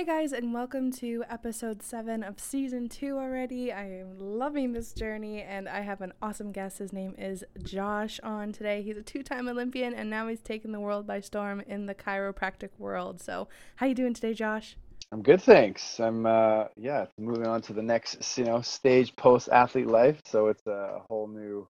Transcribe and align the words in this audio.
Hey 0.00 0.06
guys, 0.06 0.32
and 0.32 0.54
welcome 0.54 0.90
to 0.92 1.24
episode 1.28 1.82
seven 1.82 2.22
of 2.22 2.40
season 2.40 2.88
two 2.88 3.18
already. 3.18 3.70
I 3.70 3.84
am 4.00 4.16
loving 4.18 4.72
this 4.72 4.94
journey, 4.94 5.42
and 5.42 5.68
I 5.68 5.82
have 5.82 6.00
an 6.00 6.14
awesome 6.22 6.52
guest. 6.52 6.78
His 6.78 6.90
name 6.90 7.14
is 7.18 7.44
Josh 7.62 8.18
on 8.22 8.50
today. 8.50 8.80
He's 8.80 8.96
a 8.96 9.02
two-time 9.02 9.46
Olympian, 9.46 9.92
and 9.92 10.08
now 10.08 10.26
he's 10.28 10.40
taken 10.40 10.72
the 10.72 10.80
world 10.80 11.06
by 11.06 11.20
storm 11.20 11.60
in 11.66 11.84
the 11.84 11.94
chiropractic 11.94 12.70
world. 12.78 13.20
So, 13.20 13.48
how 13.76 13.84
you 13.84 13.94
doing 13.94 14.14
today, 14.14 14.32
Josh? 14.32 14.74
I'm 15.12 15.20
good, 15.20 15.42
thanks. 15.42 16.00
I'm 16.00 16.24
uh, 16.24 16.68
yeah, 16.78 17.04
moving 17.18 17.46
on 17.46 17.60
to 17.60 17.74
the 17.74 17.82
next 17.82 18.38
you 18.38 18.44
know 18.44 18.62
stage 18.62 19.14
post 19.16 19.50
athlete 19.52 19.88
life. 19.88 20.18
So 20.24 20.46
it's 20.46 20.66
a 20.66 21.02
whole 21.10 21.28
new 21.28 21.68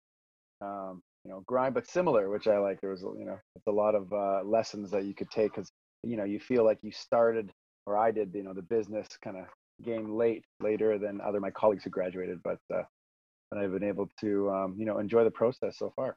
um, 0.60 1.02
you 1.24 1.32
know 1.32 1.42
grind, 1.48 1.74
but 1.74 1.88
similar, 1.88 2.30
which 2.30 2.46
I 2.46 2.58
like. 2.58 2.80
There 2.80 2.90
was 2.90 3.02
you 3.02 3.24
know 3.24 3.40
it's 3.56 3.66
a 3.66 3.72
lot 3.72 3.96
of 3.96 4.12
uh, 4.12 4.42
lessons 4.44 4.92
that 4.92 5.04
you 5.04 5.16
could 5.16 5.32
take 5.32 5.50
because 5.52 5.72
you 6.04 6.16
know 6.16 6.22
you 6.22 6.38
feel 6.38 6.64
like 6.64 6.78
you 6.82 6.92
started 6.92 7.52
or 7.90 7.98
I 7.98 8.12
did, 8.12 8.32
you 8.34 8.44
know, 8.44 8.54
the 8.54 8.62
business 8.62 9.08
kind 9.22 9.36
of 9.36 9.44
game 9.84 10.16
late, 10.16 10.44
later 10.60 10.98
than 10.98 11.20
other 11.20 11.40
my 11.40 11.50
colleagues 11.50 11.84
who 11.84 11.90
graduated, 11.90 12.40
but 12.44 12.58
uh, 12.72 12.82
and 13.50 13.60
I've 13.60 13.72
been 13.72 13.82
able 13.82 14.08
to, 14.20 14.48
um, 14.50 14.76
you 14.78 14.84
know, 14.86 14.98
enjoy 14.98 15.24
the 15.24 15.30
process 15.30 15.76
so 15.76 15.92
far. 15.96 16.16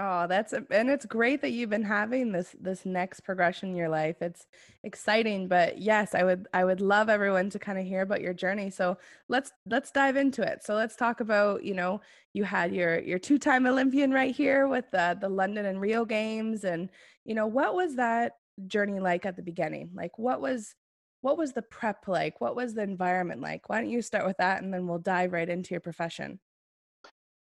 Oh, 0.00 0.26
that's 0.26 0.52
and 0.52 0.90
it's 0.90 1.06
great 1.06 1.40
that 1.42 1.50
you've 1.50 1.70
been 1.70 1.84
having 1.84 2.32
this 2.32 2.56
this 2.60 2.84
next 2.84 3.20
progression 3.20 3.68
in 3.68 3.76
your 3.76 3.88
life. 3.88 4.16
It's 4.20 4.48
exciting, 4.82 5.46
but 5.46 5.78
yes, 5.78 6.16
I 6.16 6.24
would 6.24 6.48
I 6.52 6.64
would 6.64 6.80
love 6.80 7.08
everyone 7.08 7.48
to 7.50 7.60
kind 7.60 7.78
of 7.78 7.84
hear 7.84 8.02
about 8.02 8.20
your 8.20 8.34
journey. 8.34 8.70
So 8.70 8.98
let's 9.28 9.52
let's 9.66 9.92
dive 9.92 10.16
into 10.16 10.42
it. 10.42 10.64
So 10.64 10.74
let's 10.74 10.96
talk 10.96 11.20
about 11.20 11.62
you 11.62 11.74
know 11.74 12.00
you 12.32 12.42
had 12.42 12.74
your 12.74 12.98
your 12.98 13.20
two 13.20 13.38
time 13.38 13.66
Olympian 13.66 14.10
right 14.10 14.34
here 14.34 14.66
with 14.66 14.90
the 14.90 15.16
the 15.20 15.28
London 15.28 15.64
and 15.66 15.80
Rio 15.80 16.04
games, 16.04 16.64
and 16.64 16.90
you 17.24 17.36
know 17.36 17.46
what 17.46 17.76
was 17.76 17.94
that 17.94 18.32
journey 18.66 19.00
like 19.00 19.26
at 19.26 19.36
the 19.36 19.42
beginning? 19.42 19.90
Like 19.94 20.18
what 20.18 20.40
was 20.40 20.74
what 21.20 21.38
was 21.38 21.52
the 21.52 21.62
prep 21.62 22.06
like? 22.06 22.40
What 22.40 22.54
was 22.54 22.74
the 22.74 22.82
environment 22.82 23.40
like? 23.40 23.68
Why 23.68 23.80
don't 23.80 23.90
you 23.90 24.02
start 24.02 24.26
with 24.26 24.36
that 24.38 24.62
and 24.62 24.72
then 24.72 24.86
we'll 24.86 24.98
dive 24.98 25.32
right 25.32 25.48
into 25.48 25.72
your 25.72 25.80
profession. 25.80 26.38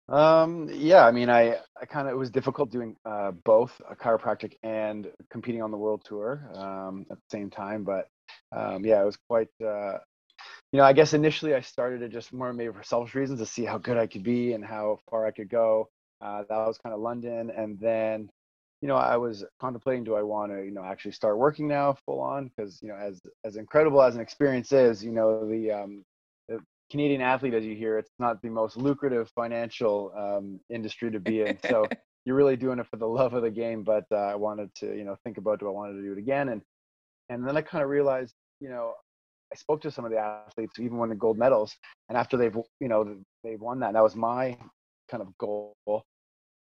Um, 0.08 0.70
yeah, 0.72 1.04
I 1.04 1.10
mean, 1.10 1.28
I, 1.28 1.56
I 1.80 1.84
kind 1.84 2.06
of, 2.06 2.14
it 2.14 2.16
was 2.16 2.30
difficult 2.30 2.70
doing 2.70 2.96
uh, 3.04 3.32
both 3.32 3.78
a 3.90 3.96
chiropractic 3.96 4.54
and 4.62 5.08
competing 5.30 5.62
on 5.62 5.70
the 5.70 5.76
world 5.76 6.04
tour 6.04 6.48
um, 6.54 7.04
at 7.10 7.18
the 7.18 7.36
same 7.36 7.50
time. 7.50 7.84
But 7.84 8.08
um, 8.56 8.84
yeah, 8.84 9.02
it 9.02 9.04
was 9.04 9.18
quite, 9.28 9.48
uh, 9.62 9.98
you 10.72 10.78
know, 10.78 10.84
I 10.84 10.92
guess 10.92 11.12
initially 11.12 11.54
I 11.54 11.60
started 11.60 12.02
it 12.02 12.12
just 12.12 12.32
more 12.32 12.52
maybe 12.52 12.72
for 12.72 12.82
selfish 12.82 13.14
reasons 13.14 13.40
to 13.40 13.46
see 13.46 13.64
how 13.64 13.78
good 13.78 13.96
I 13.96 14.06
could 14.06 14.22
be 14.22 14.52
and 14.52 14.64
how 14.64 15.00
far 15.10 15.26
I 15.26 15.32
could 15.32 15.48
go. 15.50 15.88
Uh, 16.20 16.44
that 16.48 16.66
was 16.66 16.78
kind 16.78 16.94
of 16.94 17.00
London. 17.00 17.50
And 17.50 17.78
then 17.78 18.30
you 18.82 18.88
know, 18.88 18.96
I 18.96 19.16
was 19.16 19.44
contemplating, 19.60 20.04
do 20.04 20.14
I 20.14 20.22
want 20.22 20.52
to, 20.52 20.62
you 20.62 20.70
know, 20.70 20.84
actually 20.84 21.12
start 21.12 21.38
working 21.38 21.66
now 21.66 21.96
full 22.04 22.20
on? 22.20 22.50
Because, 22.54 22.78
you 22.82 22.88
know, 22.88 22.96
as, 22.96 23.20
as 23.44 23.56
incredible 23.56 24.02
as 24.02 24.14
an 24.14 24.20
experience 24.20 24.72
is, 24.72 25.02
you 25.02 25.12
know, 25.12 25.48
the, 25.48 25.70
um, 25.70 26.04
the 26.48 26.60
Canadian 26.90 27.22
athlete, 27.22 27.54
as 27.54 27.64
you 27.64 27.74
hear, 27.74 27.98
it's 27.98 28.12
not 28.18 28.40
the 28.42 28.50
most 28.50 28.76
lucrative 28.76 29.30
financial 29.34 30.12
um, 30.16 30.60
industry 30.68 31.10
to 31.10 31.20
be 31.20 31.40
in. 31.40 31.58
So 31.68 31.86
you're 32.26 32.36
really 32.36 32.56
doing 32.56 32.78
it 32.78 32.86
for 32.86 32.96
the 32.96 33.06
love 33.06 33.32
of 33.32 33.42
the 33.42 33.50
game. 33.50 33.82
But 33.82 34.04
uh, 34.12 34.16
I 34.16 34.34
wanted 34.34 34.74
to, 34.76 34.94
you 34.94 35.04
know, 35.04 35.16
think 35.24 35.38
about, 35.38 35.60
do 35.60 35.68
I 35.68 35.70
want 35.70 35.94
to 35.94 36.02
do 36.02 36.12
it 36.12 36.18
again? 36.18 36.50
And, 36.50 36.60
and 37.30 37.46
then 37.46 37.56
I 37.56 37.62
kind 37.62 37.82
of 37.82 37.88
realized, 37.88 38.34
you 38.60 38.68
know, 38.68 38.92
I 39.52 39.56
spoke 39.56 39.80
to 39.82 39.90
some 39.90 40.04
of 40.04 40.10
the 40.10 40.18
athletes, 40.18 40.78
even 40.78 40.98
won 40.98 41.08
the 41.08 41.14
gold 41.14 41.38
medals. 41.38 41.74
And 42.08 42.18
after 42.18 42.36
they've, 42.36 42.56
you 42.80 42.88
know, 42.88 43.16
they've 43.42 43.60
won 43.60 43.80
that, 43.80 43.94
that 43.94 44.02
was 44.02 44.16
my 44.16 44.58
kind 45.08 45.22
of 45.22 45.36
goal 45.38 45.74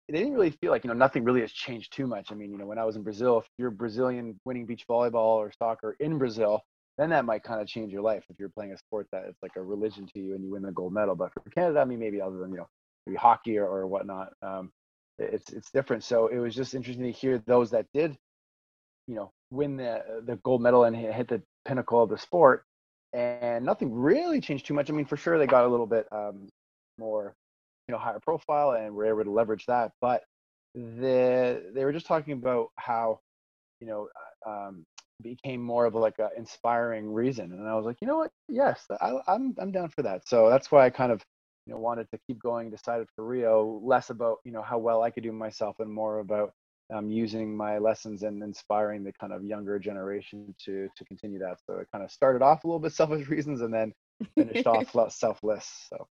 they 0.10 0.18
didn't 0.18 0.34
really 0.34 0.52
feel 0.52 0.72
like 0.72 0.84
you 0.84 0.90
know 0.90 0.96
nothing 0.96 1.24
really 1.24 1.42
has 1.42 1.52
changed 1.52 1.94
too 1.94 2.08
much. 2.08 2.32
I 2.32 2.36
mean, 2.36 2.52
you 2.52 2.58
know, 2.58 2.66
when 2.66 2.78
I 2.78 2.84
was 2.84 2.96
in 2.96 3.04
Brazil, 3.04 3.40
if 3.40 3.46
you're 3.58 3.72
Brazilian 3.72 4.40
winning 4.46 4.66
beach 4.66 4.86
volleyball 4.90 5.38
or 5.38 5.52
soccer 5.58 5.96
in 6.00 6.18
Brazil, 6.18 6.62
then 6.98 7.10
that 7.12 7.26
might 7.26 7.44
kind 7.44 7.62
of 7.62 7.68
change 7.68 7.92
your 7.94 8.02
life 8.02 8.24
if 8.30 8.38
you're 8.38 8.50
playing 8.50 8.74
a 8.74 8.78
sport 8.78 9.08
that 9.12 9.24
it's 9.28 9.42
like 9.42 9.56
a 9.56 9.62
religion 9.62 10.08
to 10.14 10.20
you 10.20 10.36
and 10.36 10.44
you 10.44 10.52
win 10.52 10.62
the 10.62 10.72
gold 10.72 10.94
medal. 10.94 11.16
But 11.16 11.34
for 11.34 11.50
Canada, 11.50 11.80
I 11.80 11.86
mean, 11.86 12.00
maybe 12.00 12.22
other 12.22 12.38
than 12.38 12.52
you 12.52 12.58
know 12.58 12.68
maybe 13.06 13.18
hockey 13.18 13.58
or, 13.58 13.66
or 13.66 13.88
whatnot, 13.88 14.34
um, 14.42 14.72
it's 15.18 15.52
it's 15.54 15.72
different. 15.72 16.04
So 16.04 16.28
it 16.28 16.38
was 16.38 16.54
just 16.54 16.74
interesting 16.74 17.06
to 17.06 17.12
hear 17.12 17.42
those 17.46 17.72
that 17.72 17.86
did, 17.94 18.18
you 19.08 19.16
know, 19.16 19.32
win 19.52 19.78
the 19.78 20.22
the 20.26 20.36
gold 20.38 20.62
medal 20.62 20.84
and 20.84 20.96
hit 20.96 21.30
the 21.30 21.42
pinnacle 21.66 22.04
of 22.04 22.10
the 22.10 22.18
sport, 22.18 22.66
and 23.14 23.64
nothing 23.66 23.94
really 23.94 24.42
changed 24.42 24.66
too 24.66 24.74
much. 24.74 24.90
I 24.90 24.94
mean, 24.94 25.06
for 25.06 25.18
sure 25.18 25.38
they 25.38 25.48
got 25.48 25.66
a 25.66 25.70
little 25.70 25.88
bit 25.88 26.08
um, 26.12 26.50
more 26.98 27.36
you 27.88 27.94
know 27.94 27.98
higher 27.98 28.20
profile 28.20 28.72
and 28.72 28.94
we're 28.94 29.06
able 29.06 29.24
to 29.24 29.32
leverage 29.32 29.66
that 29.66 29.92
but 30.02 30.24
the 30.76 31.72
they 31.74 31.86
were 31.86 31.94
just 31.94 32.06
talking 32.06 32.34
about 32.34 32.70
how 32.78 33.20
you 33.80 33.88
know 33.88 34.08
uh, 34.46 34.50
um, 34.50 34.86
became 35.22 35.62
more 35.62 35.86
of 35.86 35.94
like 35.94 36.20
an 36.20 36.30
inspiring 36.38 37.12
reason 37.12 37.52
and 37.52 37.68
i 37.68 37.76
was 37.76 37.86
like 37.86 37.98
you 38.02 38.08
know 38.08 38.18
what? 38.18 38.32
Yes 38.50 38.86
I, 39.02 39.14
i'm 39.28 39.56
i'm 39.60 39.72
down 39.72 39.90
for 39.90 40.02
that. 40.04 40.28
So 40.28 40.50
that's 40.50 40.72
why 40.72 40.86
i 40.86 40.90
kind 40.90 41.12
of 41.12 41.22
you 41.66 41.74
know 41.74 41.80
wanted 41.80 42.08
to 42.12 42.20
keep 42.28 42.42
going 42.42 42.70
decided 42.70 43.08
for 43.16 43.26
rio 43.26 43.80
less 43.84 44.10
about 44.10 44.40
you 44.44 44.52
know 44.52 44.62
how 44.62 44.78
well 44.78 45.02
i 45.02 45.10
could 45.10 45.24
do 45.24 45.32
myself 45.32 45.78
and 45.80 45.94
more 45.94 46.20
about 46.20 46.52
um, 46.94 47.10
using 47.10 47.56
my 47.56 47.78
lessons 47.78 48.24
and 48.24 48.44
inspiring 48.44 49.04
the 49.04 49.14
kind 49.14 49.34
of 49.34 49.44
younger 49.44 49.80
generation 49.80 50.54
to 50.66 50.90
to 50.96 51.06
continue 51.06 51.40
that. 51.40 51.58
So 51.66 51.78
it 51.78 51.88
kind 51.92 52.04
of 52.04 52.12
started 52.12 52.42
off 52.42 52.64
a 52.64 52.68
little 52.68 52.80
bit 52.80 52.94
selfish 52.94 53.28
reasons 53.30 53.62
and 53.62 53.74
then 53.74 53.94
finished 54.36 54.68
off 54.68 54.92
selfless 55.12 55.88
so 55.90 56.08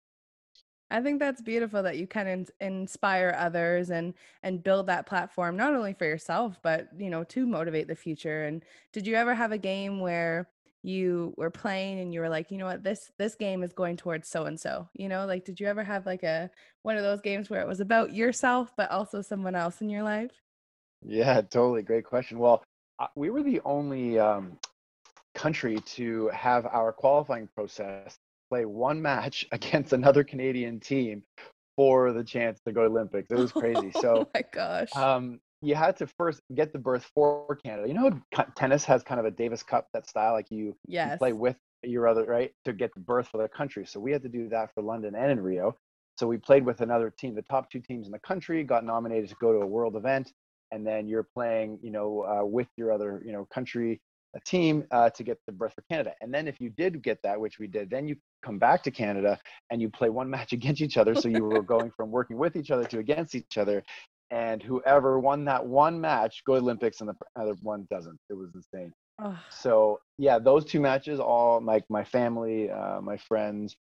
I 0.92 1.00
think 1.00 1.18
that's 1.18 1.40
beautiful 1.40 1.82
that 1.84 1.96
you 1.96 2.06
can 2.06 2.26
of 2.28 2.50
inspire 2.60 3.34
others 3.36 3.90
and 3.90 4.12
and 4.42 4.62
build 4.62 4.86
that 4.88 5.06
platform 5.06 5.56
not 5.56 5.74
only 5.74 5.94
for 5.94 6.04
yourself 6.04 6.58
but 6.62 6.88
you 6.98 7.08
know 7.08 7.24
to 7.24 7.46
motivate 7.46 7.88
the 7.88 7.96
future. 7.96 8.44
And 8.44 8.62
did 8.92 9.06
you 9.06 9.14
ever 9.14 9.34
have 9.34 9.52
a 9.52 9.58
game 9.58 10.00
where 10.00 10.48
you 10.82 11.32
were 11.36 11.50
playing 11.50 12.00
and 12.00 12.12
you 12.12 12.20
were 12.20 12.28
like, 12.28 12.50
you 12.50 12.58
know 12.58 12.66
what, 12.66 12.82
this 12.82 13.10
this 13.16 13.34
game 13.34 13.62
is 13.62 13.72
going 13.72 13.96
towards 13.96 14.28
so 14.28 14.44
and 14.44 14.60
so. 14.60 14.88
You 14.94 15.08
know, 15.08 15.24
like 15.26 15.44
did 15.44 15.58
you 15.58 15.66
ever 15.66 15.82
have 15.82 16.04
like 16.04 16.24
a 16.24 16.50
one 16.82 16.96
of 16.96 17.02
those 17.02 17.22
games 17.22 17.48
where 17.48 17.62
it 17.62 17.68
was 17.68 17.80
about 17.80 18.12
yourself 18.12 18.72
but 18.76 18.90
also 18.90 19.22
someone 19.22 19.54
else 19.54 19.80
in 19.80 19.88
your 19.88 20.02
life? 20.02 20.42
Yeah, 21.04 21.40
totally. 21.40 21.82
Great 21.82 22.04
question. 22.04 22.38
Well, 22.38 22.62
we 23.16 23.30
were 23.30 23.42
the 23.42 23.60
only 23.64 24.18
um, 24.18 24.58
country 25.34 25.80
to 25.80 26.28
have 26.28 26.66
our 26.66 26.92
qualifying 26.92 27.48
process 27.54 28.18
play 28.52 28.66
one 28.66 29.00
match 29.00 29.46
against 29.52 29.92
another 29.92 30.22
Canadian 30.22 30.78
team 30.78 31.22
for 31.76 32.12
the 32.12 32.22
chance 32.22 32.60
to 32.66 32.72
go 32.72 32.82
to 32.82 32.88
Olympics. 32.88 33.30
It 33.30 33.38
was 33.38 33.52
crazy. 33.62 33.90
So, 34.00 34.26
oh 34.26 34.30
my 34.34 34.44
gosh. 34.52 34.94
Um, 34.94 35.40
you 35.62 35.74
had 35.74 35.96
to 35.98 36.06
first 36.06 36.42
get 36.54 36.72
the 36.72 36.78
berth 36.78 37.08
for 37.14 37.56
Canada. 37.64 37.88
You 37.88 37.94
know, 37.94 38.20
tennis 38.56 38.84
has 38.84 39.02
kind 39.02 39.20
of 39.20 39.26
a 39.26 39.30
Davis 39.30 39.62
Cup 39.62 39.86
that 39.94 40.08
style, 40.08 40.32
like 40.32 40.50
you, 40.50 40.76
yes. 40.86 41.12
you 41.12 41.18
play 41.18 41.32
with 41.32 41.56
your 41.84 42.08
other 42.08 42.24
right 42.24 42.52
to 42.64 42.72
get 42.72 42.92
the 42.94 43.00
berth 43.00 43.28
for 43.28 43.40
the 43.40 43.48
country. 43.48 43.86
So 43.86 44.00
we 44.00 44.12
had 44.12 44.22
to 44.22 44.28
do 44.28 44.48
that 44.48 44.74
for 44.74 44.82
London 44.82 45.14
and 45.14 45.30
in 45.30 45.40
Rio. 45.40 45.76
So 46.18 46.26
we 46.26 46.36
played 46.36 46.66
with 46.66 46.80
another 46.80 47.10
team. 47.10 47.34
The 47.34 47.42
top 47.42 47.70
two 47.70 47.80
teams 47.80 48.06
in 48.06 48.12
the 48.12 48.18
country 48.18 48.64
got 48.64 48.84
nominated 48.84 49.30
to 49.30 49.36
go 49.40 49.52
to 49.52 49.60
a 49.60 49.66
world 49.66 49.96
event, 49.96 50.32
and 50.72 50.86
then 50.86 51.08
you're 51.08 51.26
playing, 51.34 51.78
you 51.80 51.90
know, 51.90 52.22
uh, 52.22 52.44
with 52.44 52.68
your 52.76 52.92
other, 52.92 53.22
you 53.24 53.32
know, 53.32 53.46
country 53.54 54.00
a 54.34 54.40
team 54.40 54.84
uh, 54.90 55.10
to 55.10 55.22
get 55.22 55.38
the 55.46 55.52
berth 55.52 55.74
for 55.74 55.82
Canada. 55.90 56.12
And 56.20 56.32
then 56.32 56.48
if 56.48 56.60
you 56.60 56.70
did 56.70 57.02
get 57.02 57.18
that, 57.22 57.38
which 57.38 57.58
we 57.58 57.66
did, 57.66 57.90
then 57.90 58.08
you 58.08 58.16
come 58.44 58.58
back 58.58 58.82
to 58.84 58.90
Canada 58.90 59.38
and 59.70 59.80
you 59.80 59.90
play 59.90 60.08
one 60.08 60.30
match 60.36 60.52
against 60.52 60.80
each 60.80 60.96
other. 60.96 61.14
So 61.14 61.28
you 61.28 61.44
were 61.44 61.62
going 61.74 61.90
from 61.96 62.10
working 62.10 62.38
with 62.38 62.56
each 62.56 62.70
other 62.70 62.84
to 62.84 62.98
against 62.98 63.34
each 63.34 63.58
other. 63.58 63.82
And 64.30 64.62
whoever 64.62 65.18
won 65.18 65.44
that 65.44 65.64
one 65.64 66.00
match 66.00 66.42
go 66.46 66.54
to 66.54 66.60
Olympics 66.60 67.00
and 67.00 67.10
the 67.10 67.14
other 67.38 67.54
one 67.62 67.86
doesn't. 67.90 68.18
It 68.30 68.34
was 68.34 68.50
insane. 68.54 68.92
Oh. 69.22 69.38
So 69.50 70.00
yeah, 70.16 70.38
those 70.38 70.64
two 70.64 70.80
matches, 70.80 71.20
all 71.20 71.60
my 71.60 71.82
my 71.90 72.02
family, 72.02 72.70
uh, 72.70 73.02
my 73.02 73.18
friends, 73.18 73.76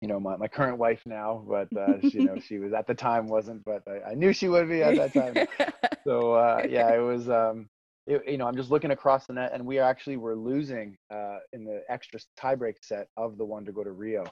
you 0.00 0.06
know, 0.06 0.20
my, 0.20 0.36
my 0.36 0.46
current 0.46 0.78
wife 0.78 1.02
now, 1.06 1.44
but 1.48 1.68
uh, 1.76 2.00
she, 2.02 2.20
you 2.20 2.24
know, 2.24 2.38
she 2.46 2.58
was 2.58 2.72
at 2.72 2.86
the 2.86 2.94
time 2.94 3.26
wasn't, 3.26 3.64
but 3.64 3.82
I, 3.88 4.12
I 4.12 4.14
knew 4.14 4.32
she 4.32 4.48
would 4.48 4.68
be 4.68 4.82
at 4.82 4.94
that 4.94 5.12
time. 5.12 5.72
so 6.04 6.34
uh, 6.34 6.62
yeah, 6.68 6.94
it 6.94 7.00
was 7.00 7.28
um, 7.28 7.68
it, 8.10 8.22
you 8.26 8.38
know, 8.38 8.46
I'm 8.46 8.56
just 8.56 8.70
looking 8.70 8.90
across 8.90 9.26
the 9.26 9.34
net, 9.34 9.52
and 9.54 9.64
we 9.64 9.78
actually 9.78 10.16
were 10.16 10.34
losing 10.34 10.96
uh, 11.12 11.38
in 11.52 11.64
the 11.64 11.82
extra 11.88 12.18
tiebreak 12.38 12.74
set 12.82 13.06
of 13.16 13.38
the 13.38 13.44
one 13.44 13.64
to 13.64 13.72
go 13.72 13.84
to 13.84 13.92
Rio. 13.92 14.24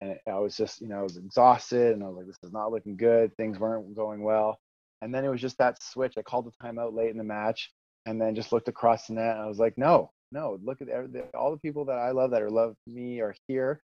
And 0.00 0.16
I 0.28 0.38
was 0.38 0.56
just, 0.56 0.80
you 0.80 0.88
know, 0.88 0.98
I 0.98 1.02
was 1.02 1.16
exhausted, 1.16 1.94
and 1.94 2.02
I 2.02 2.08
was 2.08 2.16
like, 2.18 2.26
this 2.26 2.38
is 2.42 2.52
not 2.52 2.70
looking 2.72 2.96
good. 2.96 3.34
Things 3.36 3.58
weren't 3.58 3.94
going 3.94 4.22
well. 4.22 4.58
And 5.00 5.14
then 5.14 5.24
it 5.24 5.28
was 5.28 5.40
just 5.40 5.58
that 5.58 5.82
switch. 5.82 6.14
I 6.18 6.22
called 6.22 6.46
the 6.46 6.66
timeout 6.66 6.94
late 6.94 7.10
in 7.10 7.18
the 7.18 7.24
match, 7.24 7.70
and 8.06 8.20
then 8.20 8.34
just 8.34 8.52
looked 8.52 8.68
across 8.68 9.06
the 9.06 9.14
net. 9.14 9.36
And 9.36 9.44
I 9.44 9.46
was 9.46 9.58
like, 9.58 9.78
no, 9.78 10.10
no, 10.30 10.58
look 10.62 10.78
at 10.82 10.88
all 11.34 11.50
the 11.52 11.58
people 11.58 11.84
that 11.86 11.98
I 11.98 12.10
love 12.10 12.30
that 12.32 12.42
are 12.42 12.50
love 12.50 12.74
me 12.86 13.20
are 13.20 13.34
here. 13.48 13.80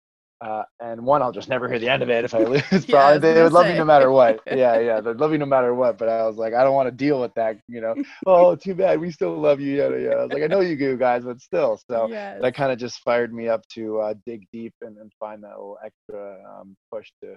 Uh, 0.42 0.64
and 0.80 1.06
one, 1.06 1.22
I'll 1.22 1.30
just 1.30 1.48
never 1.48 1.68
hear 1.68 1.78
the 1.78 1.88
end 1.88 2.02
of 2.02 2.10
it 2.10 2.24
if 2.24 2.34
I 2.34 2.38
lose. 2.42 2.88
yeah, 2.88 3.16
they 3.16 3.42
would 3.42 3.52
love 3.52 3.66
me 3.66 3.74
no 3.74 3.84
matter 3.84 4.10
what. 4.10 4.40
Yeah, 4.52 4.78
yeah, 4.80 5.00
they'd 5.00 5.16
love 5.16 5.30
me 5.30 5.38
no 5.38 5.46
matter 5.46 5.72
what. 5.74 5.98
But 5.98 6.08
I 6.08 6.26
was 6.26 6.36
like, 6.36 6.52
I 6.52 6.64
don't 6.64 6.74
want 6.74 6.88
to 6.88 6.94
deal 6.94 7.20
with 7.20 7.32
that. 7.34 7.58
You 7.68 7.80
know, 7.80 7.94
oh, 8.26 8.56
too 8.56 8.74
bad. 8.74 9.00
We 9.00 9.10
still 9.12 9.38
love 9.38 9.60
you. 9.60 9.76
Yeah, 9.76 9.96
yeah. 9.96 10.14
I 10.16 10.22
was 10.24 10.32
like, 10.32 10.42
I 10.42 10.46
know 10.46 10.60
you 10.60 10.76
do, 10.76 10.96
guys, 10.96 11.24
but 11.24 11.40
still. 11.40 11.80
So 11.88 12.08
yes. 12.08 12.40
that 12.42 12.54
kind 12.54 12.72
of 12.72 12.78
just 12.78 13.00
fired 13.00 13.32
me 13.32 13.48
up 13.48 13.66
to 13.74 14.00
uh, 14.00 14.14
dig 14.26 14.46
deep 14.52 14.74
and, 14.82 14.98
and 14.98 15.12
find 15.18 15.42
that 15.44 15.50
little 15.50 15.78
extra 15.84 16.38
um, 16.58 16.76
push 16.90 17.08
to 17.22 17.36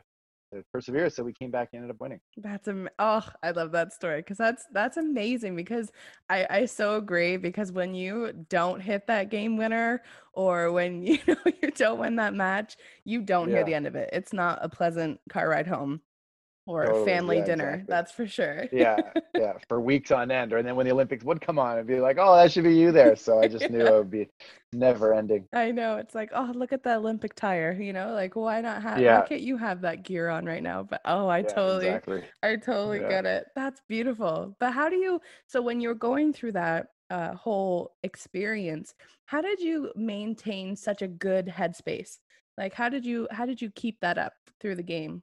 persevere. 0.71 1.09
So 1.09 1.23
we 1.23 1.33
came 1.33 1.51
back 1.51 1.69
and 1.73 1.81
ended 1.81 1.95
up 1.95 2.01
winning. 2.01 2.19
That's 2.37 2.67
am- 2.67 2.89
oh, 2.99 3.27
I 3.43 3.51
love 3.51 3.71
that 3.73 3.93
story 3.93 4.19
because 4.19 4.37
that's 4.37 4.65
that's 4.71 4.97
amazing. 4.97 5.55
Because 5.55 5.91
I 6.29 6.47
I 6.49 6.65
so 6.65 6.95
agree. 6.95 7.37
Because 7.37 7.71
when 7.71 7.93
you 7.93 8.33
don't 8.49 8.79
hit 8.79 9.07
that 9.07 9.29
game 9.29 9.57
winner, 9.57 10.03
or 10.33 10.71
when 10.71 11.03
you 11.05 11.19
know 11.27 11.35
you 11.61 11.71
don't 11.71 11.99
win 11.99 12.15
that 12.17 12.33
match, 12.33 12.77
you 13.03 13.21
don't 13.21 13.49
yeah. 13.49 13.57
hear 13.57 13.65
the 13.65 13.73
end 13.73 13.87
of 13.87 13.95
it. 13.95 14.09
It's 14.13 14.33
not 14.33 14.59
a 14.61 14.69
pleasant 14.69 15.19
car 15.29 15.49
ride 15.49 15.67
home 15.67 16.01
or 16.67 16.85
totally. 16.85 17.05
family 17.05 17.37
yeah, 17.37 17.45
dinner. 17.45 17.69
Exactly. 17.69 17.85
That's 17.89 18.11
for 18.11 18.27
sure. 18.27 18.65
yeah, 18.71 18.97
yeah, 19.35 19.53
for 19.69 19.79
weeks 19.79 20.11
on 20.11 20.31
end. 20.31 20.53
Or 20.53 20.61
then 20.63 20.75
when 20.75 20.85
the 20.85 20.91
Olympics 20.91 21.23
would 21.23 21.41
come 21.41 21.59
on, 21.59 21.77
and 21.77 21.87
be 21.87 21.99
like, 21.99 22.17
"Oh, 22.19 22.35
that 22.35 22.51
should 22.51 22.63
be 22.63 22.75
you 22.75 22.91
there." 22.91 23.15
So 23.15 23.39
I 23.39 23.47
just 23.47 23.69
knew 23.69 23.85
it 23.85 23.93
would 23.93 24.11
be 24.11 24.27
never 24.73 25.13
ending. 25.13 25.47
I 25.53 25.71
know. 25.71 25.97
It's 25.97 26.15
like, 26.15 26.31
oh, 26.33 26.51
look 26.55 26.73
at 26.73 26.83
the 26.83 26.95
Olympic 26.95 27.35
tire. 27.35 27.73
You 27.79 27.93
know, 27.93 28.13
like 28.13 28.35
why 28.35 28.61
not 28.61 28.81
have? 28.81 28.99
Yeah. 28.99 29.21
Why 29.21 29.27
can't 29.27 29.41
you 29.41 29.57
have 29.57 29.81
that 29.81 30.03
gear 30.03 30.29
on 30.29 30.45
right 30.45 30.63
now? 30.63 30.83
But 30.83 31.01
oh, 31.05 31.27
I 31.27 31.39
yeah, 31.39 31.47
totally, 31.47 31.87
exactly. 31.87 32.23
I 32.43 32.55
totally 32.55 33.01
yeah. 33.01 33.09
get 33.09 33.25
it. 33.25 33.45
That's 33.55 33.81
beautiful. 33.87 34.55
But 34.59 34.71
how 34.71 34.89
do 34.89 34.95
you? 34.95 35.21
So 35.47 35.61
when 35.61 35.79
you're 35.81 35.93
going 35.93 36.33
through 36.33 36.53
that 36.53 36.87
uh, 37.09 37.35
whole 37.35 37.93
experience, 38.03 38.95
how 39.25 39.41
did 39.41 39.59
you 39.59 39.91
maintain 39.95 40.75
such 40.75 41.01
a 41.01 41.07
good 41.07 41.47
headspace? 41.47 42.17
Like, 42.57 42.73
how 42.73 42.89
did 42.89 43.05
you? 43.05 43.27
How 43.31 43.45
did 43.45 43.61
you 43.61 43.69
keep 43.71 43.99
that 44.01 44.17
up 44.17 44.33
through 44.59 44.75
the 44.75 44.83
game? 44.83 45.21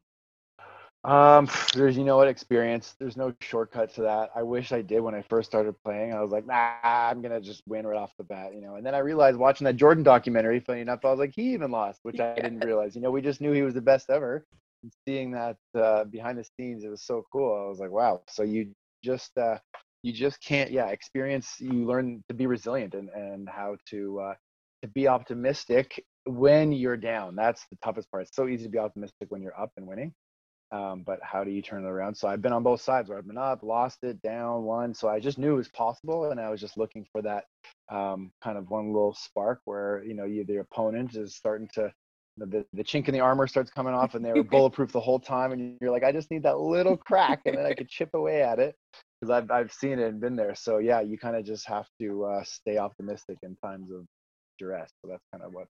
Um, 1.05 1.49
there's 1.75 1.97
you 1.97 2.05
know 2.05 2.17
what 2.17 2.29
experience. 2.29 2.95
There's 3.01 3.17
no 3.17 3.33
shortcut 3.41 3.93
to 3.95 4.03
that. 4.03 4.31
I 4.37 4.43
wish 4.45 4.71
I 4.71 4.83
did 4.83 5.01
when 5.01 5.15
I 5.15 5.23
first 5.23 5.51
started 5.51 5.75
playing. 5.85 6.13
I 6.13 6.21
was 6.21 6.31
like, 6.31 6.47
nah, 6.47 6.71
I'm 6.73 7.23
gonna 7.23 7.41
just 7.41 7.45
win 7.67 7.87
right 7.87 7.99
off 7.99 8.13
the 8.19 8.25
bat, 8.25 8.55
you 8.55 8.61
know. 8.61 8.77
And 8.77 8.87
then 8.87 8.95
I 8.95 8.99
realized 8.99 9.37
watching 9.37 9.65
that 9.65 9.77
Jordan 9.77 10.05
documentary, 10.05 10.61
funny 10.61 10.81
enough, 10.81 11.01
I 11.05 11.11
was 11.11 11.19
like, 11.19 11.33
he 11.35 11.55
even 11.55 11.73
lost, 11.73 12.01
which 12.05 12.21
I 12.21 12.37
didn't 12.37 12.61
realize. 12.65 12.95
You 12.95 13.03
know, 13.03 13.11
we 13.11 13.21
just 13.21 13.41
knew 13.41 13.53
he 13.53 13.63
was 13.63 13.75
the 13.75 13.81
best 13.81 14.11
ever. 14.11 14.47
And 14.85 14.93
seeing 15.07 15.33
that 15.33 15.57
uh, 15.77 16.05
behind 16.05 16.39
the 16.39 16.45
scenes, 16.45 16.85
it 16.85 16.91
was 16.91 17.03
so 17.03 17.25
cool. 17.33 17.65
I 17.65 17.69
was 17.69 17.81
like, 17.81 17.91
wow. 17.91 18.23
So 18.29 18.45
you 18.45 18.73
just 19.03 19.37
uh, 19.37 19.59
you 20.03 20.13
just 20.13 20.41
can't, 20.41 20.71
yeah, 20.71 20.87
experience. 20.89 21.57
You 21.59 21.85
learn 21.85 22.23
to 22.29 22.35
be 22.35 22.47
resilient 22.47 22.95
and 22.95 23.09
and 23.11 23.49
how 23.49 23.77
to 23.91 24.21
uh, 24.21 24.35
to 24.83 24.89
be 24.89 25.09
optimistic 25.09 26.05
when 26.27 26.73
you're 26.73 26.97
down. 26.97 27.35
That's 27.35 27.67
the 27.71 27.77
toughest 27.85 28.11
part. 28.13 28.23
It's 28.23 28.37
so 28.37 28.47
easy 28.47 28.65
to 28.67 28.71
be 28.71 28.79
optimistic 28.79 29.31
when 29.31 29.43
you're 29.43 29.61
up 29.61 29.73
and 29.77 29.87
winning 29.89 30.13
um, 30.73 31.03
but 31.05 31.21
how 31.23 31.45
do 31.45 31.51
you 31.51 31.61
turn 31.61 31.85
it 31.85 31.89
around? 31.89 32.15
So 32.15 32.29
I've 32.29 32.41
been 32.41 32.53
on 32.53 32.63
both 32.63 32.81
sides 32.81 33.09
where 33.09 33.19
I've 33.19 33.27
been 33.27 33.39
up, 33.39 33.63
lost 33.63 33.99
it, 34.03 34.21
down, 34.23 34.63
won. 34.65 34.95
So 34.95 35.09
I 35.09 35.21
just 35.21 35.39
knew 35.39 35.53
it 35.53 35.57
was 35.57 35.69
possible, 35.69 36.31
and 36.31 36.41
I 36.41 36.49
was 36.49 36.61
just 36.61 36.79
looking 36.79 37.07
for 37.13 37.21
that 37.23 37.45
um, 37.91 38.33
kind 38.43 38.57
of 38.57 38.71
one 38.71 38.93
little 38.93 39.15
spark 39.15 39.61
where 39.67 40.03
you 40.05 40.15
know 40.15 40.25
you, 40.25 40.45
the 40.45 40.59
opponent 40.59 41.15
is 41.15 41.37
starting 41.37 41.69
to 41.75 41.93
the, 42.39 42.65
the 42.73 42.83
chink 42.83 43.09
in 43.09 43.15
the 43.15 43.21
armor 43.21 43.47
starts 43.47 43.71
coming 43.71 43.93
off, 43.93 44.15
and 44.15 44.25
they 44.25 44.33
were 44.33 44.43
bulletproof 44.51 44.93
the 44.93 45.01
whole 45.01 45.21
time, 45.21 45.53
and 45.53 45.77
you're 45.81 45.91
like, 45.91 46.05
I 46.05 46.13
just 46.13 46.31
need 46.31 46.43
that 46.45 46.59
little 46.59 46.97
crack, 46.97 47.43
and 47.45 47.57
then 47.57 47.67
I 47.67 47.75
could 47.75 47.89
chip 47.89 48.11
away 48.15 48.43
at 48.43 48.59
it 48.59 48.75
because 49.21 49.31
I've 49.31 49.51
I've 49.51 49.73
seen 49.73 49.99
it 49.99 50.09
and 50.09 50.21
been 50.21 50.37
there. 50.37 50.55
So 50.55 50.79
yeah, 50.79 51.01
you 51.01 51.19
kind 51.19 51.37
of 51.37 51.45
just 51.45 51.69
have 51.69 51.87
to 52.01 52.25
uh, 52.25 52.45
stay 52.45 52.79
optimistic 52.79 53.39
in 53.43 53.57
times 53.57 53.91
of 53.91 54.07
duress. 54.59 54.91
So 55.03 55.11
that's 55.11 55.25
kind 55.33 55.45
of 55.45 55.53
what 55.53 55.67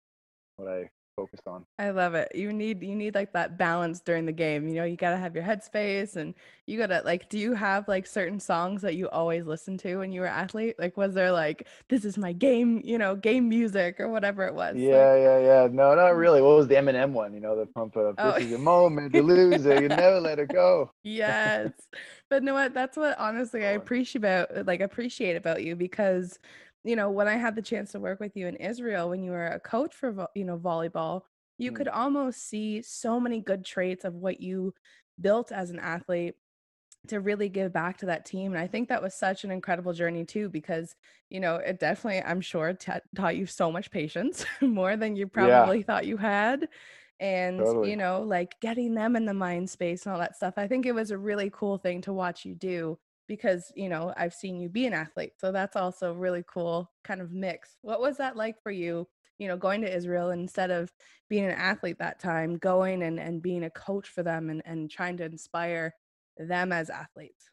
what 0.57 0.69
I 0.69 0.89
focused 1.17 1.47
on. 1.47 1.65
I 1.79 1.91
love 1.91 2.15
it. 2.15 2.33
You 2.35 2.53
need 2.53 2.83
you 2.83 2.95
need 2.95 3.15
like 3.15 3.33
that 3.33 3.59
balance 3.59 4.01
during 4.01 4.27
the 4.27 4.33
game. 4.33 4.69
You 4.69 4.75
know, 4.75 4.85
you 4.85 4.97
gotta 4.97 5.17
have 5.17 5.35
your 5.35 5.45
headspace 5.45 6.17
and 6.17 6.35
you 6.67 6.79
gotta 6.79 7.03
like 7.05 7.29
do 7.29 7.39
you 7.39 7.55
have 7.55 7.89
like 7.89 8.07
certain 8.07 8.41
songs 8.41 8.83
that 8.83 8.95
you 8.95 9.09
always 9.09 9.47
listen 9.47 9.77
to 9.79 9.99
when 9.99 10.13
you 10.13 10.21
were 10.21 10.27
athlete? 10.27 10.77
Like 10.79 10.97
was 10.97 11.15
there 11.15 11.33
like 11.33 11.67
this 11.89 12.05
is 12.05 12.19
my 12.19 12.33
game, 12.33 12.81
you 12.85 12.99
know, 12.99 13.15
game 13.17 13.49
music 13.49 14.01
or 14.01 14.09
whatever 14.09 14.47
it 14.47 14.55
was? 14.55 14.77
Yeah, 14.77 15.13
like, 15.13 15.23
yeah, 15.23 15.39
yeah. 15.39 15.69
No, 15.71 15.95
not 15.95 16.13
mm. 16.13 16.19
really. 16.19 16.43
What 16.43 16.57
was 16.57 16.69
the 16.69 16.75
Eminem 16.75 17.13
one? 17.13 17.35
You 17.35 17.41
know, 17.41 17.57
the 17.57 17.67
pump 17.67 17.97
up 17.97 18.15
oh. 18.19 18.33
this 18.33 18.45
is 18.45 18.53
a 18.53 18.59
moment 18.59 19.13
to 19.13 19.23
lose 19.23 19.65
it. 19.67 19.83
You 19.83 19.89
never 19.89 20.21
let 20.21 20.39
it 20.39 20.49
go. 20.53 20.91
Yes. 21.05 21.73
but 22.31 22.43
know 22.43 22.55
what? 22.55 22.75
That's 22.75 22.97
what 22.97 23.19
honestly 23.19 23.67
I 23.67 23.73
appreciate 23.73 24.21
about 24.21 24.67
like 24.67 24.81
appreciate 24.81 25.37
about 25.37 25.63
you 25.63 25.77
because 25.77 26.39
you 26.85 26.97
know, 26.97 27.11
when 27.11 27.29
I 27.29 27.37
had 27.37 27.55
the 27.55 27.63
chance 27.63 27.93
to 27.93 28.01
work 28.01 28.21
with 28.21 28.37
you 28.37 28.47
in 28.49 28.57
Israel 28.57 29.11
when 29.11 29.23
you 29.23 29.31
were 29.31 29.47
a 29.47 29.61
coach 29.61 29.95
for, 29.95 30.27
you 30.35 30.45
know, 30.45 30.59
volleyball, 30.59 31.23
you 31.59 31.73
mm. 31.73 31.77
could 31.77 31.89
almost 31.89 32.49
see 32.49 32.83
so 32.83 33.21
many 33.21 33.41
good 33.41 33.65
traits 33.65 34.05
of 34.05 34.15
what 34.15 34.41
you 34.41 34.75
built 35.21 35.53
as 35.53 35.71
an 35.71 35.79
athlete 35.79 36.35
to 37.09 37.21
really 37.21 37.49
give 37.49 37.73
back 37.73 37.99
to 37.99 38.07
that 38.07 38.25
team. 38.25 38.53
And 38.53 38.61
I 38.61 38.67
think 38.67 38.89
that 38.89 39.03
was 39.03 39.15
such 39.15 39.45
an 39.45 39.51
incredible 39.51 39.93
journey 39.93 40.25
too, 40.25 40.49
because, 40.49 40.95
you 41.31 41.41
know, 41.41 41.57
it 41.57 41.81
definitely, 41.81 42.23
I'm 42.23 42.41
sure, 42.41 42.73
t- 42.73 42.93
taught 43.17 43.37
you 43.37 43.47
so 43.47 43.71
much 43.73 43.91
patience 43.91 44.45
more 44.61 44.97
than 44.97 45.17
you 45.17 45.27
probably 45.27 45.79
yeah. 45.79 45.85
thought 45.85 46.07
you 46.07 46.17
had. 46.17 46.69
And, 47.21 47.59
totally. 47.59 47.91
you 47.91 47.97
know, 47.97 48.23
like 48.23 48.59
getting 48.61 48.95
them 48.95 49.15
in 49.15 49.27
the 49.27 49.35
mind 49.35 49.71
space 49.71 50.07
and 50.07 50.13
all 50.13 50.19
that 50.19 50.35
stuff. 50.35 50.55
I 50.57 50.67
think 50.67 50.87
it 50.87 50.95
was 50.95 51.13
a 51.13 51.19
really 51.19 51.51
cool 51.53 51.79
thing 51.79 52.01
to 52.03 52.13
watch 52.13 52.45
you 52.45 52.55
do 52.55 52.99
because 53.33 53.73
you 53.75 53.89
know 53.89 54.13
I've 54.19 54.35
seen 54.35 54.61
you 54.61 54.69
be 54.69 54.85
an 54.85 54.93
athlete. 54.93 55.33
So 55.39 55.53
that's 55.53 55.75
also 55.75 56.13
really 56.13 56.45
cool 56.47 56.91
kind 57.03 57.23
of 57.23 57.33
mix. 57.33 57.79
What 57.81 58.03
was 58.03 58.19
that 58.19 58.37
like 58.37 58.63
for 58.63 58.71
you, 58.71 59.09
you 59.39 59.49
know, 59.49 59.57
going 59.57 59.81
to 59.81 59.97
Israel 59.97 60.33
instead 60.33 60.71
of 60.71 60.93
being 61.31 61.47
an 61.47 61.53
athlete 61.53 61.97
that 61.99 62.21
time, 62.21 62.59
going 62.59 63.03
and, 63.03 63.19
and 63.19 63.41
being 63.41 63.65
a 63.65 63.71
coach 63.71 64.07
for 64.07 64.23
them 64.23 64.51
and, 64.51 64.61
and 64.67 64.91
trying 64.91 65.17
to 65.17 65.25
inspire 65.25 65.95
them 66.37 66.73
as 66.73 66.91
athletes? 66.91 67.49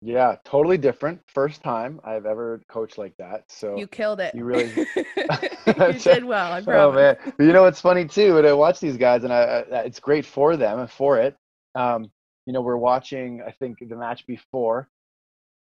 Yeah, 0.00 0.34
totally 0.44 0.78
different. 0.78 1.20
First 1.28 1.62
time 1.62 2.00
I've 2.02 2.26
ever 2.26 2.60
coached 2.68 2.98
like 2.98 3.16
that. 3.18 3.44
So 3.46 3.76
you 3.76 3.86
killed 3.86 4.18
it. 4.18 4.34
You 4.34 4.44
really 4.44 4.64
you 5.66 5.92
did 5.92 6.24
well. 6.24 6.52
I 6.52 6.60
promise. 6.60 6.66
Oh 6.66 6.92
man, 6.92 7.16
you 7.38 7.52
know 7.52 7.62
what's 7.62 7.80
funny 7.80 8.04
too? 8.04 8.34
When 8.34 8.46
I 8.46 8.52
watch 8.52 8.80
these 8.80 8.96
guys, 8.96 9.22
and 9.22 9.32
I, 9.32 9.64
I, 9.70 9.78
it's 9.82 10.00
great 10.00 10.26
for 10.26 10.56
them 10.56 10.80
and 10.80 10.90
for 10.90 11.18
it. 11.18 11.36
Um, 11.76 12.10
you 12.46 12.52
know, 12.52 12.60
we're 12.60 12.76
watching, 12.76 13.42
I 13.46 13.52
think, 13.52 13.78
the 13.80 13.96
match 13.96 14.26
before, 14.26 14.88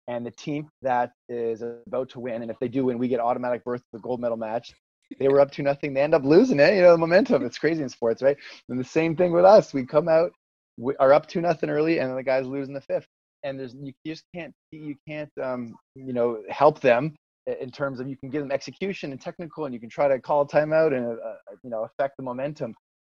and 0.08 0.24
the 0.24 0.30
team 0.30 0.68
that 0.82 1.12
is 1.28 1.62
about 1.62 2.10
to 2.10 2.20
win, 2.20 2.42
and 2.42 2.50
if 2.50 2.58
they 2.58 2.68
do 2.68 2.86
win, 2.86 2.98
we 2.98 3.08
get 3.08 3.20
automatic 3.20 3.64
berth 3.64 3.80
to 3.80 3.86
the 3.92 4.00
gold 4.00 4.20
medal 4.20 4.36
match. 4.36 4.72
They 5.18 5.28
were 5.28 5.40
up 5.40 5.50
to 5.52 5.62
nothing. 5.62 5.92
They 5.92 6.02
end 6.02 6.14
up 6.14 6.24
losing 6.24 6.60
it. 6.60 6.74
You 6.74 6.82
know, 6.82 6.92
the 6.92 6.98
momentum. 6.98 7.44
It's 7.44 7.58
crazy 7.58 7.82
in 7.82 7.88
sports, 7.88 8.22
right? 8.22 8.36
And 8.68 8.78
the 8.78 8.84
same 8.84 9.16
thing 9.16 9.32
with 9.32 9.44
us. 9.44 9.74
We 9.74 9.84
come 9.84 10.08
out, 10.08 10.32
we 10.76 10.94
are 10.96 11.12
up 11.12 11.26
to 11.28 11.40
nothing 11.40 11.68
early, 11.68 11.98
and 11.98 12.16
the 12.16 12.22
guys 12.22 12.46
lose 12.46 12.68
in 12.68 12.74
the 12.74 12.80
fifth. 12.80 13.06
And 13.42 13.58
there's 13.58 13.74
you 13.74 13.92
just 14.06 14.24
can't 14.34 14.52
you 14.70 14.94
can't 15.08 15.30
um, 15.42 15.74
you 15.94 16.12
know 16.12 16.42
help 16.48 16.80
them 16.80 17.16
in 17.60 17.70
terms 17.70 18.00
of 18.00 18.08
you 18.08 18.16
can 18.16 18.30
give 18.30 18.42
them 18.42 18.52
execution 18.52 19.12
and 19.12 19.20
technical, 19.20 19.64
and 19.64 19.74
you 19.74 19.80
can 19.80 19.88
try 19.90 20.08
to 20.08 20.18
call 20.20 20.42
a 20.42 20.46
timeout 20.46 20.96
and 20.96 21.06
uh, 21.06 21.34
you 21.62 21.70
know 21.70 21.84
affect 21.84 22.16
the 22.16 22.22
momentum. 22.22 22.74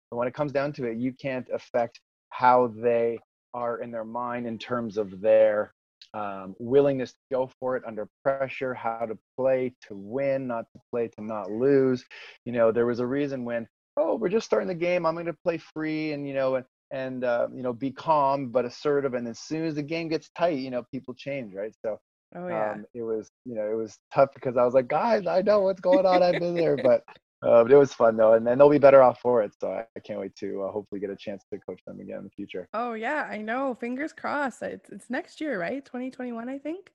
But 0.10 0.18
when 0.18 0.28
it 0.28 0.34
comes 0.34 0.52
down 0.52 0.74
to 0.74 0.86
it, 0.86 0.98
you 0.98 1.14
can't 1.14 1.48
affect 1.54 2.00
how 2.30 2.74
they 2.82 3.20
are 3.54 3.80
in 3.80 3.92
their 3.92 4.06
mind 4.06 4.48
in 4.48 4.58
terms 4.58 4.98
of 4.98 5.22
their 5.22 5.74
um, 6.14 6.56
willingness 6.60 7.12
to 7.12 7.18
go 7.32 7.50
for 7.60 7.78
it 7.78 7.84
under 7.88 8.08
pressure, 8.24 8.74
how 8.74 9.06
to 9.06 9.18
play 9.38 9.74
to 9.88 9.96
win, 9.96 10.48
not 10.48 10.66
to 10.74 10.82
play 10.90 11.08
to 11.08 11.24
not 11.24 11.52
lose. 11.52 12.04
You 12.46 12.52
know, 12.52 12.72
there 12.72 12.86
was 12.86 13.00
a 13.00 13.06
reason 13.06 13.46
when, 13.46 13.68
oh, 13.98 14.16
we're 14.16 14.30
just 14.30 14.46
starting 14.46 14.68
the 14.68 14.76
game, 14.76 15.06
I'm 15.06 15.16
going 15.16 15.26
to 15.26 15.38
play 15.46 15.58
free 15.58 16.12
and, 16.14 16.28
you 16.28 16.34
know, 16.34 16.56
and, 16.56 16.66
and 16.92 17.24
uh, 17.24 17.48
you 17.54 17.64
know, 17.64 17.74
be 17.74 17.92
calm 17.92 18.50
but 18.50 18.66
assertive. 18.66 19.14
And 19.14 19.28
as 19.28 19.40
soon 19.40 19.66
as 19.66 19.76
the 19.76 19.84
game 19.84 20.10
gets 20.10 20.30
tight, 20.38 20.58
you 20.58 20.72
know, 20.72 20.84
people 20.92 21.14
change, 21.14 21.54
right? 21.54 21.74
So 21.86 21.98
oh, 22.36 22.48
yeah. 22.48 22.72
um, 22.74 22.86
it 22.94 23.04
was, 23.04 23.30
you 23.46 23.56
know, 23.56 23.70
it 23.72 23.76
was 23.76 23.98
tough 24.14 24.30
because 24.34 24.58
I 24.58 24.66
was 24.66 24.74
like, 24.74 24.88
guys, 24.88 25.28
I 25.28 25.42
know 25.42 25.62
what's 25.62 25.82
going 25.82 26.06
on. 26.06 26.22
I've 26.22 26.40
been 26.40 26.56
there, 26.56 26.78
but 26.78 27.04
uh, 27.44 27.64
but 27.64 27.72
it 27.72 27.78
was 27.78 27.94
fun 27.94 28.18
though, 28.18 28.34
and 28.34 28.46
then 28.46 28.58
they'll 28.58 28.70
be 28.70 28.78
better 28.78 29.02
off 29.02 29.20
for 29.20 29.42
it. 29.42 29.54
So 29.60 29.72
I, 29.72 29.86
I 29.96 30.00
can't 30.00 30.20
wait 30.20 30.36
to 30.38 30.64
uh, 30.64 30.72
hopefully 30.72 31.02
get 31.02 31.10
a 31.10 31.16
chance 31.16 31.44
to 31.52 31.60
coach 31.60 31.82
them 31.86 32.00
again 32.00 32.20
in 32.20 32.24
the 32.26 32.30
future. 32.30 32.68
Oh 32.74 32.94
yeah, 32.94 33.28
I 33.30 33.38
know. 33.38 33.76
Fingers 33.80 34.14
crossed. 34.14 34.62
It's 34.62 34.90
it's 34.90 35.10
next 35.10 35.42
year, 35.42 35.60
right? 35.60 35.84
2021, 35.84 36.50
I 36.50 36.58
think. 36.60 36.92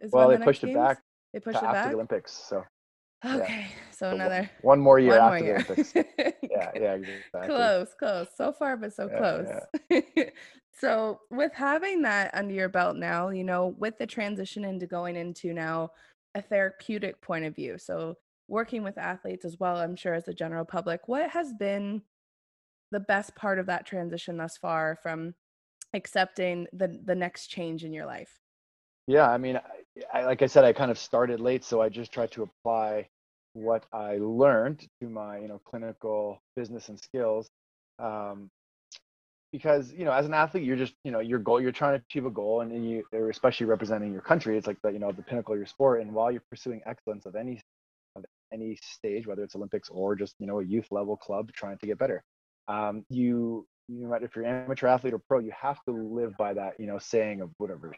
Is 0.00 0.10
well, 0.12 0.28
they 0.28 0.36
the 0.36 0.44
pushed 0.44 0.62
games? 0.62 0.74
it 0.74 0.78
back. 0.78 1.02
They 1.32 1.40
pushed 1.40 1.58
it 1.58 1.64
after 1.64 1.72
back? 1.72 1.88
the 1.88 1.94
Olympics. 1.94 2.32
So. 2.32 2.64
Okay, 3.24 3.60
yeah. 3.60 3.66
so, 3.90 4.10
so 4.10 4.14
another 4.14 4.50
one 4.60 4.78
more 4.78 4.98
year 4.98 5.18
one 5.18 5.32
after 5.32 5.44
more 5.44 5.46
year. 5.46 5.58
the 5.62 5.72
Olympics. 5.72 5.94
yeah, 6.42 6.70
yeah, 6.74 6.94
exactly. 6.94 7.46
Close, 7.46 7.88
close. 7.98 8.26
So 8.36 8.52
far, 8.52 8.76
but 8.76 8.92
so 8.92 9.08
yeah, 9.10 9.18
close. 9.18 9.48
Yeah. 9.90 10.24
so 10.78 11.20
with 11.30 11.52
having 11.54 12.02
that 12.02 12.34
under 12.34 12.52
your 12.52 12.68
belt 12.68 12.96
now, 12.96 13.30
you 13.30 13.44
know, 13.44 13.74
with 13.78 13.98
the 13.98 14.06
transition 14.06 14.64
into 14.64 14.86
going 14.86 15.16
into 15.16 15.54
now 15.54 15.90
a 16.34 16.42
therapeutic 16.42 17.20
point 17.22 17.44
of 17.44 17.54
view. 17.54 17.78
So 17.78 18.16
working 18.48 18.82
with 18.82 18.98
athletes 18.98 19.44
as 19.44 19.58
well, 19.58 19.76
I'm 19.76 19.96
sure 19.96 20.14
as 20.14 20.28
a 20.28 20.34
general 20.34 20.64
public, 20.64 21.06
what 21.06 21.30
has 21.30 21.52
been 21.52 22.02
the 22.90 23.00
best 23.00 23.34
part 23.34 23.58
of 23.58 23.66
that 23.66 23.86
transition 23.86 24.36
thus 24.36 24.56
far 24.56 24.96
from 25.02 25.34
accepting 25.94 26.66
the 26.72 27.00
the 27.04 27.14
next 27.14 27.48
change 27.48 27.84
in 27.84 27.92
your 27.92 28.06
life? 28.06 28.40
Yeah, 29.06 29.28
I 29.30 29.38
mean, 29.38 29.56
I, 29.56 30.20
I, 30.20 30.24
like 30.24 30.42
I 30.42 30.46
said, 30.46 30.64
I 30.64 30.72
kind 30.72 30.90
of 30.90 30.98
started 30.98 31.40
late, 31.40 31.64
so 31.64 31.82
I 31.82 31.88
just 31.88 32.12
tried 32.12 32.30
to 32.32 32.42
apply 32.42 33.08
what 33.52 33.84
I 33.92 34.18
learned 34.18 34.86
to 35.00 35.08
my 35.08 35.38
you 35.38 35.48
know 35.48 35.60
clinical 35.64 36.40
business 36.56 36.88
and 36.88 36.98
skills. 36.98 37.50
Um, 37.98 38.50
because 39.52 39.92
you 39.92 40.04
know, 40.04 40.10
as 40.10 40.26
an 40.26 40.34
athlete, 40.34 40.64
you're 40.64 40.76
just 40.76 40.94
you 41.04 41.12
know 41.12 41.20
your 41.20 41.38
goal, 41.38 41.60
you're 41.60 41.72
trying 41.72 41.98
to 41.98 42.04
achieve 42.08 42.26
a 42.26 42.30
goal, 42.30 42.62
and, 42.62 42.72
and 42.72 42.88
you, 42.88 43.04
especially 43.30 43.66
representing 43.66 44.12
your 44.12 44.22
country, 44.22 44.58
it's 44.58 44.66
like 44.66 44.78
the 44.82 44.90
you 44.90 44.98
know 44.98 45.12
the 45.12 45.22
pinnacle 45.22 45.54
of 45.54 45.58
your 45.58 45.66
sport. 45.66 46.00
And 46.00 46.12
while 46.12 46.32
you're 46.32 46.42
pursuing 46.50 46.80
excellence 46.86 47.24
of 47.26 47.36
any 47.36 47.60
any 48.54 48.78
stage, 48.82 49.26
whether 49.26 49.42
it's 49.42 49.56
Olympics 49.56 49.88
or 49.90 50.14
just 50.14 50.36
you 50.38 50.46
know 50.46 50.60
a 50.60 50.64
youth 50.64 50.86
level 50.90 51.16
club 51.16 51.50
trying 51.52 51.78
to 51.78 51.86
get 51.86 51.98
better. 51.98 52.22
Um, 52.68 53.04
you 53.10 53.66
you 53.88 54.06
know, 54.06 54.14
if 54.14 54.34
you're 54.34 54.46
amateur 54.46 54.86
athlete 54.86 55.12
or 55.12 55.20
pro, 55.28 55.40
you 55.40 55.52
have 55.60 55.78
to 55.86 55.92
live 55.92 56.32
by 56.38 56.54
that, 56.54 56.72
you 56.78 56.86
know, 56.86 56.98
saying 56.98 57.42
of 57.42 57.50
whatever 57.58 57.94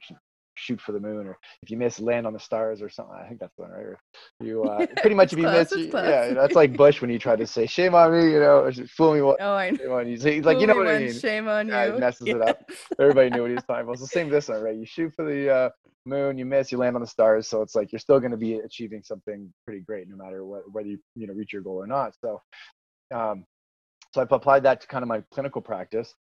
shoot 0.57 0.81
for 0.81 0.93
the 0.93 1.01
moon, 1.01 1.27
or 1.27 1.39
if 1.63 1.71
you 1.71 1.77
miss, 1.77 2.01
land 2.01 2.27
on 2.27 2.33
the 2.33 2.41
stars, 2.41 2.83
or 2.83 2.89
something. 2.89 3.15
I 3.15 3.29
think 3.29 3.41
that's 3.41 3.55
the 3.57 3.63
one, 3.63 3.71
right? 3.73 3.85
Or 3.85 3.99
you 4.41 4.65
uh, 4.69 4.87
pretty 5.01 5.15
much 5.15 5.33
if 5.33 5.39
you 5.39 5.45
close, 5.47 5.71
miss, 5.71 5.87
you, 5.87 5.93
yeah, 5.93 6.35
that's 6.35 6.55
like 6.55 6.77
Bush 6.77 7.01
when 7.01 7.11
you 7.11 7.19
try 7.19 7.37
to 7.37 7.47
say 7.47 7.67
shame 7.67 7.95
on 7.95 8.13
me, 8.13 8.33
you 8.33 8.41
know, 8.41 8.71
fool 8.97 9.15
me. 9.15 9.21
What? 9.21 9.37
Oh, 9.41 9.55
I 9.55 9.71
know. 9.71 9.77
Shame 9.77 9.93
on 9.93 10.09
you. 10.09 10.17
So 10.17 10.31
he's 10.31 10.45
like, 10.45 10.61
you 10.61 10.67
know 10.67 10.77
what 10.77 10.89
I 10.89 10.99
mean? 10.99 11.19
Shame 11.21 11.49
on 11.49 11.69
Yeah, 11.69 11.87
you. 11.87 11.99
messes 11.99 12.29
it 12.29 12.43
up. 12.43 12.59
Everybody 13.01 13.31
knew 13.31 13.43
what 13.43 13.49
he 13.49 13.55
was 13.55 13.65
talking 13.65 13.83
about. 13.85 13.93
It's 13.93 14.01
the 14.03 14.09
same 14.09 14.31
this 14.31 14.49
one, 14.49 14.61
right? 14.61 14.77
You 14.77 14.87
shoot 14.87 15.13
for 15.15 15.25
the 15.25 15.51
uh, 15.55 15.71
moon, 16.07 16.39
you 16.39 16.45
miss, 16.45 16.73
you 16.73 16.79
land 16.79 16.97
on 16.97 17.03
the 17.03 17.07
stars. 17.07 17.49
So 17.49 17.63
it's 17.63 17.75
like 17.75 17.93
you're 17.93 17.99
still 17.99 18.21
going 18.21 18.31
to 18.33 18.37
be 18.37 18.55
achieving 18.55 19.03
something 19.03 19.53
pretty 19.65 19.81
great, 19.81 20.09
no 20.09 20.17
matter 20.17 20.45
what, 20.45 20.63
whether 20.73 20.89
you 20.89 20.99
you 21.15 21.27
know 21.27 21.35
reach 21.35 21.53
your 21.53 21.63
goal 21.63 21.77
or 21.77 21.87
not. 21.87 22.15
So, 22.21 22.41
um, 23.15 23.45
so 24.15 24.21
I've 24.21 24.33
applied 24.33 24.63
that 24.65 24.81
to 24.81 24.87
kind 24.87 25.03
of 25.03 25.09
my 25.09 25.23
clinical 25.33 25.61
practice, 25.61 26.15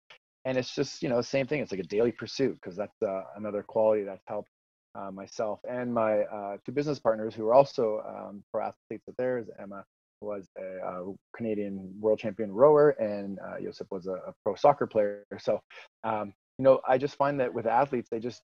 and 0.44 0.58
it's 0.58 0.74
just 0.74 1.02
you 1.02 1.08
know 1.08 1.20
same 1.20 1.46
thing. 1.46 1.60
It's 1.60 1.72
like 1.72 1.80
a 1.80 1.84
daily 1.84 2.12
pursuit 2.12 2.58
because 2.60 2.76
that's 2.76 3.02
uh, 3.02 3.22
another 3.36 3.62
quality 3.62 4.04
that's 4.04 4.24
helped 4.26 4.50
uh, 4.96 5.10
myself 5.10 5.60
and 5.68 5.92
my 5.92 6.20
uh, 6.22 6.56
two 6.64 6.72
business 6.72 6.98
partners 6.98 7.34
who 7.34 7.46
are 7.46 7.54
also 7.54 8.02
um, 8.08 8.42
pro 8.52 8.66
athletes 8.66 9.06
of 9.08 9.14
theirs. 9.16 9.46
Emma 9.60 9.84
was 10.20 10.48
a 10.58 10.86
uh, 10.86 11.02
Canadian 11.36 11.92
world 12.00 12.18
champion 12.18 12.50
rower, 12.50 12.90
and 12.90 13.38
uh, 13.38 13.60
Josip 13.62 13.88
was 13.90 14.06
a, 14.06 14.12
a 14.12 14.32
pro 14.42 14.54
soccer 14.54 14.86
player. 14.86 15.24
So, 15.38 15.60
um, 16.04 16.32
you 16.58 16.64
know, 16.64 16.80
I 16.88 16.96
just 16.96 17.16
find 17.16 17.38
that 17.40 17.52
with 17.52 17.66
athletes, 17.66 18.08
they 18.10 18.18
just 18.18 18.40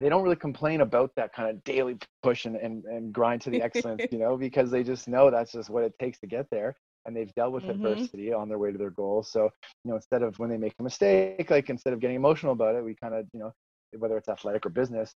they 0.00 0.08
don't 0.08 0.22
really 0.22 0.36
complain 0.36 0.80
about 0.82 1.12
that 1.16 1.32
kind 1.32 1.50
of 1.50 1.62
daily 1.64 1.98
push 2.22 2.44
and, 2.46 2.56
and, 2.56 2.84
and 2.84 3.12
grind 3.12 3.42
to 3.42 3.50
the 3.50 3.60
excellence, 3.62 4.06
you 4.10 4.18
know, 4.18 4.36
because 4.36 4.70
they 4.70 4.82
just 4.82 5.08
know 5.08 5.30
that's 5.30 5.52
just 5.52 5.70
what 5.70 5.84
it 5.84 5.92
takes 5.98 6.18
to 6.20 6.26
get 6.26 6.46
there. 6.50 6.76
And 7.06 7.16
they've 7.16 7.32
dealt 7.34 7.52
with 7.52 7.68
Mhm. 7.68 7.68
adversity 7.68 8.32
on 8.32 8.48
their 8.48 8.58
way 8.58 8.72
to 8.72 8.78
their 8.78 8.90
goals. 8.90 9.30
So, 9.30 9.44
you 9.84 9.90
know, 9.90 9.96
instead 9.96 10.22
of 10.22 10.38
when 10.38 10.50
they 10.50 10.58
make 10.58 10.74
a 10.78 10.82
mistake, 10.82 11.50
like 11.50 11.70
instead 11.70 11.92
of 11.94 12.00
getting 12.00 12.16
emotional 12.16 12.52
about 12.52 12.74
it, 12.76 12.84
we 12.84 12.94
kind 12.94 13.14
of, 13.14 13.26
you 13.32 13.40
know, 13.40 13.52
whether 13.98 14.16
it's 14.18 14.28
athletic 14.28 14.66
or 14.66 14.70
business, 14.70 15.14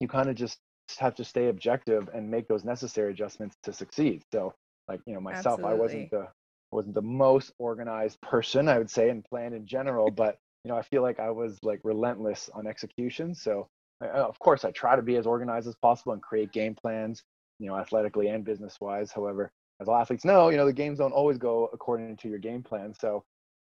you 0.00 0.08
kind 0.08 0.28
of 0.28 0.36
just 0.36 0.58
have 0.98 1.14
to 1.16 1.24
stay 1.24 1.48
objective 1.48 2.08
and 2.14 2.30
make 2.30 2.48
those 2.48 2.64
necessary 2.64 3.12
adjustments 3.12 3.56
to 3.62 3.72
succeed. 3.72 4.22
So, 4.32 4.54
like, 4.88 5.00
you 5.06 5.14
know, 5.14 5.20
myself, 5.20 5.64
I 5.64 5.74
wasn't 5.74 6.10
the 6.10 6.28
wasn't 6.70 6.94
the 6.94 7.02
most 7.02 7.52
organized 7.58 8.20
person, 8.22 8.68
I 8.68 8.78
would 8.78 8.90
say, 8.90 9.08
and 9.10 9.24
planned 9.24 9.54
in 9.54 9.66
general, 9.66 10.10
but 10.10 10.38
you 10.64 10.70
know, 10.70 10.76
I 10.76 10.82
feel 10.82 11.02
like 11.02 11.18
I 11.20 11.30
was 11.30 11.58
like 11.62 11.80
relentless 11.84 12.48
on 12.54 12.66
execution. 12.66 13.34
So, 13.34 13.68
of 14.00 14.38
course, 14.38 14.64
I 14.64 14.70
try 14.70 14.96
to 14.96 15.02
be 15.02 15.16
as 15.16 15.26
organized 15.26 15.66
as 15.68 15.76
possible 15.76 16.12
and 16.12 16.22
create 16.22 16.52
game 16.52 16.74
plans, 16.74 17.22
you 17.58 17.66
know, 17.68 17.76
athletically 17.76 18.28
and 18.28 18.44
business 18.44 18.78
wise. 18.80 19.12
However, 19.12 19.52
as 19.80 19.88
all 19.88 19.96
athletes 19.96 20.24
know, 20.24 20.48
you 20.50 20.56
know, 20.56 20.66
the 20.66 20.72
games 20.72 20.98
don't 20.98 21.12
always 21.12 21.38
go 21.38 21.68
according 21.72 22.16
to 22.16 22.28
your 22.28 22.38
game 22.38 22.62
plan. 22.62 22.88
So, 22.94 23.18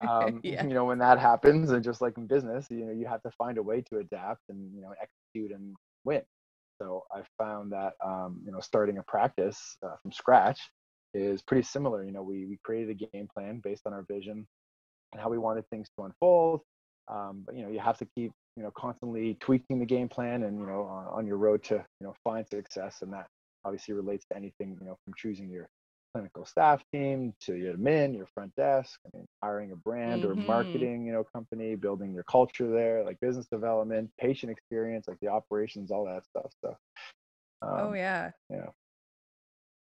um, 0.00 0.42
Yeah. 0.42 0.66
you 0.66 0.74
know, 0.74 0.84
when 0.84 0.98
that 0.98 1.18
happens, 1.18 1.70
and 1.70 1.82
just 1.82 2.00
like 2.00 2.16
in 2.16 2.26
business, 2.26 2.66
you 2.70 2.84
know, 2.86 2.92
you 2.92 3.06
have 3.06 3.22
to 3.22 3.30
find 3.32 3.58
a 3.58 3.62
way 3.62 3.82
to 3.90 3.98
adapt 3.98 4.42
and 4.48 4.72
you 4.74 4.80
know 4.82 4.92
execute 5.00 5.52
and 5.52 5.74
win. 6.04 6.22
So 6.80 7.04
I 7.12 7.22
found 7.38 7.72
that 7.72 7.94
um, 8.04 8.40
you 8.44 8.52
know 8.52 8.60
starting 8.60 8.98
a 8.98 9.02
practice 9.02 9.76
uh, 9.84 9.96
from 10.02 10.12
scratch 10.12 10.60
is 11.14 11.42
pretty 11.42 11.62
similar. 11.62 12.04
You 12.04 12.12
know, 12.12 12.22
we 12.22 12.46
we 12.46 12.58
created 12.64 12.90
a 12.90 12.94
game 12.94 13.20
plan 13.32 13.60
based 13.62 13.78
on 13.86 13.86
our 13.86 13.98
vision 14.02 14.40
and 15.12 15.20
how 15.22 15.28
we 15.30 15.38
wanted 15.38 15.68
things 15.68 15.88
to 15.96 16.04
unfold. 16.04 16.60
Um, 17.08 17.42
but 17.46 17.56
you 17.56 17.62
know, 17.62 17.70
you 17.70 17.80
have 17.80 17.98
to 17.98 18.06
keep 18.16 18.32
you 18.56 18.62
know 18.62 18.70
constantly 18.76 19.34
tweaking 19.40 19.78
the 19.78 19.86
game 19.86 20.08
plan 20.08 20.42
and 20.44 20.58
you 20.58 20.66
know 20.66 20.82
on, 20.82 21.06
on 21.06 21.26
your 21.26 21.36
road 21.38 21.62
to 21.64 21.74
you 21.74 22.06
know 22.06 22.14
find 22.24 22.46
success, 22.48 23.02
and 23.02 23.12
that 23.12 23.26
obviously 23.64 23.94
relates 23.94 24.24
to 24.30 24.36
anything 24.36 24.76
you 24.80 24.86
know 24.86 24.96
from 25.04 25.14
choosing 25.16 25.50
your 25.50 25.68
clinical 26.14 26.44
staff 26.44 26.82
team 26.92 27.32
to 27.40 27.54
your 27.54 27.74
admin, 27.74 28.16
your 28.16 28.26
front 28.34 28.52
desk, 28.56 28.98
I 29.06 29.16
mean, 29.16 29.26
hiring 29.42 29.70
a 29.72 29.76
brand 29.76 30.24
or 30.24 30.34
Mhm. 30.34 30.46
marketing, 30.46 31.06
you 31.06 31.12
know, 31.12 31.24
company, 31.32 31.76
building 31.76 32.12
your 32.12 32.24
culture 32.24 32.68
there, 32.68 33.04
like 33.04 33.20
business 33.20 33.46
development, 33.46 34.10
patient 34.18 34.50
experience, 34.50 35.06
like 35.06 35.18
the 35.20 35.28
operations, 35.28 35.92
all 35.92 36.06
that 36.06 36.24
stuff. 36.26 36.50
So, 36.64 36.76
um, 37.62 37.76
oh 37.76 37.92
yeah. 37.92 38.32
yeah. 38.50 38.70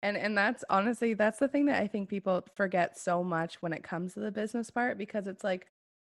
And 0.03 0.17
and 0.17 0.37
that's 0.39 0.65
honestly 0.71 1.15
that's 1.15 1.39
the 1.41 1.49
thing 1.49 1.67
that 1.67 1.83
I 1.83 1.89
think 1.89 2.09
people 2.09 2.45
forget 2.55 2.97
so 2.99 3.25
much 3.25 3.61
when 3.63 3.73
it 3.73 3.83
comes 3.83 4.15
to 4.15 4.21
the 4.21 4.31
business 4.31 4.71
part 4.71 4.97
because 4.97 5.27
it's 5.27 5.43
like 5.43 5.67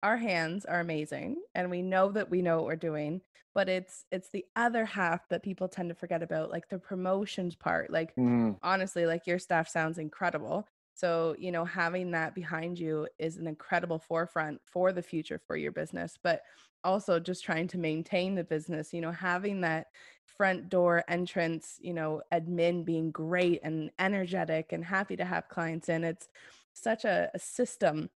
our 0.03 0.17
hands 0.17 0.65
are 0.65 0.81
amazing 0.81 1.43
and 1.55 1.71
we 1.71 1.83
know 1.83 2.11
that 2.13 2.31
we 2.31 2.43
know 2.43 2.57
what 2.59 2.67
we're 2.67 2.77
doing, 2.77 3.23
but 3.55 3.69
it's 3.69 4.05
it's 4.11 4.31
the 4.31 4.47
other 4.57 4.85
half 4.85 5.29
that 5.29 5.43
people 5.43 5.69
tend 5.69 5.89
to 5.91 5.95
forget 5.95 6.23
about, 6.23 6.51
like 6.51 6.69
the 6.69 6.79
promotions 6.79 7.57
part. 7.57 7.91
Like 7.91 8.17
Mm, 8.17 8.57
honestly, 8.63 9.07
like 9.07 9.27
your 9.27 9.39
staff 9.39 9.69
sounds 9.69 9.99
incredible. 9.99 10.69
So, 10.95 11.35
you 11.39 11.51
know, 11.53 11.65
having 11.65 12.11
that 12.11 12.35
behind 12.35 12.79
you 12.79 13.09
is 13.19 13.37
an 13.39 13.47
incredible 13.47 13.99
forefront 13.99 14.61
for 14.67 14.93
the 14.93 15.03
future 15.03 15.39
for 15.39 15.57
your 15.57 15.73
business, 15.73 16.19
but 16.23 16.43
also 16.85 17.19
just 17.19 17.45
trying 17.45 17.69
to 17.69 17.79
maintain 17.79 18.35
the 18.35 18.45
business, 18.45 18.93
you 18.93 19.01
know, 19.01 19.13
having 19.13 19.63
that 19.63 19.87
front 20.27 20.69
door 20.69 21.05
entrance, 21.09 21.79
you 21.81 21.95
know, 21.95 22.23
admin 22.33 22.85
being 22.85 23.11
great 23.11 23.61
and 23.63 23.91
energetic 23.99 24.73
and 24.73 24.85
happy 24.85 25.17
to 25.17 25.25
have 25.25 25.49
clients 25.49 25.89
in. 25.89 26.05
It's 26.05 26.29
such 26.73 27.05
a, 27.05 27.31
a 27.35 27.39
system 27.39 28.11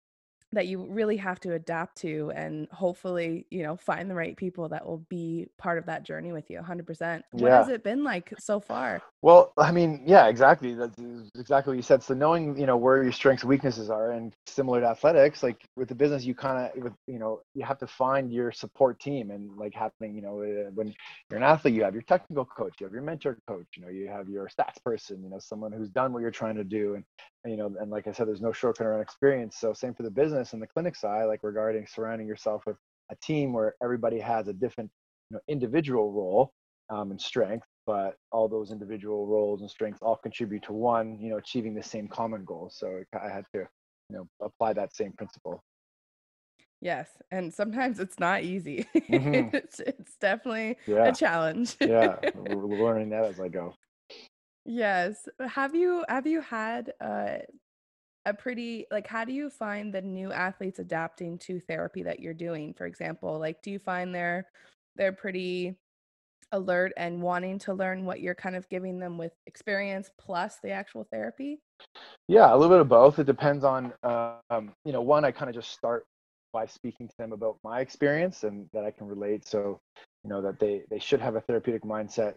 that 0.52 0.68
you 0.68 0.86
really 0.90 1.18
have 1.18 1.40
to 1.42 1.54
adapt 1.54 1.98
to 1.98 2.32
and 2.36 2.68
hopefully, 2.72 3.46
you 3.50 3.64
know, 3.64 3.75
find 3.75 4.10
the 4.10 4.16
right 4.16 4.38
people 4.38 4.70
that 4.70 4.86
will 4.86 5.06
be 5.10 5.48
part 5.58 5.78
of 5.78 5.86
that 5.88 6.04
journey 6.04 6.32
with 6.32 6.50
you 6.50 6.60
100%. 6.60 7.24
What 7.32 7.52
has 7.52 7.68
it 7.68 7.84
been 7.84 8.04
like 8.04 8.34
so 8.40 8.60
far? 8.60 9.02
Well, 9.22 9.52
I 9.58 9.72
mean, 9.72 10.04
yeah, 10.06 10.28
exactly. 10.28 10.74
That's 10.75 10.96
exactly 11.38 11.72
what 11.72 11.78
you 11.78 11.82
said. 11.82 12.04
So 12.04 12.14
knowing, 12.14 12.58
you 12.58 12.68
know, 12.68 12.78
where 12.78 13.04
your 13.04 13.12
strengths 13.12 13.44
and 13.44 13.50
weaknesses 13.50 13.90
are, 13.90 14.12
and 14.12 14.34
similar 14.46 14.80
to 14.82 14.88
athletics, 14.88 15.44
like 15.44 15.66
with 15.75 15.90
the 15.90 15.96
business, 15.96 16.24
you 16.24 16.36
kind 16.36 16.72
of, 16.75 16.94
you 17.08 17.20
know, 17.20 17.42
you 17.54 17.66
have 17.66 17.80
to 17.80 17.88
find 17.88 18.32
your 18.32 18.52
support 18.52 19.00
team, 19.00 19.32
and 19.32 19.58
like 19.58 19.74
happening, 19.74 20.16
you 20.16 20.22
know, 20.22 20.42
uh, 20.42 20.70
when 20.75 20.94
you're 21.30 21.38
an 21.38 21.44
athlete, 21.44 21.74
you 21.74 21.84
have 21.84 21.94
your 21.94 22.04
technical 22.04 22.46
coach, 22.46 22.75
you 22.80 22.86
have 22.86 22.94
your 22.94 23.02
mentor 23.02 23.40
coach, 23.48 23.66
you 23.75 23.84
know, 23.84 23.90
you 23.90 24.08
have 24.08 24.30
your 24.30 24.48
stats 24.48 24.82
person, 24.84 25.24
you 25.24 25.30
know, 25.30 25.40
someone 25.40 25.72
who's 25.72 25.90
done 25.90 26.14
what 26.14 26.22
you're 26.22 26.32
trying 26.32 26.56
to 26.56 26.64
do, 26.64 26.96
and, 26.96 27.04
you 27.46 27.58
know, 27.58 27.68
and 27.80 27.92
like 27.92 28.08
I 28.08 28.12
said, 28.12 28.28
there's 28.28 28.42
no 28.42 28.52
shortcut 28.52 28.88
around 28.88 29.02
experience. 29.02 29.58
So 29.58 29.74
same 29.74 29.94
for 29.94 30.04
the 30.04 30.12
business 30.12 30.54
and 30.54 30.62
the 30.62 30.68
clinic 30.68 30.96
side, 30.96 31.25
like 31.25 31.42
regarding 31.44 31.86
surrounding 31.88 32.28
yourself 32.28 32.64
with 32.66 32.78
a 33.12 33.16
team 33.18 33.54
where 33.54 33.75
everybody 33.84 34.20
has 34.20 34.48
a 34.48 34.54
different, 34.54 34.92
you 35.30 35.36
know, 35.36 35.42
individual 35.48 36.12
role 36.12 36.52
um, 36.90 37.12
and 37.12 37.22
strength, 37.22 37.68
but 37.86 38.16
all 38.32 38.48
those 38.48 38.72
individual 38.72 39.28
roles 39.28 39.62
and 39.62 39.70
strengths 39.70 40.02
all 40.02 40.18
contribute 40.18 40.64
to 40.64 40.74
one, 40.74 41.20
you 41.20 41.30
know, 41.30 41.38
achieving 41.38 41.75
the 41.75 41.84
same 41.84 42.08
common 42.08 42.44
goal. 42.46 42.70
So 42.74 43.04
I 43.20 43.30
had 43.30 43.46
to, 43.54 43.60
you 44.10 44.18
know, 44.18 44.28
apply 44.42 44.74
that 44.74 44.96
same 44.96 45.14
principle. 45.14 45.64
Yes, 46.82 47.22
and 47.32 47.54
sometimes 47.54 48.00
it's 48.00 48.20
not 48.20 48.44
easy. 48.44 48.88
Mhm. 49.10 49.52
It's 49.54 49.80
it's 49.80 50.18
definitely 50.18 50.78
Yeah, 50.86 51.10
a 51.10 51.12
challenge. 51.14 51.78
yeah, 51.84 52.18
we're 52.34 52.68
learning 52.68 53.10
that 53.12 53.25
as 53.25 53.40
I 53.40 53.50
go. 53.50 53.75
Yes. 54.66 55.28
Have 55.40 55.76
you 55.76 56.04
have 56.10 56.26
you 56.26 56.42
had 56.42 56.94
uh, 57.00 57.38
a 58.26 58.34
pretty 58.34 58.88
like 58.92 59.08
how 59.08 59.24
do 59.24 59.32
you 59.32 59.50
find 59.50 59.94
the 59.94 60.02
new 60.02 60.32
athletes 60.32 60.80
adapting 60.80 61.38
to 61.40 61.60
therapy 61.60 62.04
that 62.04 62.20
you're 62.20 62.34
doing? 62.34 62.74
For 62.74 62.86
example, 62.86 63.40
like 63.40 63.62
do 63.62 63.70
you 63.70 63.80
find 63.80 64.14
they're 64.14 64.48
they're 64.96 65.14
pretty 65.14 65.76
alert 66.52 66.94
and 66.98 67.22
wanting 67.22 67.60
to 67.60 67.74
learn 67.74 68.06
what 68.06 68.22
you're 68.22 68.36
kind 68.36 68.56
of 68.56 68.68
giving 68.70 69.00
them 69.00 69.18
with 69.18 69.34
experience 69.46 70.10
plus 70.18 70.58
the 70.64 70.72
actual 70.72 71.06
therapy? 71.12 71.60
Yeah, 72.28 72.52
a 72.52 72.56
little 72.56 72.76
bit 72.76 72.82
of 72.82 72.90
both. 72.90 73.20
It 73.20 73.26
depends 73.26 73.64
on, 73.64 73.94
um, 74.04 74.74
you 74.84 74.92
know, 74.92 75.02
one, 75.02 75.26
I 75.26 75.32
kind 75.32 75.50
of 75.50 75.56
just 75.56 75.72
start 75.72 76.06
by 76.54 76.66
speaking 76.66 77.08
to 77.08 77.14
them 77.20 77.34
about 77.34 77.58
my 77.64 77.82
experience 77.82 78.44
and 78.44 78.68
that 78.74 78.84
I 78.86 78.92
can 78.92 79.08
relate. 79.08 79.48
So, 79.48 79.80
you 80.24 80.30
know, 80.30 80.42
that 80.42 80.60
they 80.60 80.84
they 80.90 81.00
should 81.00 81.20
have 81.20 81.36
a 81.36 81.42
therapeutic 81.42 81.84
mindset 81.84 82.36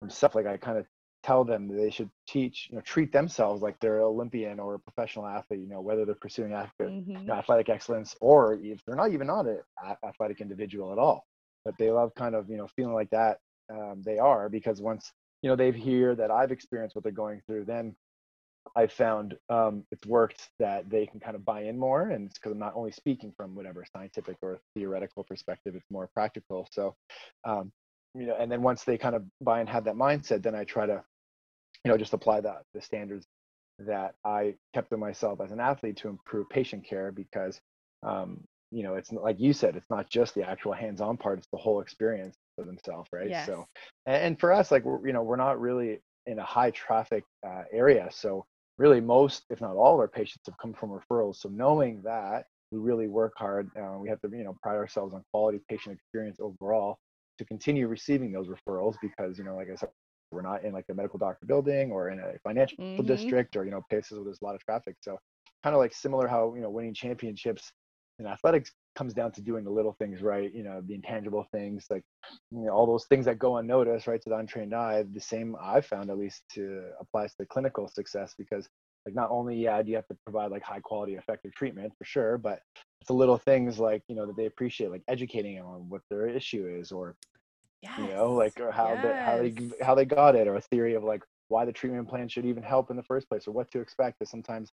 themselves. 0.00 0.34
Like 0.34 0.46
I 0.46 0.56
kind 0.56 0.78
of 0.78 0.86
tell 1.22 1.44
them 1.44 1.68
that 1.68 1.74
they 1.76 1.90
should 1.90 2.10
teach, 2.28 2.68
you 2.70 2.76
know, 2.76 2.82
treat 2.82 3.12
themselves 3.12 3.62
like 3.62 3.78
they're 3.80 3.98
an 3.98 4.04
Olympian 4.04 4.58
or 4.60 4.74
a 4.74 4.80
professional 4.80 5.26
athlete. 5.26 5.60
You 5.60 5.68
know, 5.68 5.80
whether 5.80 6.04
they're 6.04 6.14
pursuing 6.14 6.52
athletic, 6.52 6.94
you 7.26 7.32
Mhm. 7.32 7.32
know, 7.32 7.38
athletic 7.38 7.68
excellence 7.68 8.16
or 8.20 8.54
if 8.62 8.84
they're 8.84 8.96
not 8.96 9.12
even 9.12 9.26
not 9.26 9.46
an 9.46 9.60
athletic 10.04 10.40
individual 10.40 10.92
at 10.92 10.98
all, 10.98 11.26
but 11.64 11.74
they 11.78 11.90
love 11.90 12.14
kind 12.14 12.34
of, 12.34 12.48
you 12.50 12.56
know, 12.56 12.68
feeling 12.68 12.94
like 12.94 13.10
that 13.10 13.38
um, 13.70 14.02
they 14.04 14.18
are 14.18 14.48
because 14.48 14.80
once 14.80 15.12
you 15.42 15.48
know 15.50 15.56
they've 15.56 15.74
hear 15.74 16.14
that 16.16 16.30
I've 16.30 16.52
experienced 16.52 16.96
what 16.96 17.04
they're 17.04 17.12
going 17.12 17.40
through, 17.46 17.64
then 17.66 17.96
I 18.76 18.86
found 18.86 19.36
um, 19.48 19.84
it's 19.90 20.06
worked 20.06 20.50
that 20.58 20.88
they 20.90 21.06
can 21.06 21.18
kind 21.20 21.34
of 21.36 21.44
buy 21.44 21.62
in 21.64 21.78
more, 21.78 22.10
and 22.10 22.26
it's 22.26 22.38
because 22.38 22.52
I'm 22.52 22.58
not 22.58 22.74
only 22.76 22.92
speaking 22.92 23.32
from 23.36 23.54
whatever 23.54 23.84
scientific 23.84 24.36
or 24.42 24.60
theoretical 24.74 25.24
perspective; 25.24 25.74
it's 25.74 25.90
more 25.90 26.08
practical. 26.14 26.68
So, 26.70 26.96
um, 27.44 27.72
you 28.14 28.26
know, 28.26 28.36
and 28.38 28.50
then 28.50 28.62
once 28.62 28.84
they 28.84 28.98
kind 28.98 29.16
of 29.16 29.24
buy 29.40 29.60
and 29.60 29.68
have 29.68 29.84
that 29.84 29.96
mindset, 29.96 30.42
then 30.42 30.54
I 30.54 30.64
try 30.64 30.86
to, 30.86 31.02
you 31.84 31.90
know, 31.90 31.96
just 31.96 32.12
apply 32.12 32.40
that 32.42 32.62
the 32.74 32.82
standards 32.82 33.26
that 33.78 34.14
I 34.24 34.54
kept 34.74 34.90
to 34.90 34.96
myself 34.96 35.40
as 35.40 35.52
an 35.52 35.60
athlete 35.60 35.96
to 35.98 36.08
improve 36.08 36.48
patient 36.50 36.84
care 36.84 37.12
because, 37.12 37.60
um, 38.02 38.42
you 38.70 38.82
know, 38.82 38.94
it's 38.94 39.12
like 39.12 39.40
you 39.40 39.52
said, 39.52 39.76
it's 39.76 39.90
not 39.90 40.08
just 40.10 40.34
the 40.34 40.48
actual 40.48 40.72
hands-on 40.72 41.16
part; 41.16 41.38
it's 41.38 41.48
the 41.52 41.58
whole 41.58 41.80
experience 41.80 42.36
for 42.56 42.64
themselves, 42.64 43.08
right? 43.12 43.30
Yes. 43.30 43.46
So, 43.46 43.66
and, 44.06 44.22
and 44.22 44.40
for 44.40 44.52
us, 44.52 44.70
like 44.70 44.84
we're, 44.84 45.06
you 45.06 45.12
know, 45.12 45.22
we're 45.22 45.36
not 45.36 45.60
really 45.60 46.00
in 46.26 46.38
a 46.38 46.44
high 46.44 46.70
traffic 46.70 47.24
uh, 47.46 47.62
area, 47.72 48.08
so 48.12 48.44
really 48.78 49.00
most, 49.00 49.44
if 49.50 49.60
not 49.60 49.76
all, 49.76 49.94
of 49.94 50.00
our 50.00 50.08
patients 50.08 50.42
have 50.46 50.56
come 50.58 50.72
from 50.72 50.90
referrals. 50.90 51.36
So 51.36 51.48
knowing 51.48 52.02
that 52.04 52.44
we 52.70 52.78
really 52.78 53.08
work 53.08 53.32
hard. 53.36 53.68
Uh, 53.76 53.98
we 53.98 54.08
have 54.08 54.20
to, 54.20 54.28
you 54.30 54.44
know, 54.44 54.56
pride 54.62 54.76
ourselves 54.76 55.14
on 55.14 55.22
quality 55.32 55.60
patient 55.68 55.94
experience 55.94 56.38
overall 56.40 56.98
to 57.38 57.44
continue 57.44 57.88
receiving 57.88 58.32
those 58.32 58.48
referrals 58.48 58.96
because, 59.02 59.38
you 59.38 59.44
know, 59.44 59.56
like 59.56 59.68
I 59.72 59.76
said, 59.76 59.88
we're 60.30 60.42
not 60.42 60.64
in 60.64 60.72
like 60.72 60.86
a 60.90 60.94
medical 60.94 61.18
doctor 61.18 61.46
building 61.46 61.90
or 61.90 62.10
in 62.10 62.18
a 62.18 62.38
financial 62.42 62.78
mm-hmm. 62.78 63.06
district 63.06 63.56
or, 63.56 63.64
you 63.64 63.70
know, 63.70 63.82
places 63.90 64.12
where 64.12 64.24
there's 64.24 64.40
a 64.42 64.44
lot 64.44 64.54
of 64.54 64.64
traffic. 64.64 64.96
So 65.00 65.18
kind 65.62 65.74
of 65.74 65.80
like 65.80 65.92
similar 65.92 66.26
how, 66.26 66.54
you 66.54 66.62
know, 66.62 66.70
winning 66.70 66.94
championships 66.94 67.72
in 68.18 68.26
athletics 68.26 68.72
comes 68.96 69.14
down 69.14 69.32
to 69.32 69.40
doing 69.40 69.64
the 69.64 69.70
little 69.70 69.94
things 69.94 70.22
right, 70.22 70.52
you 70.54 70.62
know, 70.62 70.82
the 70.86 70.94
intangible 70.94 71.46
things, 71.52 71.86
like 71.90 72.02
you 72.50 72.66
know, 72.66 72.72
all 72.72 72.86
those 72.86 73.06
things 73.06 73.24
that 73.24 73.38
go 73.38 73.56
unnoticed, 73.56 74.06
right, 74.06 74.20
to 74.22 74.28
the 74.28 74.36
untrained 74.36 74.74
eye. 74.74 75.04
The 75.12 75.20
same 75.20 75.56
I've 75.60 75.86
found 75.86 76.10
at 76.10 76.18
least 76.18 76.42
to 76.54 76.82
applies 77.00 77.30
to 77.32 77.36
the 77.40 77.46
clinical 77.46 77.88
success 77.88 78.34
because 78.36 78.68
like 79.06 79.14
not 79.14 79.30
only 79.30 79.56
yeah, 79.56 79.82
do 79.82 79.90
you 79.90 79.96
have 79.96 80.08
to 80.08 80.16
provide 80.24 80.50
like 80.50 80.62
high 80.62 80.80
quality, 80.80 81.14
effective 81.14 81.54
treatment 81.54 81.92
for 81.96 82.04
sure, 82.04 82.36
but 82.36 82.60
it's 83.00 83.08
the 83.08 83.14
little 83.14 83.38
things 83.38 83.78
like 83.78 84.02
you 84.08 84.14
know 84.14 84.26
that 84.26 84.36
they 84.36 84.46
appreciate, 84.46 84.90
like 84.90 85.02
educating 85.08 85.56
them 85.56 85.66
on 85.66 85.88
what 85.88 86.02
their 86.10 86.26
issue 86.28 86.66
is, 86.68 86.92
or 86.92 87.16
yes. 87.82 87.98
you 87.98 88.08
know, 88.08 88.32
like 88.32 88.58
or 88.60 88.70
how 88.70 88.92
yes. 88.92 89.02
they 89.02 89.14
how 89.18 89.38
they 89.38 89.84
how 89.84 89.94
they 89.94 90.04
got 90.04 90.34
it, 90.36 90.48
or 90.48 90.56
a 90.56 90.60
theory 90.60 90.94
of 90.94 91.04
like 91.04 91.22
why 91.48 91.64
the 91.64 91.72
treatment 91.72 92.08
plan 92.08 92.28
should 92.28 92.46
even 92.46 92.62
help 92.62 92.90
in 92.90 92.96
the 92.96 93.02
first 93.02 93.28
place, 93.28 93.46
or 93.46 93.52
what 93.52 93.70
to 93.72 93.80
expect. 93.80 94.18
Because 94.18 94.30
sometimes, 94.30 94.70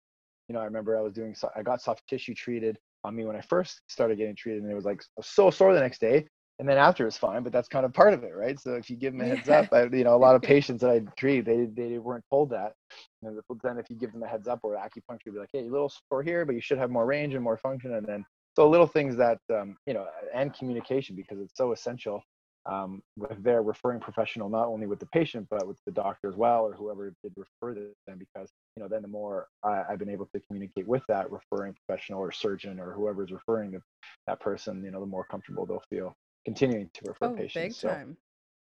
you 0.47 0.53
know, 0.53 0.61
I 0.61 0.65
remember 0.65 0.97
I 0.97 1.01
was 1.01 1.13
doing 1.13 1.35
I 1.55 1.63
got 1.63 1.81
soft 1.81 2.03
tissue 2.07 2.33
treated 2.33 2.77
on 3.03 3.15
me 3.15 3.25
when 3.25 3.35
I 3.35 3.41
first 3.41 3.81
started 3.87 4.17
getting 4.17 4.35
treated, 4.35 4.63
and 4.63 4.71
it 4.71 4.75
was 4.75 4.85
like 4.85 5.01
so 5.21 5.49
sore 5.49 5.73
the 5.73 5.79
next 5.79 5.99
day. 5.99 6.27
And 6.59 6.67
then 6.67 6.79
after 6.79 7.05
it's 7.05 7.17
fine, 7.17 7.43
but 7.43 7.53
that's 7.53 7.67
kind 7.67 7.85
of 7.85 7.93
part 7.93 8.15
of 8.15 8.23
it, 8.23 8.33
right? 8.35 8.59
So 8.59 8.73
if 8.73 8.89
you 8.89 8.95
give 8.95 9.13
them 9.13 9.21
a 9.21 9.25
heads 9.35 9.47
up, 9.47 9.71
I, 9.71 9.83
you 9.83 10.03
know, 10.03 10.15
a 10.15 10.17
lot 10.17 10.35
of 10.35 10.41
patients 10.55 10.81
that 10.81 10.89
I 10.89 11.01
treat, 11.15 11.45
they 11.45 11.65
they 11.65 11.99
weren't 11.99 12.25
told 12.31 12.49
that. 12.49 12.73
And 13.21 13.39
then 13.63 13.77
if 13.77 13.89
you 13.91 13.95
give 13.95 14.11
them 14.11 14.23
a 14.23 14.27
heads 14.27 14.47
up 14.47 14.61
or 14.63 14.75
acupuncture, 14.75 15.31
be 15.31 15.39
like, 15.39 15.49
hey, 15.53 15.67
a 15.67 15.71
little 15.71 15.91
sore 16.09 16.23
here, 16.23 16.45
but 16.45 16.55
you 16.55 16.61
should 16.61 16.79
have 16.79 16.89
more 16.89 17.05
range 17.05 17.35
and 17.35 17.43
more 17.43 17.57
function. 17.57 17.93
And 17.93 18.07
then 18.07 18.25
so 18.55 18.67
little 18.67 18.87
things 18.87 19.15
that 19.17 19.37
um, 19.53 19.77
you 19.85 19.93
know, 19.93 20.07
and 20.33 20.51
communication 20.51 21.15
because 21.15 21.39
it's 21.39 21.55
so 21.55 21.73
essential 21.73 22.23
um, 22.67 23.01
with 23.15 23.41
their 23.43 23.62
referring 23.62 24.00
professional, 24.00 24.50
not 24.50 24.67
only 24.67 24.88
with 24.88 25.00
the 25.00 25.05
patient, 25.07 25.47
but 25.50 25.65
with 25.67 25.77
the 25.86 25.91
doctor 25.91 26.27
as 26.27 26.36
well, 26.36 26.62
or 26.62 26.74
whoever 26.74 27.13
did 27.24 27.33
refer 27.36 27.74
them, 27.74 28.17
because 28.17 28.50
you 28.75 28.83
know, 28.83 28.89
then 28.89 29.01
the 29.01 29.07
more 29.07 29.47
I, 29.63 29.83
have 29.89 30.00
been 30.00 30.09
able 30.09 30.27
to 30.33 30.41
communicate 30.47 30.88
with 30.88 31.03
that 31.07 31.31
referring 31.31 31.75
professional 31.86 32.19
or 32.19 32.31
surgeon 32.31 32.79
or 32.79 32.91
whoever 32.91 33.24
is 33.24 33.31
referring 33.31 33.71
to 33.71 33.81
that 34.27 34.39
person, 34.39 34.83
you 34.83 34.91
know, 34.91 35.00
the 35.00 35.05
more 35.05 35.25
comfortable 35.25 35.65
they'll 35.65 35.83
feel 35.89 36.15
continuing 36.45 36.89
to 36.93 37.01
refer 37.05 37.27
oh, 37.27 37.33
patients. 37.33 37.81
Big 37.81 37.89
time. 37.89 38.17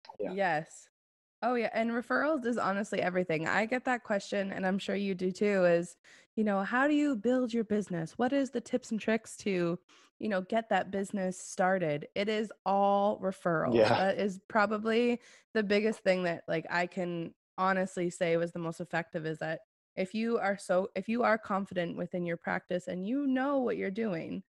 So, 0.05 0.25
yeah. 0.25 0.33
Yes. 0.33 0.87
Oh 1.41 1.55
yeah, 1.55 1.69
and 1.73 1.91
referrals 1.91 2.45
is 2.45 2.57
honestly 2.57 3.01
everything. 3.01 3.47
I 3.47 3.65
get 3.65 3.83
that 3.83 4.03
question 4.03 4.51
and 4.53 4.65
I'm 4.65 4.79
sure 4.79 4.95
you 4.95 5.13
do 5.13 5.29
too 5.29 5.65
is, 5.65 5.97
you 6.35 6.43
know, 6.43 6.63
how 6.63 6.87
do 6.87 6.95
you 6.95 7.15
build 7.15 7.53
your 7.53 7.63
business? 7.63 8.13
What 8.17 8.33
is 8.33 8.49
the 8.49 8.61
tips 8.61 8.91
and 8.91 8.99
tricks 8.99 9.35
to, 9.37 9.77
you 10.19 10.29
know, 10.29 10.41
get 10.41 10.69
that 10.69 10.91
business 10.91 11.39
started? 11.39 12.07
It 12.15 12.27
is 12.29 12.51
all 12.65 13.19
referrals. 13.19 13.75
Yeah. 13.75 13.89
That 13.89 14.17
is 14.19 14.39
probably 14.47 15.19
the 15.53 15.63
biggest 15.63 15.99
thing 15.99 16.23
that 16.23 16.43
like 16.47 16.65
I 16.69 16.87
can 16.87 17.33
honestly 17.57 18.09
say 18.09 18.37
was 18.37 18.51
the 18.51 18.59
most 18.59 18.81
effective 18.81 19.25
is 19.25 19.39
that 19.39 19.59
if 19.95 20.15
you 20.15 20.39
are 20.39 20.57
so 20.57 20.89
if 20.95 21.07
you 21.07 21.21
are 21.21 21.37
confident 21.37 21.97
within 21.97 22.25
your 22.25 22.37
practice 22.37 22.87
and 22.87 23.07
you 23.07 23.27
know 23.27 23.59
what 23.59 23.77
you're 23.77 23.91
doing, 23.91 24.43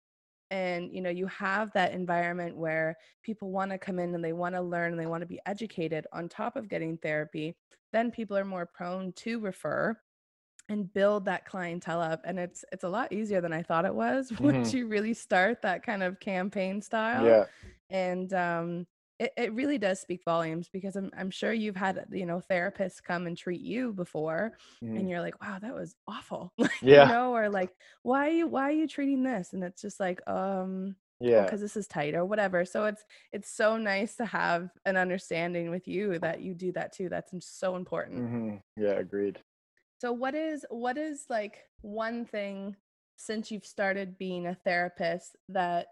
and 0.53 0.93
you 0.95 1.01
know 1.01 1.11
you 1.11 1.27
have 1.27 1.73
that 1.73 1.93
environment 1.93 2.57
where 2.57 2.97
people 3.23 3.51
want 3.51 3.71
to 3.71 3.79
come 3.79 3.99
in 3.99 4.15
and 4.15 4.23
they 4.23 4.35
want 4.35 4.55
to 4.55 4.61
learn 4.61 4.93
and 4.93 5.01
they 5.01 5.07
want 5.07 5.23
to 5.23 5.27
be 5.27 5.41
educated 5.47 6.07
on 6.13 6.29
top 6.29 6.57
of 6.57 6.69
getting 6.69 6.99
therapy 6.99 7.57
then 7.93 8.11
people 8.11 8.37
are 8.37 8.45
more 8.45 8.67
prone 8.67 9.13
to 9.15 9.41
refer 9.41 9.97
and 10.69 10.93
build 10.93 11.25
that 11.25 11.45
clientele 11.45 12.01
up 12.01 12.23
and 12.25 12.39
it's 12.39 12.65
it's 12.73 12.85
a 12.85 12.89
lot 12.89 13.13
easier 13.13 13.41
than 13.41 13.53
i 13.53 13.63
thought 13.63 13.85
it 13.85 13.95
was 13.95 14.31
mm-hmm. 14.33 14.45
once 14.45 14.73
you 14.73 14.87
really 14.87 15.15
start 15.15 15.63
that 15.63 15.85
kind 15.85 16.03
of 16.03 16.19
campaign 16.21 16.81
style 16.81 17.25
yeah 17.25 17.45
and 17.91 18.33
um 18.33 18.87
it, 19.23 19.33
it 19.37 19.53
really 19.53 19.79
does 19.79 20.01
speak 20.01 20.23
volumes 20.25 20.69
because 20.73 20.97
I'm, 20.97 21.11
I'm 21.17 21.31
sure 21.31 21.53
you've 21.53 21.77
had 21.77 22.05
you 22.11 22.27
know 22.27 22.43
therapists 22.51 23.03
come 23.03 23.27
and 23.27 23.37
treat 23.37 23.61
you 23.61 23.93
before 23.93 24.59
mm. 24.83 24.99
and 24.99 25.09
you're 25.09 25.21
like 25.21 25.41
wow 25.41 25.59
that 25.61 25.75
was 25.75 25.95
awful 26.09 26.53
yeah 26.83 27.07
you 27.07 27.13
know 27.13 27.35
or 27.35 27.49
like 27.49 27.71
why 28.03 28.27
are 28.29 28.33
you 28.33 28.49
why 28.49 28.63
are 28.63 28.73
you 28.73 28.89
treating 28.89 29.23
this 29.23 29.53
and 29.53 29.63
it's 29.63 29.81
just 29.81 30.01
like 30.01 30.21
um 30.29 30.97
yeah 31.21 31.45
because 31.45 31.61
this 31.61 31.77
is 31.77 31.87
tight 31.87 32.15
or 32.15 32.25
whatever 32.25 32.65
so 32.65 32.87
it's 32.87 33.05
it's 33.33 33.49
so 33.49 33.77
nice 33.77 34.17
to 34.17 34.25
have 34.25 34.71
an 34.87 34.97
understanding 34.97 35.71
with 35.71 35.87
you 35.87 36.19
that 36.19 36.41
you 36.41 36.53
do 36.53 36.73
that 36.73 36.93
too 36.93 37.09
that's 37.09 37.33
so 37.41 37.77
important 37.77 38.21
mm-hmm. 38.21 38.57
yeah 38.83 38.95
agreed 38.95 39.39
so 40.03 40.11
what 40.11 40.35
is 40.35 40.67
what 40.69 40.99
is 40.99 41.27
like 41.31 41.59
one 41.83 42.25
thing 42.25 42.75
since 43.15 43.53
you've 43.53 43.65
started 43.65 44.19
being 44.19 44.49
a 44.49 44.57
therapist 44.65 45.37
that 45.49 45.87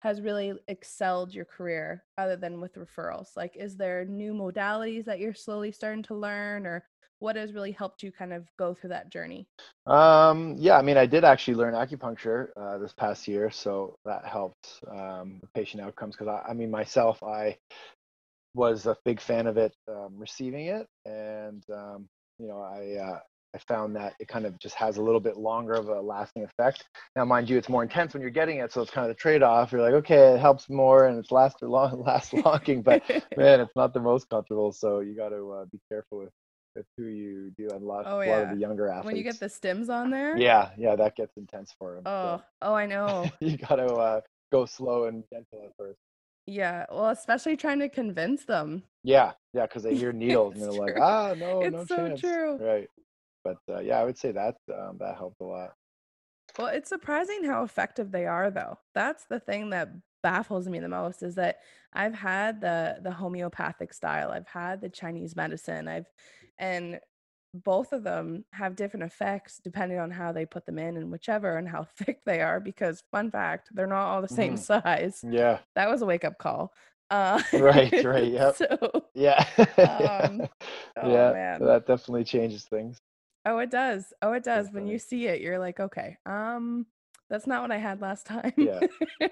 has 0.00 0.20
really 0.20 0.54
excelled 0.66 1.32
your 1.32 1.44
career 1.44 2.02
other 2.18 2.34
than 2.34 2.60
with 2.60 2.74
referrals? 2.74 3.36
Like, 3.36 3.54
is 3.54 3.76
there 3.76 4.04
new 4.04 4.32
modalities 4.32 5.04
that 5.04 5.20
you're 5.20 5.32
slowly 5.32 5.70
starting 5.70 6.02
to 6.04 6.16
learn, 6.16 6.66
or 6.66 6.84
what 7.20 7.36
has 7.36 7.52
really 7.52 7.70
helped 7.70 8.02
you 8.02 8.10
kind 8.10 8.32
of 8.32 8.48
go 8.58 8.74
through 8.74 8.90
that 8.90 9.12
journey? 9.12 9.46
Um, 9.86 10.56
yeah, 10.58 10.76
I 10.76 10.82
mean, 10.82 10.96
I 10.96 11.06
did 11.06 11.22
actually 11.22 11.54
learn 11.54 11.74
acupuncture 11.74 12.48
uh, 12.56 12.78
this 12.78 12.92
past 12.92 13.28
year, 13.28 13.48
so 13.48 13.94
that 14.04 14.24
helped 14.24 14.80
um, 14.90 15.40
patient 15.54 15.84
outcomes. 15.84 16.16
Because 16.16 16.42
I, 16.44 16.50
I, 16.50 16.52
mean, 16.52 16.68
myself, 16.68 17.22
I 17.22 17.56
was 18.56 18.86
a 18.86 18.96
big 19.04 19.20
fan 19.20 19.46
of 19.46 19.56
it, 19.56 19.72
um, 19.86 20.14
receiving 20.16 20.66
it, 20.66 20.88
and 21.04 21.62
um, 21.72 22.08
you 22.40 22.48
know, 22.48 22.60
I 22.60 22.96
uh, 23.00 23.20
I 23.54 23.58
found 23.58 23.94
that 23.96 24.14
it 24.18 24.28
kind 24.28 24.46
of 24.46 24.58
just 24.58 24.74
has 24.76 24.96
a 24.96 25.02
little 25.02 25.20
bit 25.20 25.36
longer 25.36 25.74
of 25.74 25.88
a 25.88 26.00
lasting 26.00 26.44
effect. 26.44 26.84
Now, 27.16 27.24
mind 27.26 27.50
you, 27.50 27.58
it's 27.58 27.68
more 27.68 27.82
intense 27.82 28.14
when 28.14 28.22
you're 28.22 28.30
getting 28.30 28.58
it, 28.58 28.72
so 28.72 28.80
it's 28.80 28.90
kind 28.90 29.04
of 29.08 29.14
the 29.14 29.20
trade-off. 29.20 29.72
You're 29.72 29.82
like, 29.82 29.92
okay, 29.94 30.34
it 30.34 30.40
helps 30.40 30.70
more 30.70 31.06
and 31.06 31.18
it's 31.18 31.30
last 31.30 31.56
long, 31.62 32.02
last 32.02 32.32
longing, 32.32 32.82
but 32.82 33.02
man, 33.36 33.60
it's 33.60 33.76
not 33.76 33.92
the 33.92 34.00
most 34.00 34.28
comfortable. 34.30 34.72
So 34.72 35.00
you 35.00 35.14
got 35.14 35.30
to 35.30 35.52
uh, 35.52 35.64
be 35.70 35.78
careful 35.90 36.20
with, 36.20 36.30
with 36.74 36.86
who 36.96 37.04
you 37.04 37.52
do. 37.58 37.68
And 37.70 37.82
a 37.82 37.84
lot, 37.84 38.04
oh, 38.06 38.20
yeah. 38.20 38.26
a 38.26 38.32
lot 38.32 38.42
of 38.44 38.50
the 38.54 38.60
younger 38.60 38.88
athletes. 38.88 39.06
When 39.06 39.16
you 39.16 39.22
get 39.22 39.38
the 39.38 39.46
stims 39.46 39.90
on 39.90 40.10
there. 40.10 40.36
Yeah, 40.38 40.70
yeah, 40.78 40.96
that 40.96 41.14
gets 41.14 41.36
intense 41.36 41.74
for 41.78 41.96
them. 41.96 42.04
Oh, 42.06 42.38
so. 42.38 42.42
oh, 42.62 42.74
I 42.74 42.86
know. 42.86 43.30
you 43.40 43.58
got 43.58 43.76
to 43.76 43.86
uh, 43.86 44.20
go 44.50 44.64
slow 44.64 45.04
and 45.04 45.24
gentle 45.30 45.62
at 45.66 45.72
first. 45.76 45.98
Yeah, 46.46 46.86
well, 46.90 47.10
especially 47.10 47.56
trying 47.56 47.80
to 47.80 47.88
convince 47.88 48.46
them. 48.46 48.82
Yeah, 49.04 49.32
yeah, 49.52 49.66
because 49.66 49.82
they 49.82 49.94
hear 49.94 50.12
needles 50.12 50.54
and 50.54 50.62
they're 50.62 50.72
like, 50.72 50.98
ah, 50.98 51.34
no, 51.38 51.60
it's 51.60 51.72
no 51.72 51.84
so 51.84 51.96
chance. 52.08 52.20
True. 52.20 52.56
Right 52.56 52.88
but 53.44 53.58
uh, 53.68 53.80
yeah, 53.80 54.00
I 54.00 54.04
would 54.04 54.18
say 54.18 54.32
that 54.32 54.56
um, 54.72 54.96
that 55.00 55.16
helped 55.16 55.40
a 55.40 55.44
lot. 55.44 55.74
Well, 56.58 56.68
it's 56.68 56.88
surprising 56.88 57.44
how 57.44 57.64
effective 57.64 58.12
they 58.12 58.26
are, 58.26 58.50
though. 58.50 58.78
That's 58.94 59.24
the 59.24 59.40
thing 59.40 59.70
that 59.70 59.88
baffles 60.22 60.68
me 60.68 60.78
the 60.78 60.88
most 60.88 61.22
is 61.22 61.34
that 61.34 61.58
I've 61.92 62.14
had 62.14 62.60
the 62.60 62.98
the 63.02 63.10
homeopathic 63.10 63.92
style, 63.92 64.30
I've 64.30 64.46
had 64.46 64.80
the 64.80 64.88
Chinese 64.88 65.36
medicine, 65.36 65.88
I've 65.88 66.06
and 66.58 67.00
both 67.54 67.92
of 67.92 68.02
them 68.02 68.44
have 68.52 68.76
different 68.76 69.04
effects 69.04 69.60
depending 69.62 69.98
on 69.98 70.10
how 70.10 70.32
they 70.32 70.46
put 70.46 70.64
them 70.64 70.78
in 70.78 70.96
and 70.96 71.12
whichever 71.12 71.58
and 71.58 71.68
how 71.68 71.84
thick 71.96 72.20
they 72.24 72.40
are 72.40 72.60
because 72.60 73.02
fun 73.10 73.30
fact 73.30 73.68
they're 73.74 73.86
not 73.86 74.08
all 74.08 74.22
the 74.22 74.28
same 74.28 74.54
mm. 74.54 74.58
size 74.58 75.22
yeah 75.28 75.58
that 75.74 75.90
was 75.90 76.02
a 76.02 76.06
wake-up 76.06 76.38
call 76.38 76.72
uh, 77.10 77.42
right 77.54 77.92
right 78.04 78.24
yeah 78.32 78.52
so 78.52 79.04
yeah 79.14 79.44
um, 79.58 80.40
oh, 81.02 81.12
yeah 81.12 81.32
man. 81.32 81.58
So 81.58 81.66
that 81.66 81.86
definitely 81.86 82.24
changes 82.24 82.64
things 82.64 83.02
Oh, 83.44 83.58
it 83.58 83.70
does. 83.70 84.12
Oh, 84.22 84.32
it 84.32 84.44
does. 84.44 84.70
When 84.70 84.86
you 84.86 84.98
see 84.98 85.26
it, 85.26 85.40
you're 85.40 85.58
like, 85.58 85.80
okay, 85.80 86.16
um, 86.26 86.86
that's 87.28 87.46
not 87.46 87.62
what 87.62 87.72
I 87.72 87.78
had 87.78 88.00
last 88.00 88.26
time. 88.26 88.52
Yeah. 88.56 88.80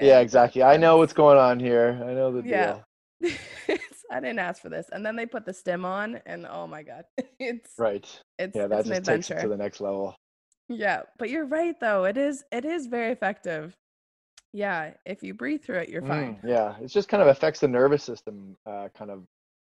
yeah, 0.00 0.20
exactly. 0.20 0.62
I 0.62 0.76
know 0.76 0.98
what's 0.98 1.12
going 1.12 1.38
on 1.38 1.58
here. 1.58 2.00
I 2.02 2.12
know 2.12 2.32
the 2.32 2.42
deal. 2.42 2.84
Yeah. 3.22 3.76
I 4.10 4.20
didn't 4.20 4.40
ask 4.40 4.60
for 4.60 4.68
this. 4.68 4.86
And 4.92 5.04
then 5.04 5.16
they 5.16 5.24
put 5.24 5.46
the 5.46 5.54
stim 5.54 5.84
on 5.86 6.20
and 6.26 6.46
oh 6.46 6.66
my 6.66 6.82
god. 6.82 7.04
It's 7.38 7.70
right. 7.78 8.06
It's 8.38 8.54
yeah, 8.54 8.66
that 8.66 8.80
it's 8.80 8.88
just 8.88 9.04
takes 9.04 9.30
it 9.30 9.40
to 9.40 9.48
the 9.48 9.56
next 9.56 9.80
level. 9.80 10.14
Yeah, 10.68 11.02
but 11.18 11.30
you're 11.30 11.46
right 11.46 11.74
though. 11.80 12.04
It 12.04 12.18
is 12.18 12.44
it 12.52 12.64
is 12.64 12.86
very 12.86 13.12
effective. 13.12 13.74
Yeah, 14.52 14.92
if 15.04 15.22
you 15.22 15.34
breathe 15.34 15.64
through 15.64 15.78
it, 15.78 15.88
you're 15.88 16.02
fine. 16.02 16.36
Mm, 16.36 16.48
yeah, 16.48 16.74
it 16.80 16.88
just 16.88 17.08
kind 17.08 17.22
of 17.22 17.28
affects 17.28 17.60
the 17.60 17.68
nervous 17.68 18.04
system. 18.04 18.56
Uh, 18.64 18.88
kind 18.96 19.10
of, 19.10 19.24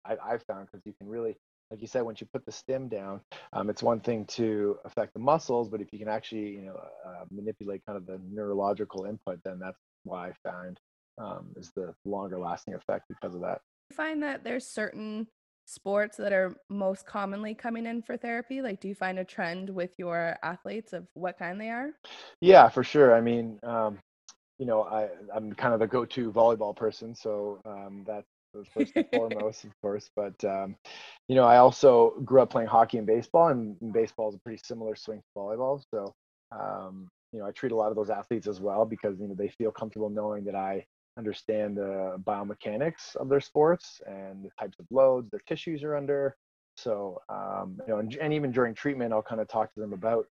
I, 0.05 0.15
I've 0.23 0.43
found 0.43 0.67
because 0.71 0.85
you 0.85 0.93
can 0.97 1.07
really 1.07 1.37
like 1.71 1.81
you 1.81 1.87
said, 1.87 2.01
once 2.01 2.19
you 2.19 2.27
put 2.31 2.45
the 2.45 2.51
stim 2.51 2.89
down, 2.89 3.21
um, 3.53 3.69
it's 3.69 3.81
one 3.81 4.01
thing 4.01 4.25
to 4.25 4.77
affect 4.83 5.13
the 5.13 5.19
muscles, 5.19 5.69
but 5.69 5.81
if 5.81 5.87
you 5.93 5.99
can 5.99 6.09
actually, 6.09 6.49
you 6.49 6.61
know, 6.63 6.75
uh, 7.05 7.23
manipulate 7.31 7.81
kind 7.85 7.97
of 7.97 8.05
the 8.05 8.19
neurological 8.29 9.05
input, 9.05 9.39
then 9.45 9.57
that's 9.57 9.77
why 10.03 10.29
I 10.29 10.33
found 10.43 10.79
um, 11.17 11.47
is 11.55 11.71
the 11.75 11.93
longer 12.03 12.37
lasting 12.37 12.73
effect 12.73 13.05
because 13.07 13.33
of 13.35 13.41
that. 13.41 13.61
You 13.89 13.95
find 13.95 14.21
that 14.21 14.43
there's 14.43 14.67
certain 14.67 15.27
sports 15.65 16.17
that 16.17 16.33
are 16.33 16.57
most 16.69 17.05
commonly 17.05 17.53
coming 17.53 17.85
in 17.85 18.01
for 18.01 18.17
therapy? 18.17 18.61
Like, 18.61 18.81
do 18.81 18.87
you 18.89 18.95
find 18.95 19.19
a 19.19 19.23
trend 19.23 19.69
with 19.69 19.91
your 19.97 20.37
athletes 20.43 20.91
of 20.91 21.07
what 21.13 21.39
kind 21.39 21.59
they 21.59 21.69
are? 21.69 21.91
Yeah, 22.41 22.67
for 22.67 22.83
sure. 22.83 23.15
I 23.15 23.21
mean, 23.21 23.59
um, 23.63 23.97
you 24.59 24.65
know, 24.65 24.83
I, 24.83 25.07
I'm 25.33 25.53
kind 25.53 25.73
of 25.73 25.79
the 25.79 25.87
go-to 25.87 26.31
volleyball 26.31 26.75
person, 26.75 27.15
so 27.15 27.61
um, 27.65 28.03
that 28.07 28.25
first 28.73 28.91
and 28.95 29.05
foremost, 29.13 29.63
of 29.63 29.71
course. 29.81 30.09
But 30.15 30.43
um, 30.43 30.75
you 31.27 31.35
know, 31.35 31.45
I 31.45 31.57
also 31.57 32.15
grew 32.23 32.41
up 32.41 32.49
playing 32.49 32.67
hockey 32.67 32.97
and 32.97 33.07
baseball, 33.07 33.49
and 33.49 33.77
baseball 33.93 34.29
is 34.29 34.35
a 34.35 34.39
pretty 34.39 34.61
similar 34.63 34.95
swing 34.95 35.19
to 35.19 35.39
volleyball. 35.39 35.81
So 35.93 36.13
um, 36.51 37.09
you 37.31 37.39
know, 37.39 37.45
I 37.45 37.51
treat 37.51 37.71
a 37.71 37.75
lot 37.75 37.89
of 37.89 37.95
those 37.95 38.09
athletes 38.09 38.47
as 38.47 38.59
well 38.59 38.85
because 38.85 39.19
you 39.19 39.27
know 39.27 39.35
they 39.35 39.49
feel 39.49 39.71
comfortable 39.71 40.09
knowing 40.09 40.43
that 40.45 40.55
I 40.55 40.85
understand 41.17 41.77
the 41.77 42.21
biomechanics 42.23 43.15
of 43.15 43.29
their 43.29 43.41
sports 43.41 44.01
and 44.05 44.45
the 44.45 44.49
types 44.59 44.79
of 44.79 44.85
loads 44.91 45.29
their 45.31 45.41
tissues 45.47 45.83
are 45.83 45.95
under. 45.95 46.35
So, 46.77 47.21
um, 47.29 47.77
you 47.85 47.93
know, 47.93 47.99
and, 47.99 48.15
and 48.15 48.33
even 48.33 48.51
during 48.51 48.73
treatment, 48.73 49.13
I'll 49.13 49.21
kind 49.21 49.41
of 49.41 49.47
talk 49.47 49.73
to 49.73 49.79
them 49.81 49.93
about 49.93 50.25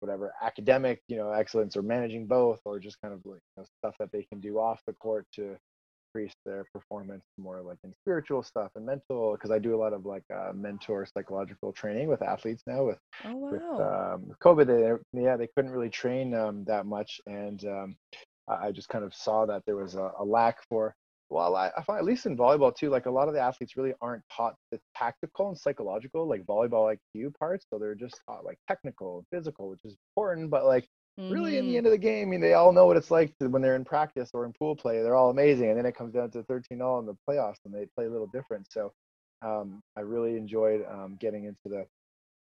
whatever 0.00 0.34
academic, 0.42 1.00
you 1.08 1.16
know, 1.16 1.30
excellence 1.30 1.76
or 1.76 1.82
managing 1.82 2.26
both, 2.26 2.60
or 2.64 2.78
just 2.78 3.00
kind 3.00 3.14
of 3.14 3.20
like 3.24 3.40
you 3.56 3.62
know, 3.62 3.64
stuff 3.78 3.94
that 3.98 4.10
they 4.12 4.24
can 4.24 4.40
do 4.40 4.58
off 4.58 4.82
the 4.86 4.92
court 4.94 5.26
to 5.34 5.56
increase 6.14 6.34
their 6.44 6.64
performance 6.72 7.24
more 7.38 7.60
like 7.60 7.78
in 7.84 7.92
spiritual 8.02 8.42
stuff 8.42 8.70
and 8.76 8.86
mental 8.86 9.32
because 9.32 9.50
i 9.50 9.58
do 9.58 9.74
a 9.74 9.76
lot 9.76 9.92
of 9.92 10.06
like 10.06 10.22
uh, 10.34 10.52
mentor 10.54 11.06
psychological 11.06 11.72
training 11.72 12.08
with 12.08 12.22
athletes 12.22 12.62
now 12.66 12.84
with 12.84 12.98
oh, 13.24 13.34
wow. 13.34 13.50
with 13.50 13.62
um, 13.62 14.36
covid 14.42 14.66
they, 14.66 15.20
yeah 15.22 15.36
they 15.36 15.48
couldn't 15.54 15.72
really 15.72 15.90
train 15.90 16.34
um, 16.34 16.64
that 16.64 16.86
much 16.86 17.20
and 17.26 17.64
um, 17.64 17.96
i 18.48 18.70
just 18.70 18.88
kind 18.88 19.04
of 19.04 19.14
saw 19.14 19.44
that 19.44 19.62
there 19.66 19.76
was 19.76 19.94
a, 19.94 20.10
a 20.18 20.24
lack 20.24 20.58
for 20.68 20.94
well 21.30 21.56
I, 21.56 21.70
I, 21.76 21.82
find 21.82 21.98
at 21.98 22.04
least 22.04 22.26
in 22.26 22.36
volleyball 22.36 22.74
too 22.74 22.90
like 22.90 23.06
a 23.06 23.10
lot 23.10 23.28
of 23.28 23.34
the 23.34 23.40
athletes 23.40 23.76
really 23.76 23.94
aren't 24.00 24.22
taught 24.34 24.54
the 24.70 24.78
tactical 24.96 25.48
and 25.48 25.58
psychological 25.58 26.28
like 26.28 26.44
volleyball 26.44 26.94
iq 27.16 27.34
parts 27.38 27.66
so 27.68 27.78
they're 27.78 27.94
just 27.94 28.20
taught 28.28 28.44
like 28.44 28.58
technical 28.68 29.24
physical 29.32 29.70
which 29.70 29.80
is 29.84 29.96
important 30.10 30.50
but 30.50 30.64
like 30.64 30.86
Mm-hmm. 31.18 31.32
Really, 31.32 31.58
in 31.58 31.64
the 31.64 31.70
mm-hmm. 31.70 31.76
end 31.78 31.86
of 31.86 31.92
the 31.92 31.98
game, 31.98 32.28
I 32.28 32.30
mean, 32.30 32.40
they 32.40 32.54
all 32.54 32.72
know 32.72 32.86
what 32.86 32.96
it's 32.96 33.10
like 33.10 33.36
to, 33.38 33.48
when 33.48 33.62
they're 33.62 33.76
in 33.76 33.84
practice 33.84 34.30
or 34.34 34.44
in 34.44 34.52
pool 34.52 34.74
play. 34.74 35.00
They're 35.02 35.14
all 35.14 35.30
amazing, 35.30 35.68
and 35.68 35.78
then 35.78 35.86
it 35.86 35.96
comes 35.96 36.12
down 36.12 36.30
to 36.32 36.42
13 36.42 36.82
all 36.82 36.98
in 36.98 37.06
the 37.06 37.16
playoffs, 37.28 37.58
and 37.64 37.72
they 37.72 37.86
play 37.94 38.06
a 38.06 38.10
little 38.10 38.26
different. 38.26 38.66
So, 38.70 38.92
um, 39.42 39.80
I 39.96 40.00
really 40.00 40.36
enjoyed 40.36 40.84
um, 40.90 41.16
getting 41.20 41.44
into 41.44 41.68
the 41.68 41.86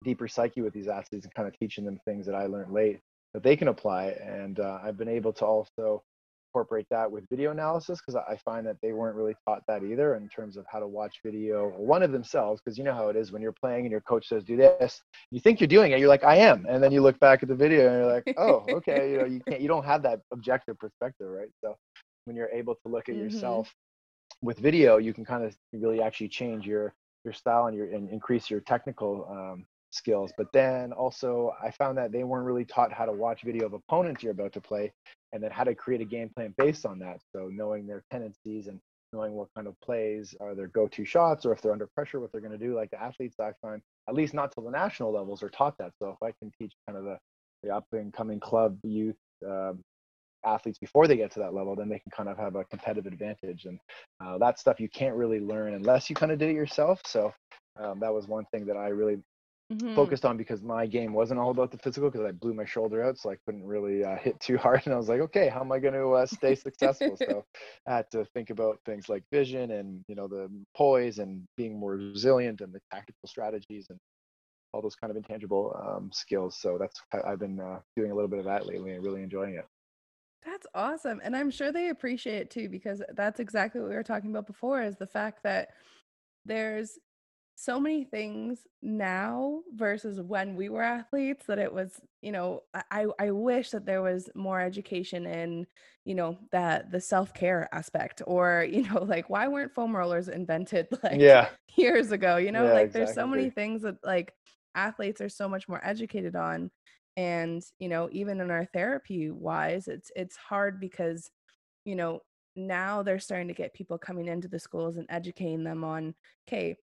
deeper 0.03 0.27
psyche 0.27 0.62
with 0.62 0.73
these 0.73 0.88
athletes 0.88 1.25
and 1.25 1.34
kind 1.34 1.47
of 1.47 1.58
teaching 1.58 1.86
them 1.86 1.99
things 2.06 2.25
that 2.25 2.36
I 2.36 2.47
learned 2.47 2.73
late 2.73 2.99
that 3.34 3.43
they 3.43 3.56
can 3.56 3.67
apply. 3.69 4.08
And 4.21 4.60
uh, 4.60 4.80
I've 4.84 4.97
been 4.97 5.08
able 5.08 5.34
to 5.34 5.45
also 5.45 6.03
incorporate 6.47 6.88
that 6.89 7.12
with 7.12 7.27
video 7.29 7.51
analysis 7.51 7.99
because 7.99 8.15
I 8.15 8.38
find 8.38 8.65
that 8.67 8.77
they 8.81 8.91
weren't 8.91 9.15
really 9.15 9.36
taught 9.47 9.63
that 9.67 9.83
either 9.83 10.15
in 10.15 10.27
terms 10.29 10.57
of 10.57 10.65
how 10.71 10.79
to 10.79 10.88
watch 10.88 11.19
video 11.23 11.65
or 11.65 11.86
one 11.86 12.03
of 12.03 12.12
themselves 12.12 12.62
because 12.63 12.77
you 12.77 12.83
know 12.83 12.93
how 12.93 13.10
it 13.10 13.15
is 13.15 13.31
when 13.31 13.41
you're 13.41 13.51
playing 13.51 13.81
and 13.81 13.91
your 13.91 14.01
coach 14.01 14.27
says 14.27 14.43
do 14.43 14.55
this 14.55 15.01
you 15.31 15.39
think 15.39 15.60
you're 15.60 15.67
doing 15.67 15.91
it 15.91 15.99
you're 15.99 16.10
like 16.10 16.23
I 16.23 16.38
am 16.38 16.65
and 16.67 16.81
then 16.81 16.91
you 16.91 17.01
look 17.01 17.19
back 17.19 17.43
at 17.43 17.49
the 17.49 17.55
video 17.55 17.88
and 17.88 17.97
you're 17.97 18.13
like 18.13 18.36
oh 18.38 18.65
okay 18.69 19.12
you 19.12 19.17
know 19.17 19.25
you 19.25 19.41
can't 19.47 19.62
you 19.62 19.67
don't 19.67 19.86
have 19.86 20.01
that 20.03 20.21
objective 20.31 20.79
perspective 20.79 21.27
right 21.27 21.49
so 21.63 21.75
when 22.25 22.36
you're 22.36 22.49
able 22.49 22.75
to 22.75 22.91
look 22.91 23.10
at 23.10 23.15
mm-hmm. 23.15 23.25
yourself 23.25 23.73
with 24.41 24.57
video 24.57 24.97
you 24.97 25.13
can 25.13 25.25
kind 25.25 25.43
of 25.43 25.55
really 25.73 26.01
actually 26.01 26.29
change 26.29 26.65
your 26.65 26.93
your 27.23 27.33
style 27.33 27.67
and 27.67 27.75
your 27.75 27.91
and 27.91 28.10
increase 28.10 28.49
your 28.49 28.62
technical 28.62 29.27
um, 29.29 29.65
skills. 29.91 30.32
But 30.38 30.47
then 30.54 30.91
also, 30.93 31.54
I 31.63 31.71
found 31.71 31.97
that 31.97 32.12
they 32.12 32.23
weren't 32.23 32.45
really 32.45 32.65
taught 32.65 32.91
how 32.91 33.06
to 33.06 33.12
watch 33.12 33.43
video 33.43 33.65
of 33.65 33.73
opponents 33.73 34.23
you're 34.23 34.32
about 34.32 34.54
to 34.54 34.62
play 34.62 34.91
and 35.34 35.41
then 35.43 35.52
how 35.52 35.63
to 35.63 35.76
create 35.76 36.02
a 36.02 36.06
game 36.06 36.30
plan 36.36 36.54
based 36.58 36.86
on 36.86 37.00
that. 37.00 37.19
So, 37.36 37.50
knowing 37.52 37.88
their 37.88 38.04
tendencies 38.12 38.67
and 38.67 38.80
knowing 39.13 39.34
what 39.34 39.47
kind 39.56 39.67
of 39.67 39.80
plays 39.82 40.36
are 40.39 40.54
their 40.54 40.67
go 40.67 40.88
to 40.88 41.06
shots 41.06 41.45
or 41.45 41.54
if 41.54 41.62
they're 41.62 41.71
under 41.71 41.88
pressure, 41.88 42.19
what 42.19 42.32
they're 42.32 42.41
going 42.41 42.58
to 42.58 42.58
do. 42.58 42.76
Like 42.76 42.91
the 42.91 43.02
athletes, 43.02 43.36
I 43.39 43.52
find, 43.62 43.82
at 44.10 44.15
least 44.15 44.34
not 44.34 44.52
till 44.52 44.63
the 44.63 44.71
national 44.71 45.13
levels, 45.13 45.43
are 45.43 45.50
taught 45.50 45.78
that. 45.80 45.91
So, 46.02 46.10
if 46.10 46.23
I 46.23 46.34
can 46.39 46.52
teach 46.60 46.73
kind 46.88 46.97
of 46.97 47.06
the, 47.06 47.17
the 47.63 47.73
up 47.73 47.86
and 47.91 48.13
coming 48.13 48.39
club 48.39 48.78
youth 48.84 49.15
um, 49.47 49.82
athletes 50.45 50.80
before 50.80 51.08
they 51.08 51.17
get 51.17 51.32
to 51.32 51.39
that 51.39 51.54
level, 51.54 51.76
then 51.76 51.89
they 51.89 52.00
can 52.00 52.12
kind 52.12 52.30
of 52.30 52.38
have 52.38 52.56
a 52.56 52.63
competitive 52.65 53.12
advantage. 53.12 53.65
And 53.65 53.80
uh, 54.23 54.38
that 54.38 54.60
stuff 54.60 54.80
you 54.80 54.89
can't 54.89 55.15
really 55.15 55.39
learn 55.39 55.73
unless 55.73 56.10
you 56.10 56.15
kind 56.15 56.32
of 56.32 56.39
did 56.39 56.50
it 56.50 56.56
yourself. 56.56 57.02
So 57.06 57.34
um, 57.80 58.00
that 58.00 58.13
was 58.13 58.28
one 58.28 58.45
thing 58.52 58.65
that 58.67 58.78
I 58.78 58.89
really 58.89 59.17
mm-hmm. 59.71 59.95
focused 59.95 60.25
on 60.25 60.38
because 60.38 60.62
my 60.62 60.86
game 60.86 61.13
wasn't 61.13 61.39
all 61.39 61.51
about 61.51 61.71
the 61.71 61.77
physical 61.77 62.10
because 62.10 62.25
I 62.25 62.32
blew 62.32 62.53
my 62.53 62.65
shoulder 62.65 63.03
out, 63.03 63.17
so 63.17 63.30
I 63.32 63.38
couldn't 63.45 63.65
really 63.65 64.03
uh, 64.03 64.17
hit 64.17 64.39
too 64.39 64.58
hard. 64.58 64.82
And 64.86 64.93
I 64.93 64.97
was 64.97 65.10
like, 65.10 65.21
okay, 65.21 65.49
how 65.49 65.62
am 65.62 65.71
I 65.71 65.80
going 65.80 65.93
to 65.93 66.12
uh, 66.13 66.25
stay 66.25 66.56
successful? 66.56 67.17
so 67.17 67.45
I 67.88 67.97
had 67.97 68.12
to 68.12 68.25
think 68.34 68.49
about 68.49 68.80
things 68.86 69.10
like 69.10 69.23
vision 69.32 69.71
and 69.71 70.03
you 70.08 70.15
know 70.15 70.27
the 70.27 70.49
poise 70.75 71.19
and 71.19 71.43
being 71.58 71.80
more 71.80 71.93
resilient 71.93 72.62
and 72.62 72.73
the 72.73 72.82
tactical 72.91 73.27
strategies 73.27 73.88
and 73.89 73.99
all 74.73 74.82
those 74.82 74.95
kind 74.95 75.12
of 75.12 75.17
intangible 75.17 75.75
um, 75.86 76.10
skills. 76.13 76.58
So 76.60 76.77
that's 76.80 77.01
I've 77.25 77.39
been 77.39 77.60
uh, 77.60 77.80
doing 77.95 78.12
a 78.12 78.15
little 78.15 78.30
bit 78.30 78.39
of 78.39 78.45
that 78.45 78.65
lately 78.65 78.91
and 78.91 79.03
really 79.03 79.23
enjoying 79.23 79.56
it. 79.56 79.65
That's 80.45 80.67
awesome. 80.73 81.19
And 81.23 81.36
I'm 81.36 81.51
sure 81.51 81.71
they 81.71 81.89
appreciate 81.89 82.38
it 82.38 82.49
too, 82.49 82.69
because 82.69 83.01
that's 83.15 83.39
exactly 83.39 83.82
what 83.82 83.89
we 83.89 83.95
were 83.95 84.03
talking 84.03 84.30
about 84.30 84.47
before 84.47 84.82
is 84.82 84.95
the 84.95 85.08
fact 85.08 85.43
that 85.43 85.69
there's 86.45 86.97
so 87.60 87.80
many 87.80 88.04
things 88.04 88.60
now 88.84 89.62
versus 89.74 90.22
when 90.22 90.56
we 90.56 90.70
were 90.70 90.84
athletes 90.84 91.48
that 91.48 91.58
it 91.58 91.74
was 91.74 92.00
you 92.22 92.32
know 92.32 92.62
i 92.91 93.08
i 93.20 93.32
wish 93.32 93.72
that 93.72 93.84
there 93.84 94.04
was 94.04 94.30
more 94.36 94.62
education 94.62 95.26
in 95.26 95.65
you 96.06 96.13
know 96.13 96.38
that 96.52 96.91
the 96.91 97.02
self-care 97.02 97.67
aspect 97.74 98.22
or 98.28 98.67
you 98.72 98.84
know 98.84 99.04
like 99.04 99.28
why 99.28 99.48
weren't 99.48 99.74
foam 99.74 99.96
rollers 99.96 100.28
invented 100.28 100.88
like 101.04 101.20
yeah 101.20 101.50
years 101.76 102.12
ago 102.12 102.38
you 102.38 102.52
know 102.52 102.65
yeah, 102.65 102.74
like 102.74 102.86
exactly. 102.86 103.06
there's 103.06 103.15
so 103.15 103.26
many 103.26 103.50
things 103.50 103.82
that 103.82 103.96
like 104.06 104.32
athletes 104.76 105.20
are 105.20 105.30
so 105.30 105.50
much 105.50 105.67
more 105.67 105.84
educated 105.84 106.36
on 106.36 106.70
and 107.17 107.63
you 107.80 107.89
know 107.89 108.08
even 108.12 108.39
in 108.39 108.52
our 108.52 108.65
therapy 108.65 109.32
wise 109.32 109.88
it's 109.88 110.12
it's 110.15 110.36
hard 110.36 110.80
because 110.80 111.32
you 111.86 111.96
know 111.96 112.20
now 112.56 113.02
they're 113.02 113.20
starting 113.20 113.48
to 113.48 113.54
get 113.56 113.74
people 113.74 113.98
coming 113.98 114.28
into 114.28 114.48
the 114.48 114.60
schools 114.60 114.98
and 114.98 115.08
educating 115.10 115.63
them 115.63 115.84
on 115.84 116.13
okay 116.48 116.78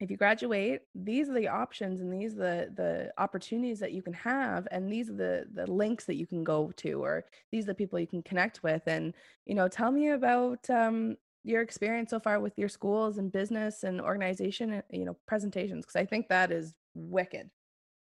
if 0.00 0.10
you 0.10 0.16
graduate 0.16 0.82
these 0.94 1.28
are 1.28 1.34
the 1.34 1.48
options 1.48 2.00
and 2.00 2.12
these 2.12 2.34
are 2.34 2.36
the 2.36 2.72
the 2.76 3.12
opportunities 3.18 3.80
that 3.80 3.92
you 3.92 4.02
can 4.02 4.12
have 4.12 4.68
and 4.70 4.92
these 4.92 5.10
are 5.10 5.14
the 5.14 5.46
the 5.54 5.70
links 5.70 6.04
that 6.04 6.16
you 6.16 6.26
can 6.26 6.44
go 6.44 6.72
to 6.76 7.02
or 7.02 7.24
these 7.50 7.64
are 7.64 7.68
the 7.68 7.74
people 7.74 7.98
you 7.98 8.06
can 8.06 8.22
connect 8.22 8.62
with. 8.62 8.82
And 8.86 9.14
you 9.46 9.54
know 9.54 9.68
tell 9.68 9.90
me 9.90 10.10
about 10.10 10.68
um, 10.70 11.16
your 11.44 11.62
experience 11.62 12.10
so 12.10 12.20
far 12.20 12.40
with 12.40 12.56
your 12.56 12.68
schools 12.68 13.18
and 13.18 13.32
business 13.32 13.82
and 13.82 14.00
organization 14.00 14.74
uh, 14.74 14.82
you 14.90 15.04
know 15.04 15.16
presentations 15.26 15.84
because 15.84 15.96
i 15.96 16.04
think 16.04 16.28
that 16.28 16.50
is 16.50 16.74
wicked. 16.94 17.50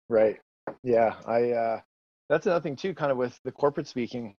Right. 0.09 0.39
Yeah 0.83 1.15
i 1.27 1.51
uh 1.51 1.81
that's 2.29 2.47
another 2.47 2.63
thing 2.63 2.77
too 2.77 2.95
kind 2.95 3.13
of 3.13 3.19
with 3.19 3.39
the 3.45 3.53
corporate 3.53 3.87
speaking 3.87 4.35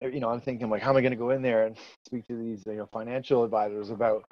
you 0.00 0.20
know 0.20 0.30
i'm 0.30 0.40
thinking 0.40 0.70
like 0.70 0.80
how 0.80 0.90
am 0.90 0.96
i 0.96 1.00
going 1.00 1.10
to 1.10 1.16
go 1.16 1.30
in 1.30 1.42
there 1.42 1.66
and 1.66 1.76
speak 2.06 2.26
to 2.26 2.36
these 2.36 2.64
you 2.66 2.76
know 2.76 2.88
financial 2.92 3.44
advisors 3.44 3.90
about 3.90 4.24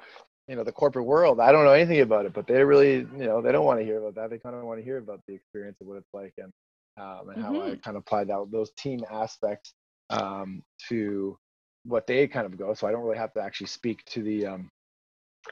you 0.49 0.55
know 0.55 0.63
the 0.63 0.71
corporate 0.71 1.05
world 1.05 1.39
i 1.39 1.51
don't 1.51 1.63
know 1.63 1.71
anything 1.71 2.01
about 2.01 2.25
it 2.25 2.33
but 2.33 2.47
they 2.47 2.63
really 2.63 2.97
you 2.97 3.25
know 3.27 3.39
they 3.41 3.51
don't 3.51 3.65
want 3.65 3.79
to 3.79 3.85
hear 3.85 3.99
about 3.99 4.15
that 4.15 4.31
they 4.31 4.39
kind 4.39 4.55
of 4.55 4.63
want 4.63 4.79
to 4.79 4.83
hear 4.83 4.97
about 4.97 5.21
the 5.27 5.33
experience 5.33 5.77
of 5.79 5.87
what 5.87 5.97
it's 5.97 6.13
like 6.13 6.33
and 6.37 6.51
um, 6.99 7.29
and 7.29 7.37
mm-hmm. 7.37 7.41
how 7.41 7.61
i 7.61 7.69
mm-hmm. 7.69 7.79
kind 7.81 7.95
of 7.95 7.97
apply 7.97 8.23
that 8.23 8.47
those 8.51 8.71
team 8.77 8.99
aspects 9.11 9.73
um, 10.09 10.63
to 10.89 11.37
what 11.85 12.07
they 12.07 12.27
kind 12.27 12.47
of 12.47 12.57
go 12.57 12.73
so 12.73 12.87
i 12.87 12.91
don't 12.91 13.03
really 13.03 13.17
have 13.17 13.31
to 13.31 13.39
actually 13.39 13.67
speak 13.67 14.03
to 14.05 14.23
the 14.23 14.45
um, 14.45 14.69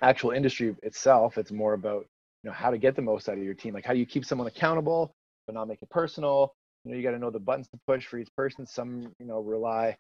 actual 0.02 0.32
industry 0.32 0.76
itself 0.82 1.38
it's 1.38 1.52
more 1.52 1.74
about 1.74 2.06
you 2.44 2.50
know 2.50 2.54
how 2.54 2.72
to 2.72 2.78
get 2.78 2.96
the 2.96 3.02
most 3.02 3.30
out 3.30 3.38
of 3.38 3.44
your 3.44 3.54
team 3.54 3.76
like 3.76 3.86
how 3.86 3.94
do 3.94 4.00
you 4.00 4.06
keep 4.06 4.26
someone 4.26 4.48
accountable 4.48 5.14
but 5.46 5.54
not 5.54 5.68
make 5.68 5.82
it 5.82 5.90
personal 5.92 6.54
you 6.84 6.92
know 6.92 6.98
you 6.98 7.04
got 7.04 7.12
to 7.12 7.20
know 7.20 7.30
the 7.30 7.40
buttons 7.40 7.68
to 7.68 7.78
push 7.86 8.08
for 8.08 8.18
each 8.18 8.34
person 8.36 8.66
some 8.66 9.14
you 9.20 9.28
know 9.28 9.42
rely 9.42 9.96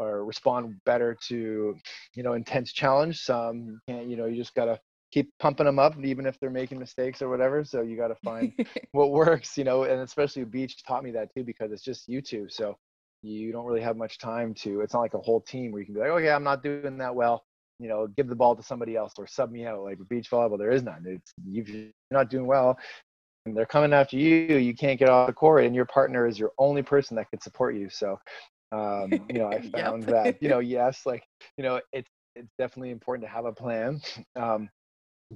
or 0.00 0.24
respond 0.24 0.74
better 0.86 1.16
to 1.28 1.76
you 2.14 2.22
know 2.22 2.32
intense 2.32 2.72
challenge. 2.72 3.20
Some 3.20 3.80
can't 3.88 4.08
you 4.08 4.16
know 4.16 4.26
you 4.26 4.36
just 4.36 4.54
gotta 4.54 4.80
keep 5.12 5.30
pumping 5.38 5.66
them 5.66 5.78
up 5.78 5.94
even 6.02 6.26
if 6.26 6.38
they're 6.40 6.50
making 6.50 6.78
mistakes 6.78 7.20
or 7.20 7.28
whatever. 7.28 7.64
So 7.64 7.82
you 7.82 7.96
got 7.96 8.08
to 8.08 8.16
find 8.24 8.52
what 8.92 9.10
works 9.10 9.58
you 9.58 9.64
know 9.64 9.84
and 9.84 10.00
especially 10.00 10.44
beach 10.44 10.82
taught 10.84 11.04
me 11.04 11.10
that 11.12 11.32
too 11.34 11.44
because 11.44 11.70
it's 11.72 11.82
just 11.82 12.08
you 12.08 12.22
two 12.22 12.46
so 12.48 12.76
you 13.22 13.52
don't 13.52 13.66
really 13.66 13.82
have 13.82 13.96
much 13.96 14.18
time 14.18 14.54
to 14.54 14.80
it's 14.80 14.94
not 14.94 15.00
like 15.00 15.14
a 15.14 15.18
whole 15.18 15.42
team 15.42 15.72
where 15.72 15.80
you 15.80 15.86
can 15.86 15.94
be 15.94 16.00
like 16.00 16.10
oh 16.10 16.16
yeah 16.16 16.34
i'm 16.34 16.44
not 16.44 16.62
doing 16.62 16.96
that 16.98 17.14
well. 17.14 17.44
You 17.78 17.88
know 17.88 18.06
give 18.08 18.28
the 18.28 18.36
ball 18.36 18.54
to 18.56 18.62
somebody 18.62 18.96
else 18.96 19.12
or 19.18 19.26
sub 19.26 19.50
me 19.50 19.66
out. 19.66 19.82
Like 19.82 19.98
beach 20.08 20.30
volleyball 20.30 20.58
there 20.58 20.70
is 20.70 20.82
none. 20.82 21.04
It's 21.06 21.32
you're 21.46 21.88
not 22.10 22.30
doing 22.30 22.46
well 22.46 22.78
and 23.46 23.56
they're 23.56 23.66
coming 23.66 23.92
after 23.92 24.16
you. 24.16 24.56
You 24.56 24.74
can't 24.74 24.98
get 24.98 25.08
off 25.08 25.26
the 25.26 25.32
court 25.32 25.64
and 25.64 25.74
your 25.74 25.86
partner 25.86 26.26
is 26.26 26.38
your 26.38 26.52
only 26.58 26.82
person 26.82 27.16
that 27.16 27.30
can 27.30 27.40
support 27.40 27.74
you. 27.74 27.88
So 27.88 28.18
um, 28.72 29.10
you 29.30 29.38
know 29.38 29.48
i 29.48 29.60
found 29.72 30.04
yep. 30.04 30.10
that 30.10 30.42
you 30.42 30.48
know 30.48 30.58
yes 30.60 31.06
like 31.06 31.24
you 31.56 31.64
know 31.64 31.80
it's 31.92 32.10
it's 32.36 32.52
definitely 32.58 32.90
important 32.90 33.26
to 33.26 33.32
have 33.32 33.44
a 33.46 33.52
plan. 33.52 34.00
Um, 34.36 34.68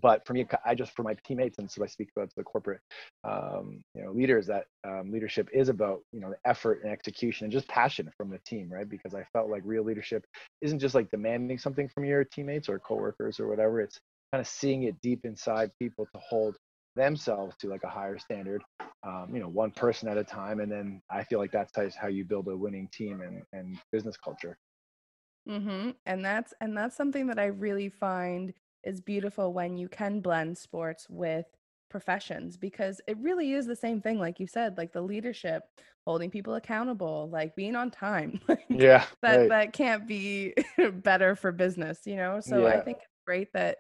but 0.01 0.27
for 0.27 0.33
me 0.33 0.47
i 0.65 0.75
just 0.75 0.93
for 0.97 1.03
my 1.05 1.15
teammates 1.25 1.59
and 1.59 1.71
so 1.71 1.83
i 1.85 1.87
speak 1.87 2.09
about 2.17 2.29
the 2.37 2.43
corporate 2.43 2.81
um, 3.25 3.83
you 3.95 4.03
know 4.03 4.13
leaders 4.13 4.47
that 4.47 4.65
um, 4.87 5.11
leadership 5.13 5.49
is 5.53 5.69
about 5.69 6.01
you 6.13 6.21
know 6.21 6.31
the 6.31 6.51
effort 6.51 6.81
and 6.83 6.93
execution 6.93 7.45
and 7.45 7.53
just 7.53 7.69
passion 7.69 8.11
from 8.17 8.31
the 8.31 8.39
team 8.47 8.69
right? 8.73 8.89
Because 8.89 9.15
i 9.15 9.25
felt 9.33 9.51
like 9.51 9.63
real 9.65 9.85
leadership 9.85 10.25
isn't 10.63 10.81
just 10.81 10.95
like 10.95 11.11
demanding 11.11 11.59
something 11.59 11.89
from 11.89 12.05
your 12.05 12.25
teammates 12.25 12.69
or 12.69 12.79
coworkers 12.81 13.39
or 13.41 13.49
whatever. 13.49 13.81
It's 13.81 14.01
kind 14.33 14.41
of 14.41 14.49
seeing 14.49 14.85
it 14.85 15.01
deep 15.01 15.25
inside 15.25 15.71
people 15.81 16.07
to 16.13 16.21
hold 16.21 16.57
themselves 16.97 17.57
to 17.59 17.69
like 17.69 17.83
a 17.85 17.89
higher 17.89 18.19
standard 18.19 18.63
um, 19.07 19.29
you 19.33 19.41
know 19.41 19.49
one 19.49 19.71
person 19.71 20.09
at 20.09 20.17
a 20.17 20.25
time 20.25 20.61
and 20.61 20.71
then 20.71 21.01
i 21.11 21.23
feel 21.25 21.39
like 21.39 21.53
that's 21.53 21.97
how 21.97 22.09
you 22.09 22.25
build 22.25 22.49
a 22.49 22.57
winning 22.57 22.89
team 22.93 23.21
and, 23.21 23.43
and 23.53 23.79
business 23.93 24.17
culture 24.17 24.57
mm-hmm. 25.49 25.91
and 26.07 26.25
that's 26.25 26.55
and 26.61 26.77
that's 26.77 26.97
something 26.97 27.27
that 27.27 27.39
i 27.39 27.47
really 27.47 27.89
find 27.89 28.53
is 28.85 29.01
beautiful 29.01 29.53
when 29.53 29.77
you 29.77 29.89
can 29.89 30.21
blend 30.21 30.57
sports 30.57 31.07
with 31.09 31.47
professions 31.91 32.57
because 32.57 33.01
it 33.07 33.17
really 33.19 33.53
is 33.53 33.67
the 33.67 33.77
same 33.77 34.01
thing 34.01 34.19
like 34.19 34.41
you 34.41 34.47
said 34.47 34.77
like 34.77 34.93
the 34.93 35.01
leadership 35.01 35.63
holding 36.05 36.29
people 36.29 36.57
accountable 36.57 37.29
like 37.33 37.55
being 37.55 37.77
on 37.77 37.89
time 37.91 38.41
yeah 38.69 39.05
that 39.23 39.37
right. 39.37 39.49
that 39.49 39.73
can't 39.73 40.07
be 40.07 40.53
better 41.05 41.37
for 41.37 41.53
business 41.53 42.01
you 42.05 42.17
know 42.17 42.41
so 42.41 42.67
i 42.67 42.81
think 42.81 42.97
it's 42.97 43.23
great 43.25 43.53
that 43.53 43.77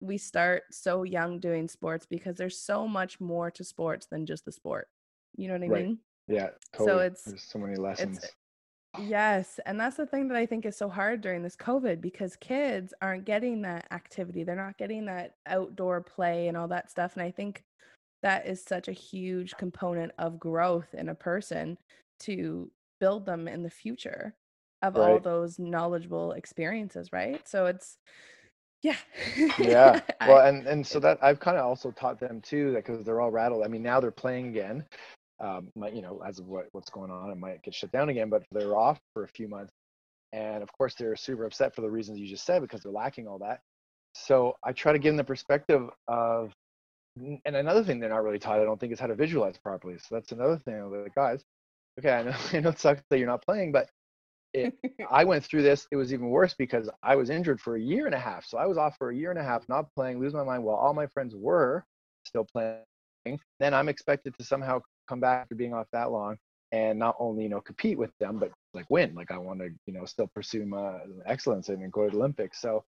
we 0.00 0.16
start 0.18 0.62
so 0.70 1.02
young 1.02 1.40
doing 1.40 1.68
sports 1.68 2.06
because 2.06 2.36
there's 2.36 2.58
so 2.58 2.86
much 2.86 3.20
more 3.20 3.50
to 3.50 3.64
sports 3.64 4.06
than 4.06 4.26
just 4.26 4.44
the 4.44 4.52
sport 4.52 4.88
you 5.36 5.48
know 5.48 5.54
what 5.54 5.64
i 5.64 5.68
Right. 5.68 5.84
mean 5.84 5.98
yeah 6.28 6.50
so 6.76 6.98
it's 6.98 7.24
there's 7.26 7.42
so 7.42 7.58
many 7.58 7.76
lessons 7.76 8.20
Yes, 9.06 9.60
and 9.64 9.78
that's 9.78 9.96
the 9.96 10.06
thing 10.06 10.28
that 10.28 10.36
I 10.36 10.46
think 10.46 10.66
is 10.66 10.76
so 10.76 10.88
hard 10.88 11.20
during 11.20 11.42
this 11.42 11.54
COVID 11.54 12.00
because 12.00 12.34
kids 12.36 12.92
aren't 13.00 13.26
getting 13.26 13.62
that 13.62 13.86
activity. 13.92 14.42
They're 14.42 14.56
not 14.56 14.78
getting 14.78 15.04
that 15.06 15.34
outdoor 15.46 16.00
play 16.00 16.48
and 16.48 16.56
all 16.56 16.68
that 16.68 16.90
stuff. 16.90 17.12
And 17.14 17.22
I 17.22 17.30
think 17.30 17.62
that 18.22 18.46
is 18.46 18.64
such 18.64 18.88
a 18.88 18.92
huge 18.92 19.56
component 19.56 20.12
of 20.18 20.40
growth 20.40 20.94
in 20.94 21.10
a 21.10 21.14
person 21.14 21.78
to 22.20 22.70
build 22.98 23.26
them 23.26 23.46
in 23.46 23.62
the 23.62 23.70
future 23.70 24.34
of 24.82 24.96
all 24.96 25.20
those 25.20 25.58
knowledgeable 25.58 26.32
experiences, 26.32 27.12
right? 27.12 27.46
So 27.46 27.66
it's 27.66 27.98
yeah. 28.82 28.96
yeah. 29.58 30.00
Well 30.26 30.46
and 30.46 30.66
and 30.66 30.86
so 30.86 31.00
that 31.00 31.18
i've 31.22 31.40
kind 31.40 31.56
of 31.56 31.64
also 31.64 31.90
taught 31.90 32.20
them 32.20 32.40
too 32.40 32.72
that 32.72 32.84
because 32.84 33.04
they're 33.04 33.20
all 33.20 33.30
rattled 33.30 33.64
i 33.64 33.68
mean 33.68 33.82
now 33.82 34.00
they're 34.00 34.10
playing 34.10 34.48
again 34.48 34.84
um 35.40 35.68
might 35.76 35.94
you 35.94 36.02
know 36.02 36.20
as 36.26 36.38
of 36.38 36.46
what, 36.46 36.66
what's 36.72 36.90
going 36.90 37.10
on 37.10 37.30
it 37.30 37.38
might 37.38 37.62
get 37.62 37.74
shut 37.74 37.90
down 37.92 38.08
again 38.08 38.28
but 38.28 38.42
they're 38.52 38.76
off 38.76 38.98
for 39.14 39.24
a 39.24 39.28
few 39.28 39.48
months. 39.48 39.72
And 40.32 40.62
of 40.62 40.70
course 40.72 40.94
they're 40.94 41.16
super 41.16 41.44
upset 41.46 41.74
for 41.74 41.80
the 41.80 41.90
reasons 41.90 42.18
you 42.18 42.28
just 42.28 42.44
said 42.44 42.60
because 42.60 42.82
they're 42.82 42.92
lacking 42.92 43.26
all 43.26 43.38
that. 43.38 43.60
So 44.14 44.56
i 44.64 44.72
try 44.72 44.92
to 44.92 44.98
give 44.98 45.12
them 45.12 45.16
the 45.16 45.24
perspective 45.24 45.88
of 46.08 46.52
and 47.16 47.56
another 47.56 47.82
thing 47.82 47.98
they're 47.98 48.10
not 48.10 48.22
really 48.22 48.38
taught 48.38 48.60
i 48.60 48.64
don't 48.64 48.78
think 48.78 48.92
is 48.92 49.00
how 49.00 49.06
to 49.06 49.14
visualize 49.14 49.58
properly. 49.58 49.96
So 49.98 50.14
that's 50.14 50.32
another 50.32 50.58
thing 50.58 50.74
I'm 50.74 50.92
like 50.92 51.14
guys 51.14 51.44
okay 51.98 52.12
i 52.12 52.22
know 52.22 52.34
i 52.52 52.60
know 52.60 52.70
it 52.70 52.78
sucks 52.78 53.02
that 53.10 53.18
you're 53.18 53.26
not 53.26 53.44
playing 53.44 53.72
but 53.72 53.88
it, 54.54 54.74
I 55.10 55.24
went 55.24 55.44
through 55.44 55.62
this. 55.62 55.86
It 55.90 55.96
was 55.96 56.12
even 56.12 56.28
worse 56.28 56.54
because 56.54 56.88
I 57.02 57.16
was 57.16 57.30
injured 57.30 57.60
for 57.60 57.76
a 57.76 57.80
year 57.80 58.06
and 58.06 58.14
a 58.14 58.18
half. 58.18 58.44
So 58.44 58.58
I 58.58 58.66
was 58.66 58.78
off 58.78 58.96
for 58.96 59.10
a 59.10 59.16
year 59.16 59.30
and 59.30 59.38
a 59.38 59.44
half, 59.44 59.68
not 59.68 59.92
playing, 59.94 60.20
lose 60.20 60.34
my 60.34 60.44
mind 60.44 60.64
while 60.64 60.76
all 60.76 60.94
my 60.94 61.06
friends 61.06 61.34
were 61.36 61.84
still 62.24 62.44
playing. 62.44 62.82
Then 63.60 63.74
I'm 63.74 63.88
expected 63.88 64.34
to 64.38 64.44
somehow 64.44 64.80
come 65.08 65.20
back 65.20 65.42
after 65.42 65.54
being 65.54 65.74
off 65.74 65.86
that 65.92 66.10
long 66.10 66.36
and 66.72 66.98
not 66.98 67.16
only, 67.18 67.44
you 67.44 67.48
know, 67.48 67.60
compete 67.60 67.98
with 67.98 68.10
them, 68.20 68.38
but 68.38 68.52
like 68.74 68.86
win. 68.90 69.14
Like 69.14 69.30
I 69.30 69.38
want 69.38 69.60
to, 69.60 69.70
you 69.86 69.92
know, 69.92 70.04
still 70.04 70.28
pursue 70.34 70.66
my 70.66 70.98
excellence 71.26 71.68
and 71.68 71.92
go 71.92 72.04
to 72.04 72.10
the 72.10 72.16
Olympics. 72.16 72.60
So 72.60 72.84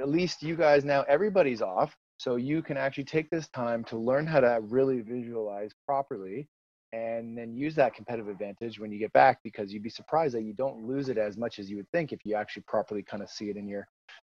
at 0.00 0.08
least 0.08 0.42
you 0.42 0.56
guys 0.56 0.84
now, 0.84 1.02
everybody's 1.02 1.62
off. 1.62 1.94
So 2.18 2.36
you 2.36 2.62
can 2.62 2.76
actually 2.76 3.04
take 3.04 3.28
this 3.28 3.48
time 3.48 3.84
to 3.84 3.98
learn 3.98 4.26
how 4.26 4.40
to 4.40 4.60
really 4.62 5.00
visualize 5.00 5.72
properly 5.86 6.48
and 6.96 7.36
then 7.36 7.54
use 7.54 7.74
that 7.74 7.94
competitive 7.94 8.28
advantage 8.28 8.78
when 8.78 8.90
you 8.90 8.98
get 8.98 9.12
back 9.12 9.38
because 9.44 9.72
you'd 9.72 9.82
be 9.82 9.90
surprised 9.90 10.34
that 10.34 10.42
you 10.42 10.54
don't 10.54 10.82
lose 10.82 11.08
it 11.08 11.18
as 11.18 11.36
much 11.36 11.58
as 11.58 11.68
you 11.70 11.76
would 11.76 11.90
think 11.92 12.12
if 12.12 12.20
you 12.24 12.34
actually 12.34 12.64
properly 12.66 13.02
kind 13.02 13.22
of 13.22 13.28
see 13.28 13.50
it 13.50 13.56
in 13.56 13.68
your 13.68 13.86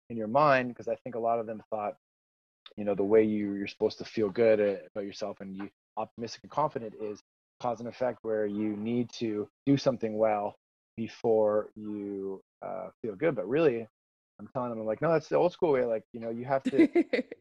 in 0.09 0.17
your 0.17 0.27
mind 0.27 0.69
because 0.69 0.87
i 0.87 0.95
think 1.03 1.15
a 1.15 1.19
lot 1.19 1.39
of 1.39 1.45
them 1.45 1.61
thought 1.69 1.93
you 2.77 2.83
know 2.83 2.95
the 2.95 3.03
way 3.03 3.23
you 3.23 3.53
you're 3.53 3.67
supposed 3.67 3.97
to 3.97 4.05
feel 4.05 4.29
good 4.29 4.59
uh, 4.59 4.75
about 4.93 5.05
yourself 5.05 5.37
and 5.41 5.55
you 5.55 5.69
optimistic 5.97 6.41
and 6.43 6.51
confident 6.51 6.93
is 7.01 7.21
cause 7.61 7.79
and 7.79 7.89
effect 7.89 8.19
where 8.21 8.45
you 8.45 8.75
need 8.77 9.09
to 9.11 9.47
do 9.65 9.77
something 9.77 10.17
well 10.17 10.55
before 10.95 11.69
you 11.75 12.41
uh, 12.65 12.87
feel 13.01 13.15
good. 13.15 13.35
But 13.35 13.47
really 13.47 13.87
i'm 14.39 14.47
telling 14.47 14.69
them 14.69 14.79
i'm 14.79 14.85
like 14.85 15.01
no 15.01 15.11
that's 15.11 15.27
the 15.27 15.35
old 15.35 15.51
school 15.51 15.73
way 15.73 15.85
like 15.85 16.03
you 16.13 16.19
know 16.19 16.29
you 16.29 16.45
have 16.45 16.63
to 16.71 16.87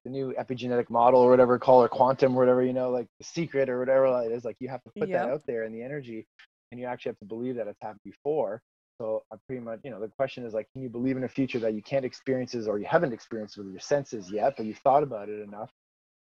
the 0.04 0.10
new 0.10 0.34
epigenetic 0.38 0.90
model 0.90 1.20
or 1.20 1.30
whatever 1.30 1.58
call 1.58 1.82
or 1.82 1.88
quantum 1.88 2.34
or 2.34 2.40
whatever 2.40 2.62
you 2.62 2.72
know 2.72 2.90
like 2.90 3.06
the 3.18 3.24
secret 3.24 3.68
or 3.68 3.78
whatever 3.78 4.06
it 4.24 4.32
is 4.32 4.44
like 4.44 4.56
you 4.60 4.68
have 4.68 4.82
to 4.82 4.90
put 4.98 5.10
that 5.10 5.28
out 5.28 5.42
there 5.46 5.64
in 5.64 5.72
the 5.72 5.82
energy 5.82 6.26
and 6.70 6.80
you 6.80 6.86
actually 6.86 7.10
have 7.10 7.18
to 7.18 7.24
believe 7.24 7.56
that 7.56 7.66
it's 7.66 7.80
happened 7.80 8.00
before. 8.04 8.62
So 9.00 9.22
i 9.32 9.36
pretty 9.46 9.62
much 9.62 9.80
you 9.84 9.90
know 9.90 10.00
the 10.00 10.08
question 10.08 10.44
is 10.44 10.54
like 10.54 10.66
can 10.72 10.82
you 10.82 10.88
believe 10.88 11.16
in 11.16 11.22
a 11.22 11.28
future 11.28 11.60
that 11.60 11.74
you 11.74 11.82
can't 11.82 12.04
experiences 12.04 12.66
or 12.66 12.80
you 12.80 12.86
haven't 12.86 13.12
experienced 13.12 13.56
with 13.56 13.68
your 13.68 13.78
senses 13.78 14.28
yet 14.30 14.54
but 14.56 14.66
you've 14.66 14.78
thought 14.78 15.04
about 15.04 15.28
it 15.28 15.40
enough 15.40 15.70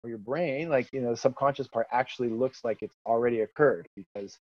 or 0.04 0.10
your 0.12 0.20
brain 0.20 0.70
like 0.70 0.88
you 0.94 1.02
know 1.02 1.10
the 1.10 1.18
subconscious 1.18 1.68
part 1.68 1.88
actually 1.92 2.30
looks 2.30 2.64
like 2.64 2.78
it's 2.84 2.96
already 3.04 3.42
occurred 3.42 3.88
because 3.96 4.38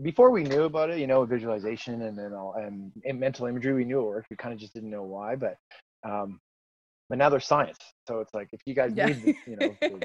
before 0.00 0.30
we 0.30 0.42
knew 0.42 0.62
about 0.62 0.90
it 0.90 0.98
you 0.98 1.06
know 1.06 1.24
visualization 1.24 2.02
and 2.02 2.18
then 2.18 2.32
all 2.32 2.54
and, 2.54 2.92
and 3.04 3.20
mental 3.20 3.46
imagery 3.46 3.74
we 3.74 3.84
knew 3.84 4.00
it 4.00 4.04
worked. 4.04 4.30
We 4.30 4.36
kind 4.36 4.54
of 4.54 4.60
just 4.60 4.74
didn't 4.74 4.90
know 4.90 5.02
why 5.02 5.36
but 5.36 5.56
um 6.08 6.40
but 7.08 7.18
now 7.18 7.28
there's 7.28 7.46
science. 7.46 7.78
So 8.08 8.20
it's 8.20 8.32
like 8.32 8.48
if 8.52 8.60
you 8.64 8.74
guys 8.74 8.92
yeah. 8.94 9.06
need 9.06 9.36
you 9.46 9.56
know 9.56 9.76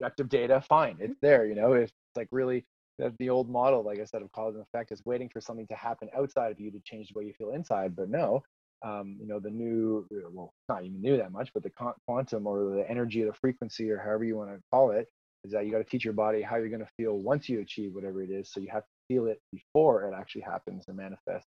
objective 0.00 0.28
data 0.28 0.62
fine 0.68 0.96
it's 1.00 1.18
there 1.20 1.46
you 1.46 1.54
know? 1.54 1.72
It's 1.72 1.92
like 2.16 2.28
really 2.30 2.64
the, 2.98 3.12
the 3.18 3.30
old 3.30 3.48
model 3.48 3.84
like 3.84 4.00
i 4.00 4.04
said 4.04 4.22
of 4.22 4.32
cause 4.32 4.54
and 4.54 4.64
effect 4.64 4.90
is 4.90 5.02
waiting 5.04 5.28
for 5.28 5.40
something 5.40 5.66
to 5.68 5.74
happen 5.74 6.08
outside 6.16 6.50
of 6.50 6.58
you 6.58 6.70
to 6.70 6.80
change 6.84 7.08
the 7.08 7.18
way 7.18 7.24
you 7.24 7.32
feel 7.34 7.50
inside 7.50 7.94
but 7.94 8.08
no 8.08 8.42
um, 8.84 9.16
you 9.20 9.26
know 9.26 9.40
the 9.40 9.50
new 9.50 10.06
uh, 10.12 10.28
well 10.32 10.52
not 10.68 10.84
even 10.84 11.00
new 11.00 11.16
that 11.16 11.32
much 11.32 11.50
but 11.52 11.62
the 11.62 11.70
quantum 12.06 12.46
or 12.46 12.76
the 12.76 12.88
energy 12.88 13.22
of 13.22 13.28
the 13.28 13.38
frequency 13.38 13.90
or 13.90 13.98
however 13.98 14.24
you 14.24 14.36
want 14.36 14.50
to 14.50 14.60
call 14.72 14.90
it 14.90 15.08
is 15.44 15.52
that 15.52 15.64
you 15.64 15.72
got 15.72 15.78
to 15.78 15.84
teach 15.84 16.04
your 16.04 16.14
body 16.14 16.42
how 16.42 16.56
you're 16.56 16.68
going 16.68 16.80
to 16.80 16.90
feel 16.96 17.18
once 17.18 17.48
you 17.48 17.60
achieve 17.60 17.94
whatever 17.94 18.22
it 18.22 18.30
is. 18.30 18.50
So 18.52 18.60
you 18.60 18.68
have 18.72 18.82
to 18.82 18.88
feel 19.08 19.26
it 19.26 19.40
before 19.52 20.04
it 20.10 20.14
actually 20.14 20.42
happens 20.42 20.84
and 20.88 20.96
manifests 20.96 21.48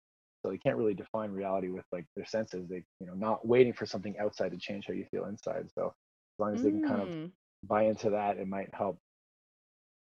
so 0.43 0.51
you 0.51 0.59
can't 0.59 0.77
really 0.77 0.93
define 0.95 1.31
reality 1.31 1.69
with 1.69 1.85
like 1.91 2.05
their 2.15 2.25
senses 2.25 2.67
they 2.69 2.83
you 2.99 3.07
know 3.07 3.13
not 3.13 3.45
waiting 3.47 3.73
for 3.73 3.85
something 3.85 4.17
outside 4.19 4.51
to 4.51 4.57
change 4.57 4.87
how 4.87 4.93
you 4.93 5.05
feel 5.11 5.25
inside 5.25 5.69
so 5.77 5.87
as 5.87 6.39
long 6.39 6.53
as 6.53 6.61
they 6.61 6.71
can 6.71 6.81
kind 6.81 7.01
of 7.01 7.11
Mm. 7.11 7.31
buy 7.63 7.83
into 7.83 8.09
that 8.09 8.37
it 8.37 8.47
might 8.47 8.73
help 8.73 8.97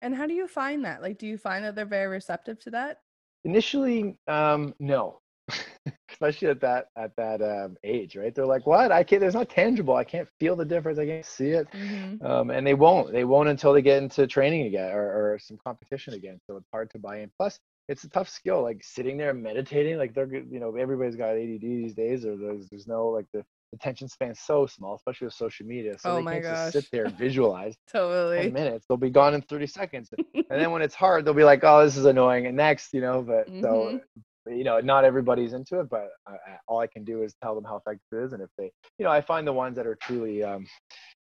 And 0.02 0.16
how 0.16 0.26
do 0.28 0.34
you 0.34 0.48
find 0.48 0.86
that? 0.86 1.02
Like, 1.02 1.18
do 1.18 1.28
you 1.28 1.38
find 1.38 1.66
that 1.66 1.76
they're 1.76 1.86
very 1.86 2.08
receptive 2.08 2.60
to 2.60 2.72
that? 2.72 3.02
initially 3.44 4.18
um 4.28 4.74
no 4.80 5.20
especially 6.12 6.48
at 6.48 6.62
that 6.62 6.88
at 6.98 7.16
that 7.18 7.42
um, 7.42 7.76
age 7.84 8.16
right? 8.16 8.34
They're 8.34 8.46
like 8.46 8.66
what? 8.66 8.92
I 8.92 9.04
can't 9.04 9.20
there's 9.22 9.34
not 9.36 9.50
tangible. 9.50 9.96
I 9.96 10.04
can't 10.04 10.28
feel 10.40 10.56
the 10.56 10.66
difference. 10.66 10.98
I 11.00 11.06
can't 11.06 11.26
see 11.26 11.50
it. 11.50 11.68
Mm-hmm. 11.74 12.26
um, 12.26 12.50
and 12.50 12.66
they 12.66 12.74
won't. 12.74 13.12
They 13.12 13.26
won't 13.26 13.50
until 13.50 13.74
they 13.74 13.82
get 13.82 14.02
into 14.02 14.26
training 14.28 14.68
again 14.68 14.92
or, 14.92 15.34
or 15.34 15.40
some 15.40 15.58
competition 15.64 16.14
again. 16.14 16.40
So 16.48 16.58
it's 16.58 16.70
hard 16.72 16.90
to 16.92 17.00
buy 17.00 17.20
in. 17.20 17.32
Plus 17.38 17.60
it's 17.88 18.04
a 18.04 18.10
tough 18.10 18.30
skill 18.30 18.62
like 18.64 18.84
sitting 18.84 19.18
there 19.18 19.34
meditating 19.34 19.98
like 19.98 20.14
they're 20.14 20.26
good 20.26 20.48
you 20.52 20.60
know 20.60 20.76
everybody's 20.76 21.16
got 21.16 21.30
add 21.30 21.62
these 21.62 21.94
days 21.94 22.26
or 22.26 22.36
there's, 22.36 22.68
there's 22.70 22.88
no 22.88 23.08
like 23.08 23.26
the 23.34 23.44
attention 23.74 24.08
span's 24.08 24.40
so 24.40 24.66
small 24.66 24.96
especially 24.96 25.26
with 25.26 25.34
social 25.34 25.66
media 25.66 25.98
so 26.00 26.10
Oh 26.10 26.16
they 26.16 26.24
my 26.24 26.34
can't 26.34 26.46
just 26.48 26.64
gosh. 26.64 26.72
sit 26.72 26.86
there 26.92 27.06
and 27.06 27.16
visualize 27.18 27.76
10 27.92 28.02
Totally. 28.02 28.52
minutes. 28.52 28.86
They'll 28.88 28.98
be 28.98 29.10
gone 29.10 29.34
in 29.34 29.42
30 29.42 29.68
seconds. 29.68 30.10
And 30.50 30.62
then 30.62 30.72
when 30.72 30.82
it's 30.82 30.96
hard 30.96 31.26
they'll 31.26 31.34
be 31.34 31.44
like 31.44 31.64
oh 31.64 31.84
this 31.86 31.98
is 31.98 32.06
annoying 32.06 32.48
and 32.48 32.56
next 32.58 32.94
you 32.94 33.02
know 33.02 33.22
but 33.22 33.50
so 33.62 34.00
you 34.48 34.64
know 34.64 34.80
not 34.80 35.04
everybody's 35.04 35.54
into 35.54 35.80
it 35.80 35.90
but 35.90 36.10
I, 36.28 36.34
I- 36.34 36.58
all 36.68 36.80
i 36.80 36.88
can 36.88 37.04
do 37.04 37.24
is 37.24 37.36
tell 37.42 37.56
them 37.56 37.64
how 37.64 37.78
effective 37.78 38.06
it 38.12 38.24
is 38.26 38.34
and 38.34 38.42
if 38.42 38.50
they 38.58 38.72
you 38.98 39.06
know 39.06 39.12
i 39.12 39.22
find 39.22 39.46
the 39.48 39.54
ones 39.54 39.76
that 39.78 39.88
are 39.88 39.96
truly 40.02 40.44
um 40.44 40.66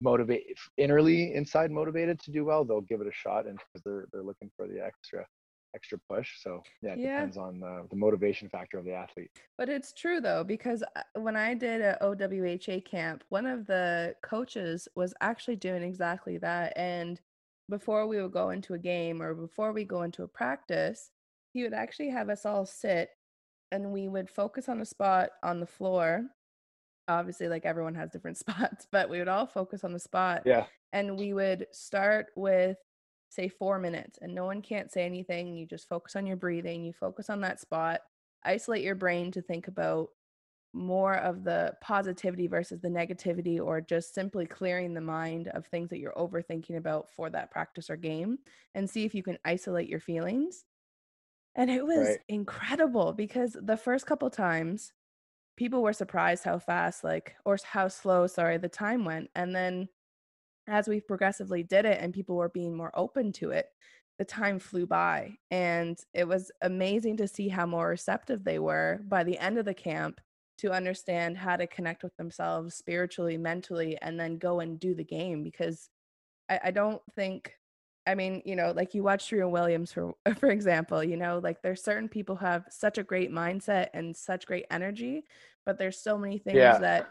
motivate 0.01 0.45
innerly 0.79 1.35
inside 1.35 1.71
motivated 1.71 2.19
to 2.21 2.31
do 2.31 2.45
well 2.45 2.65
they'll 2.65 2.81
give 2.83 3.01
it 3.01 3.07
a 3.07 3.13
shot 3.13 3.47
and 3.47 3.59
because 3.59 3.83
they're 3.85 4.07
they're 4.13 4.23
looking 4.23 4.51
for 4.57 4.67
the 4.67 4.81
extra 4.85 5.25
extra 5.75 5.99
push 6.11 6.31
so 6.43 6.61
yeah 6.83 6.93
it 6.93 7.01
Yeah. 7.01 7.11
depends 7.17 7.37
on 7.37 7.63
uh, 7.63 7.83
the 7.91 7.97
motivation 7.97 8.49
factor 8.49 8.79
of 8.79 8.85
the 8.85 8.93
athlete 8.93 9.31
But 9.59 9.69
it's 9.69 9.93
true 9.93 10.21
though, 10.21 10.45
because 10.45 10.83
uh, 10.97 11.03
when 11.21 11.37
I 11.37 11.55
did 11.55 11.81
a 11.81 11.99
OWHA 12.03 12.85
camp, 12.85 13.25
one 13.29 13.47
of 13.47 13.67
the 13.67 14.15
coaches 14.23 14.89
was 14.97 15.15
actually 15.21 15.57
doing 15.57 15.83
exactly 15.83 16.39
that. 16.39 16.73
And 16.77 17.21
before 17.69 18.07
we 18.07 18.21
would 18.21 18.33
go 18.33 18.51
into 18.51 18.75
a 18.75 18.79
game 18.79 19.23
or 19.23 19.35
before 19.35 19.73
we 19.73 19.85
go 19.85 20.03
into 20.03 20.23
a 20.23 20.29
practice, 20.29 21.11
he 21.53 21.63
would 21.63 21.75
actually 21.75 22.11
have 22.11 22.29
us 22.29 22.47
all 22.47 22.67
sit 22.67 23.11
and 23.73 23.93
we 23.93 24.09
would 24.09 24.29
focus 24.29 24.69
on 24.69 24.81
a 24.81 24.85
spot 24.85 25.31
on 25.43 25.61
the 25.61 25.67
floor. 25.67 26.23
Obviously, 27.09 27.49
like 27.49 27.65
everyone 27.65 27.95
has 27.95 28.11
different 28.11 28.39
spots, 28.39 28.87
but 28.91 29.09
we 29.09 29.19
would 29.19 29.29
all 29.29 29.47
focus 29.47 29.85
on 29.85 29.93
the 29.93 29.99
spot 29.99 30.43
yeah 30.45 30.67
and 30.93 31.19
we 31.19 31.33
would 31.33 31.67
start 31.73 32.27
with 32.37 32.77
say 33.29 33.49
four 33.49 33.79
minutes 33.79 34.19
and 34.23 34.35
no 34.35 34.45
one 34.45 34.61
can't 34.61 34.91
say 34.91 35.05
anything 35.05 35.55
you 35.55 35.67
just 35.67 35.89
focus 35.89 36.17
on 36.17 36.27
your 36.27 36.37
breathing 36.37 36.85
you 36.85 36.93
focus 36.93 37.31
on 37.31 37.41
that 37.41 37.61
spot 37.61 38.01
isolate 38.45 38.83
your 38.83 38.95
brain 38.95 39.31
to 39.31 39.43
think 39.43 39.69
about 39.69 40.09
more 40.73 41.17
of 41.17 41.43
the 41.43 41.73
positivity 41.81 42.47
versus 42.47 42.81
the 42.81 42.89
negativity 42.89 43.61
or 43.61 43.81
just 43.81 44.15
simply 44.15 44.47
clearing 44.47 44.95
the 44.95 45.01
mind 45.01 45.49
of 45.49 45.67
things 45.67 45.91
that 45.91 45.99
you're 45.99 46.13
overthinking 46.13 46.77
about 46.77 47.09
for 47.11 47.29
that 47.29 47.51
practice 47.51 47.91
or 47.91 47.97
game 47.97 48.39
and 48.75 48.89
see 48.89 49.05
if 49.05 49.15
you 49.15 49.23
can 49.23 49.39
isolate 49.45 49.89
your 49.89 50.01
feelings 50.01 50.65
and 51.55 51.71
it 51.71 51.85
was 51.85 52.17
Right. 52.17 52.21
incredible 52.29 53.13
because 53.13 53.57
the 53.61 53.77
first 53.77 54.07
couple 54.07 54.31
times 54.31 54.93
people 55.57 55.83
were 55.83 55.93
surprised 55.93 56.45
how 56.45 56.59
fast 56.59 57.05
like 57.05 57.37
or 57.47 57.59
how 57.65 57.89
slow 57.89 58.27
sorry 58.27 58.59
the 58.59 58.69
time 58.69 59.05
went 59.05 59.31
and 59.35 59.55
then 59.55 59.89
as 60.69 60.89
we 60.89 61.01
progressively 61.01 61.63
did 61.63 61.85
it 61.85 61.99
and 62.01 62.15
people 62.15 62.37
were 62.37 62.49
being 62.49 62.77
more 62.77 62.93
open 62.95 63.33
to 63.33 63.51
it 63.51 63.69
the 64.19 64.25
time 64.25 64.59
flew 64.59 64.87
by 64.87 65.37
and 65.51 65.99
it 66.15 66.29
was 66.29 66.53
amazing 66.63 67.17
to 67.17 67.27
see 67.29 67.49
how 67.49 67.67
more 67.67 67.89
receptive 67.89 68.45
they 68.45 68.59
were 68.59 69.01
by 69.07 69.25
the 69.25 69.39
end 69.39 69.59
of 69.59 69.65
the 69.65 69.75
camp 69.75 70.21
to 70.59 70.73
understand 70.73 71.39
how 71.39 71.57
to 71.57 71.67
connect 71.67 72.03
with 72.03 72.17
themselves 72.17 72.75
spiritually 72.77 73.39
mentally 73.39 73.97
and 74.03 74.21
then 74.21 74.39
go 74.39 74.61
and 74.61 74.79
do 74.81 74.95
the 74.95 75.05
game 75.05 75.43
because 75.43 75.91
I, 76.49 76.61
I 76.67 76.71
don't 76.73 77.03
think 77.15 77.60
I 78.07 78.15
mean, 78.15 78.43
you 78.45 78.57
know, 78.57 78.73
like 78.73 78.95
you 78.95 79.03
watch 79.03 79.29
Serena 79.29 79.49
Williams 79.49 79.93
for 79.93 80.15
for 80.39 80.51
example, 80.51 81.03
you 81.05 81.17
know, 81.17 81.41
like 81.43 81.63
there's 81.63 81.83
certain 81.83 82.09
people 82.09 82.37
who 82.37 82.47
have 82.47 82.65
such 82.71 82.99
a 82.99 83.03
great 83.03 83.31
mindset 83.31 83.89
and 83.95 84.17
such 84.17 84.47
great 84.47 84.67
energy, 84.71 85.25
but 85.65 85.79
there's 85.79 85.99
so 85.99 86.19
many 86.19 86.39
things 86.39 86.57
Yeah. 86.57 86.79
that 86.79 87.11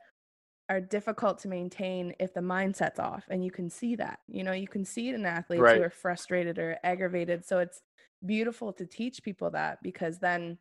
are 0.69 0.81
difficult 0.81 1.39
to 1.39 1.47
maintain 1.47 2.13
if 2.19 2.33
the 2.33 2.41
mindset's 2.41 2.99
off. 2.99 3.25
And 3.29 3.43
you 3.43 3.49
can 3.49 3.69
see 3.69 3.95
that. 3.95 4.19
You 4.27 4.43
know, 4.43 4.51
you 4.51 4.67
can 4.67 4.85
see 4.85 5.09
it 5.09 5.15
in 5.15 5.25
athletes 5.25 5.61
who 5.71 5.81
are 5.81 5.89
frustrated 5.89 6.59
or 6.59 6.77
aggravated. 6.83 7.43
So 7.45 7.57
it's 7.59 7.81
beautiful 8.25 8.71
to 8.73 8.85
teach 8.85 9.23
people 9.23 9.49
that 9.51 9.81
because 9.81 10.19
then 10.19 10.59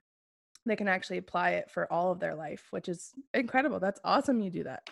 they 0.64 0.76
can 0.76 0.88
actually 0.88 1.18
apply 1.18 1.50
it 1.50 1.70
for 1.70 1.92
all 1.92 2.10
of 2.10 2.20
their 2.20 2.34
life, 2.34 2.68
which 2.70 2.88
is 2.88 3.14
incredible. 3.34 3.80
That's 3.80 4.00
awesome 4.02 4.40
you 4.40 4.50
do 4.50 4.64
that. 4.64 4.88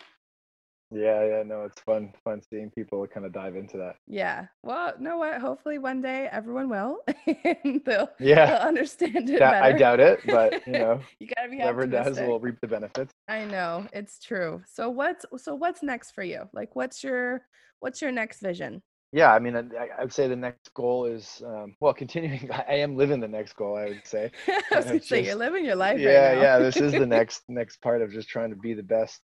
Yeah, 0.89 1.25
yeah, 1.25 1.43
no, 1.43 1.63
it's 1.63 1.81
fun, 1.81 2.13
fun 2.23 2.41
seeing 2.49 2.69
people 2.71 3.05
kind 3.07 3.25
of 3.25 3.33
dive 3.33 3.55
into 3.57 3.77
that. 3.77 3.95
Yeah. 4.07 4.47
Well, 4.63 4.93
know 4.99 5.17
what? 5.17 5.41
Hopefully 5.41 5.79
one 5.79 6.01
day 6.01 6.29
everyone 6.31 6.69
will 6.69 6.99
and 7.27 7.81
they'll, 7.85 8.09
Yeah, 8.19 8.45
they'll 8.45 8.67
understand 8.67 9.29
it 9.29 9.39
that, 9.39 9.63
I 9.63 9.73
doubt 9.73 9.99
it, 9.99 10.21
but 10.25 10.65
you 10.65 10.73
know, 10.79 11.01
you 11.19 11.27
gotta 11.27 11.49
be 11.49 11.57
whoever 11.57 11.85
does 11.87 12.17
will 12.19 12.39
reap 12.39 12.61
the 12.61 12.67
benefits. 12.67 13.13
I 13.27 13.43
know 13.43 13.85
it's 13.91 14.19
true. 14.19 14.61
So 14.65 14.89
what's 14.89 15.25
so 15.37 15.55
what's 15.55 15.83
next 15.83 16.11
for 16.11 16.23
you? 16.23 16.43
Like, 16.53 16.75
what's 16.75 17.03
your 17.03 17.41
what's 17.79 18.01
your 18.01 18.11
next 18.11 18.39
vision? 18.39 18.81
Yeah, 19.13 19.33
I 19.33 19.39
mean, 19.39 19.55
I, 19.55 19.61
I 19.97 20.01
would 20.01 20.11
say 20.11 20.27
the 20.27 20.35
next 20.35 20.73
goal 20.73 21.05
is, 21.05 21.41
um, 21.45 21.75
well, 21.79 21.93
continuing. 21.93 22.49
I 22.67 22.75
am 22.75 22.97
living 22.97 23.21
the 23.21 23.27
next 23.27 23.53
goal, 23.53 23.77
I 23.77 23.85
would 23.85 24.05
say. 24.05 24.31
I 24.47 24.61
was 24.75 24.85
gonna 24.85 25.01
say 25.01 25.25
you're 25.25 25.35
living 25.35 25.65
your 25.65 25.75
life 25.75 25.99
yeah 25.99 26.29
right 26.29 26.35
now. 26.35 26.41
yeah 26.41 26.59
this 26.59 26.77
is 26.77 26.93
the 26.93 27.05
next 27.05 27.43
next 27.49 27.81
part 27.81 28.01
of 28.01 28.11
just 28.11 28.29
trying 28.29 28.51
to 28.51 28.55
be 28.55 28.73
the 28.73 28.83
best 28.83 29.21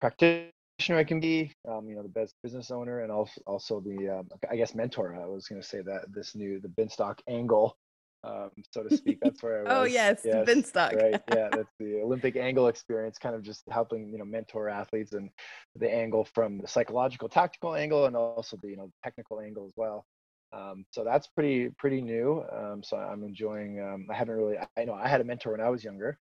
practitioner 0.00 0.50
i 0.90 1.04
can 1.04 1.20
be. 1.20 1.52
Um, 1.68 1.88
you 1.88 1.96
know 1.96 2.02
the 2.02 2.08
best 2.08 2.34
business 2.42 2.70
owner 2.70 3.00
and 3.00 3.10
also 3.10 3.40
also 3.46 3.80
the 3.80 4.18
um, 4.18 4.28
i 4.50 4.56
guess 4.56 4.74
mentor 4.74 5.16
i 5.20 5.26
was 5.26 5.48
going 5.48 5.60
to 5.60 5.66
say 5.66 5.80
that 5.82 6.12
this 6.12 6.34
new 6.34 6.60
the 6.60 6.68
binstock 6.68 7.18
angle 7.28 7.76
um, 8.24 8.50
so 8.72 8.82
to 8.82 8.96
speak. 8.96 9.18
That's 9.22 9.40
where 9.42 9.60
i 9.60 9.62
was. 9.62 9.72
oh 9.72 9.84
yes, 9.84 10.22
the 10.22 10.44
Binstock. 10.46 10.94
right. 11.00 11.22
Yeah 11.34 11.48
that's 11.52 11.72
the 11.78 12.00
olympic 12.02 12.36
angle 12.36 12.66
experience 12.68 13.18
kind 13.18 13.34
of 13.34 13.42
just 13.42 13.62
helping 13.70 14.10
you 14.10 14.18
know 14.18 14.24
mentor 14.24 14.68
athletes 14.68 15.12
and 15.12 15.30
the 15.76 15.92
angle 15.92 16.24
from 16.34 16.58
the 16.58 16.66
psychological 16.66 17.28
tactical 17.28 17.74
angle 17.74 18.06
and 18.06 18.16
also 18.16 18.58
the 18.62 18.68
you 18.68 18.76
know 18.76 18.90
technical 19.04 19.40
angle 19.40 19.66
as 19.66 19.72
well. 19.76 20.04
Um, 20.52 20.84
so 20.90 21.04
that's 21.04 21.26
pretty 21.28 21.70
pretty 21.78 22.00
new. 22.00 22.44
Um, 22.52 22.82
so 22.82 22.96
i'm 22.96 23.22
enjoying 23.22 23.80
um, 23.80 24.06
i 24.10 24.14
haven't 24.14 24.36
really 24.36 24.56
i 24.76 24.84
know 24.84 24.94
i 24.94 25.08
had 25.08 25.20
a 25.20 25.24
mentor 25.24 25.52
when 25.52 25.60
i 25.60 25.68
was 25.68 25.84
younger 25.84 26.18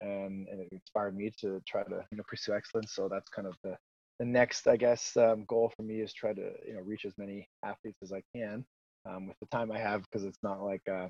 and, 0.00 0.46
and 0.48 0.60
it 0.60 0.68
inspired 0.72 1.16
me 1.16 1.32
to 1.40 1.62
try 1.66 1.82
to 1.84 2.04
you 2.10 2.16
know 2.18 2.24
pursue 2.28 2.54
excellence. 2.54 2.94
So 2.94 3.08
that's 3.10 3.28
kind 3.28 3.48
of 3.48 3.54
the 3.62 3.76
the 4.18 4.24
next 4.24 4.66
i 4.68 4.76
guess 4.76 5.16
um, 5.16 5.44
goal 5.46 5.72
for 5.76 5.82
me 5.82 6.00
is 6.00 6.12
try 6.12 6.32
to 6.32 6.50
you 6.66 6.74
know 6.74 6.80
reach 6.80 7.04
as 7.04 7.14
many 7.18 7.48
athletes 7.64 7.98
as 8.02 8.12
i 8.12 8.22
can 8.34 8.64
um, 9.08 9.26
with 9.26 9.38
the 9.40 9.46
time 9.46 9.70
i 9.72 9.78
have 9.78 10.02
because 10.02 10.24
it's 10.24 10.42
not 10.42 10.62
like 10.62 10.82
uh, 10.90 11.08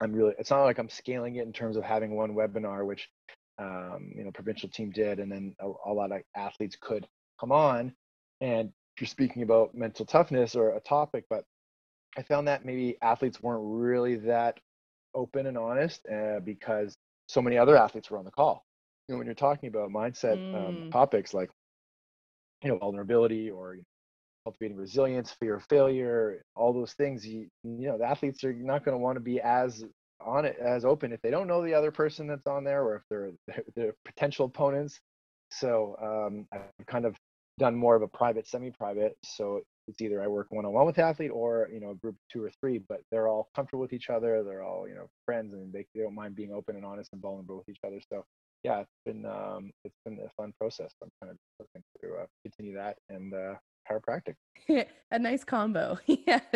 i'm 0.00 0.12
really 0.12 0.34
it's 0.38 0.50
not 0.50 0.64
like 0.64 0.78
i'm 0.78 0.88
scaling 0.88 1.36
it 1.36 1.46
in 1.46 1.52
terms 1.52 1.76
of 1.76 1.84
having 1.84 2.16
one 2.16 2.34
webinar 2.34 2.86
which 2.86 3.08
um, 3.58 4.10
you 4.16 4.24
know 4.24 4.30
provincial 4.32 4.68
team 4.68 4.90
did 4.90 5.18
and 5.20 5.30
then 5.30 5.54
a, 5.60 5.66
a 5.86 5.92
lot 5.92 6.12
of 6.12 6.22
athletes 6.36 6.76
could 6.80 7.06
come 7.40 7.52
on 7.52 7.92
and 8.40 8.70
you're 9.00 9.06
speaking 9.08 9.42
about 9.42 9.74
mental 9.74 10.04
toughness 10.04 10.54
or 10.54 10.76
a 10.76 10.80
topic 10.80 11.24
but 11.30 11.44
i 12.16 12.22
found 12.22 12.46
that 12.48 12.64
maybe 12.64 12.96
athletes 13.02 13.42
weren't 13.42 13.62
really 13.64 14.16
that 14.16 14.58
open 15.14 15.46
and 15.46 15.58
honest 15.58 16.06
uh, 16.12 16.40
because 16.44 16.96
so 17.26 17.40
many 17.42 17.56
other 17.58 17.76
athletes 17.76 18.10
were 18.10 18.18
on 18.18 18.24
the 18.24 18.30
call 18.30 18.64
you 19.08 19.14
know 19.14 19.18
when 19.18 19.26
you're 19.26 19.34
talking 19.34 19.68
about 19.68 19.90
mindset 19.90 20.38
um, 20.54 20.82
Mm. 20.82 20.92
topics 20.92 21.34
like 21.34 21.50
you 22.62 22.70
know 22.70 22.78
vulnerability 22.78 23.50
or 23.50 23.74
you 23.74 23.80
know, 23.80 23.84
cultivating 24.44 24.76
resilience 24.76 25.30
fear 25.38 25.56
of 25.56 25.64
failure 25.64 26.42
all 26.56 26.72
those 26.72 26.94
things 26.94 27.26
you, 27.26 27.48
you 27.62 27.88
know 27.88 27.98
the 27.98 28.04
athletes 28.04 28.42
are 28.44 28.52
not 28.52 28.84
going 28.84 28.94
to 28.94 28.98
want 28.98 29.16
to 29.16 29.20
be 29.20 29.40
as 29.40 29.84
on 30.26 30.44
it 30.44 30.56
as 30.60 30.84
open 30.84 31.12
if 31.12 31.20
they 31.22 31.30
don't 31.30 31.46
know 31.46 31.62
the 31.62 31.74
other 31.74 31.90
person 31.90 32.26
that's 32.26 32.46
on 32.46 32.64
there 32.64 32.82
or 32.82 32.96
if 32.96 33.02
they're 33.10 33.32
they're 33.74 33.94
potential 34.04 34.46
opponents. 34.46 35.00
So 35.50 35.96
um, 36.00 36.46
i've 36.52 36.86
kind 36.86 37.04
of 37.04 37.16
done 37.58 37.76
more 37.76 37.94
of 37.94 38.02
a 38.02 38.08
private 38.08 38.48
semi-private. 38.48 39.16
So 39.24 39.60
it's 39.88 40.00
either 40.00 40.22
i 40.22 40.28
work 40.28 40.46
one-on-one 40.50 40.86
with 40.86 40.94
the 40.96 41.02
athlete 41.02 41.32
or 41.32 41.68
you 41.72 41.80
know 41.80 41.90
a 41.90 41.94
group 41.96 42.14
two 42.32 42.42
or 42.44 42.50
three 42.60 42.78
but 42.88 43.00
they're 43.10 43.26
all 43.26 43.48
comfortable 43.54 43.80
with 43.80 43.92
each 43.92 44.10
other 44.10 44.44
they're 44.44 44.62
all 44.62 44.86
you 44.86 44.94
know 44.94 45.08
friends 45.26 45.52
and 45.54 45.72
they, 45.72 45.84
they 45.92 46.02
don't 46.02 46.14
mind 46.14 46.36
being 46.36 46.52
open 46.52 46.76
and 46.76 46.84
honest 46.84 47.12
and 47.12 47.20
vulnerable 47.20 47.56
with 47.56 47.68
each 47.68 47.80
other. 47.84 48.00
So 48.08 48.24
yeah 48.62 48.80
it's 48.80 48.90
been 49.04 49.24
um, 49.26 49.70
it's 49.84 49.96
been 50.04 50.18
a 50.20 50.30
fun 50.36 50.52
process 50.58 50.92
i'm 51.02 51.10
kind 51.20 51.32
of 51.32 51.38
looking 51.58 51.82
to 52.00 52.22
uh, 52.22 52.26
continue 52.42 52.74
that 52.74 52.96
and 53.08 53.34
uh, 53.34 53.54
chiropractic 53.90 54.34
a 55.10 55.18
nice 55.18 55.44
combo. 55.44 55.98
yes. 56.06 56.46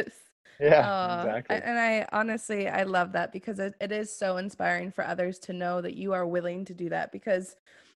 yeah 0.60 0.88
a- 1.10 1.20
exactly 1.20 1.56
And 1.56 1.78
I 1.78 2.06
honestly, 2.12 2.68
I 2.68 2.84
love 2.84 3.12
that 3.12 3.32
because 3.32 3.58
it, 3.58 3.74
it 3.80 3.92
is 3.92 4.16
so 4.16 4.36
inspiring 4.36 4.90
for 4.92 5.04
others 5.04 5.38
to 5.40 5.52
know 5.52 5.80
that 5.80 5.96
you 5.96 6.12
are 6.12 6.26
willing 6.26 6.64
to 6.66 6.74
do 6.74 6.88
that 6.90 7.12
because, 7.12 7.56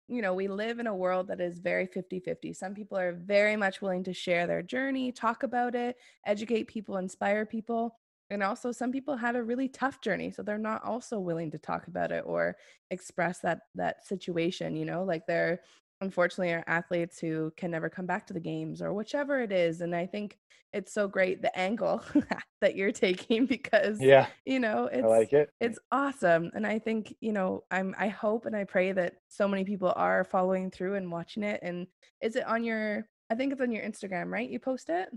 you 0.08 0.22
know, 0.22 0.34
we 0.34 0.48
live 0.48 0.78
in 0.78 0.86
a 0.86 0.94
world 0.94 1.28
that 1.28 1.40
is 1.40 1.58
very 1.58 1.86
50 1.86 2.20
50. 2.20 2.52
Some 2.52 2.74
people 2.74 2.96
are 2.96 3.12
very 3.12 3.56
much 3.56 3.82
willing 3.82 4.04
to 4.04 4.12
share 4.12 4.46
their 4.46 4.62
journey, 4.62 5.12
talk 5.12 5.42
about 5.42 5.74
it, 5.74 5.96
educate 6.24 6.68
people, 6.68 6.96
inspire 6.98 7.44
people. 7.44 7.96
And 8.30 8.42
also, 8.42 8.72
some 8.72 8.92
people 8.92 9.16
had 9.16 9.36
a 9.36 9.42
really 9.42 9.68
tough 9.68 10.00
journey, 10.00 10.30
so 10.30 10.42
they're 10.42 10.58
not 10.58 10.84
also 10.84 11.18
willing 11.20 11.50
to 11.52 11.58
talk 11.58 11.86
about 11.86 12.10
it 12.10 12.24
or 12.26 12.56
express 12.90 13.38
that 13.40 13.60
that 13.74 14.06
situation. 14.06 14.76
You 14.76 14.84
know, 14.84 15.04
like 15.04 15.26
they're 15.26 15.60
unfortunately 16.00 16.52
are 16.52 16.64
athletes 16.66 17.18
who 17.18 17.52
can 17.56 17.70
never 17.70 17.88
come 17.88 18.06
back 18.06 18.26
to 18.26 18.34
the 18.34 18.40
games 18.40 18.82
or 18.82 18.92
whichever 18.92 19.40
it 19.40 19.52
is. 19.52 19.80
And 19.80 19.94
I 19.94 20.06
think 20.06 20.38
it's 20.72 20.92
so 20.92 21.08
great 21.08 21.40
the 21.40 21.58
angle 21.58 22.02
that 22.60 22.76
you're 22.76 22.92
taking 22.92 23.46
because 23.56 24.00
yeah 24.00 24.26
you 24.44 24.60
know 24.60 24.88
it's 24.92 25.04
i 25.04 25.06
like 25.06 25.32
it 25.32 25.48
mm. 25.48 25.66
it's 25.66 25.78
awesome 25.90 26.50
and 26.54 26.66
i 26.66 26.78
think 26.78 27.14
you 27.20 27.32
know 27.32 27.64
i'm 27.70 27.94
i 27.98 28.08
hope 28.08 28.46
and 28.46 28.54
i 28.54 28.62
pray 28.62 28.92
that 28.92 29.14
so 29.28 29.48
many 29.48 29.64
people 29.64 29.92
are 29.96 30.22
following 30.24 30.70
through 30.70 30.94
and 30.94 31.10
watching 31.10 31.42
it 31.42 31.60
and 31.62 31.86
is 32.20 32.36
it 32.36 32.46
on 32.46 32.62
your 32.62 33.08
i 33.30 33.34
think 33.34 33.52
it's 33.52 33.62
on 33.62 33.72
your 33.72 33.84
instagram 33.84 34.30
right 34.30 34.50
you 34.50 34.58
post 34.58 34.90
it 34.90 35.08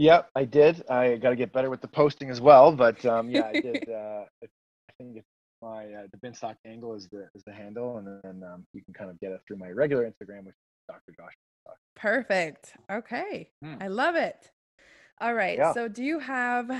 Yep, 0.00 0.30
I 0.34 0.44
did. 0.46 0.82
I 0.88 1.16
got 1.16 1.28
to 1.28 1.36
get 1.36 1.52
better 1.52 1.68
with 1.68 1.82
the 1.82 1.88
posting 1.88 2.30
as 2.30 2.40
well, 2.40 2.72
but 2.72 3.04
um, 3.04 3.28
yeah, 3.28 3.44
I 3.44 3.60
did. 3.60 3.86
Uh, 3.90 4.24
I 4.42 4.92
think 4.96 5.18
it's 5.18 5.26
my 5.60 5.84
uh, 5.92 6.06
the 6.12 6.16
Binstock 6.26 6.54
angle 6.66 6.94
is 6.94 7.06
the 7.08 7.28
is 7.34 7.42
the 7.44 7.52
handle, 7.52 7.98
and 7.98 8.06
then 8.24 8.42
um, 8.50 8.64
you 8.72 8.82
can 8.82 8.94
kind 8.94 9.10
of 9.10 9.20
get 9.20 9.30
it 9.32 9.40
through 9.46 9.58
my 9.58 9.68
regular 9.68 10.04
Instagram, 10.04 10.44
which 10.46 10.54
is 10.54 10.88
Dr. 10.88 11.12
Josh. 11.18 11.32
perfect 11.96 12.74
okay 12.90 13.50
Hmm. 13.62 13.74
i 13.80 13.88
love 13.88 14.14
it 14.16 14.50
all 15.20 15.34
right 15.34 15.58
Yeah. 15.58 15.74
so 15.74 15.86
do 15.88 16.02
you 16.02 16.18
have 16.18 16.70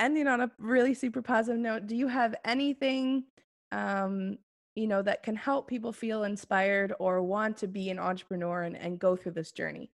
ending 0.00 0.26
on 0.26 0.40
a 0.40 0.50
really 0.58 0.92
super 0.94 1.22
positive 1.22 1.60
note 1.60 1.86
do 1.86 1.94
you 1.94 2.08
have 2.08 2.34
anything 2.44 3.24
um 3.72 4.38
you 4.74 4.86
know 4.88 5.02
that 5.02 5.22
can 5.22 5.36
help 5.36 5.68
people 5.68 5.92
feel 5.92 6.24
inspired 6.24 6.92
or 6.98 7.22
want 7.22 7.56
to 7.58 7.68
be 7.68 7.90
an 7.90 7.98
entrepreneur 7.98 8.62
and, 8.62 8.76
and 8.76 8.98
go 8.98 9.14
through 9.16 9.32
this 9.32 9.52
journey 9.52 9.90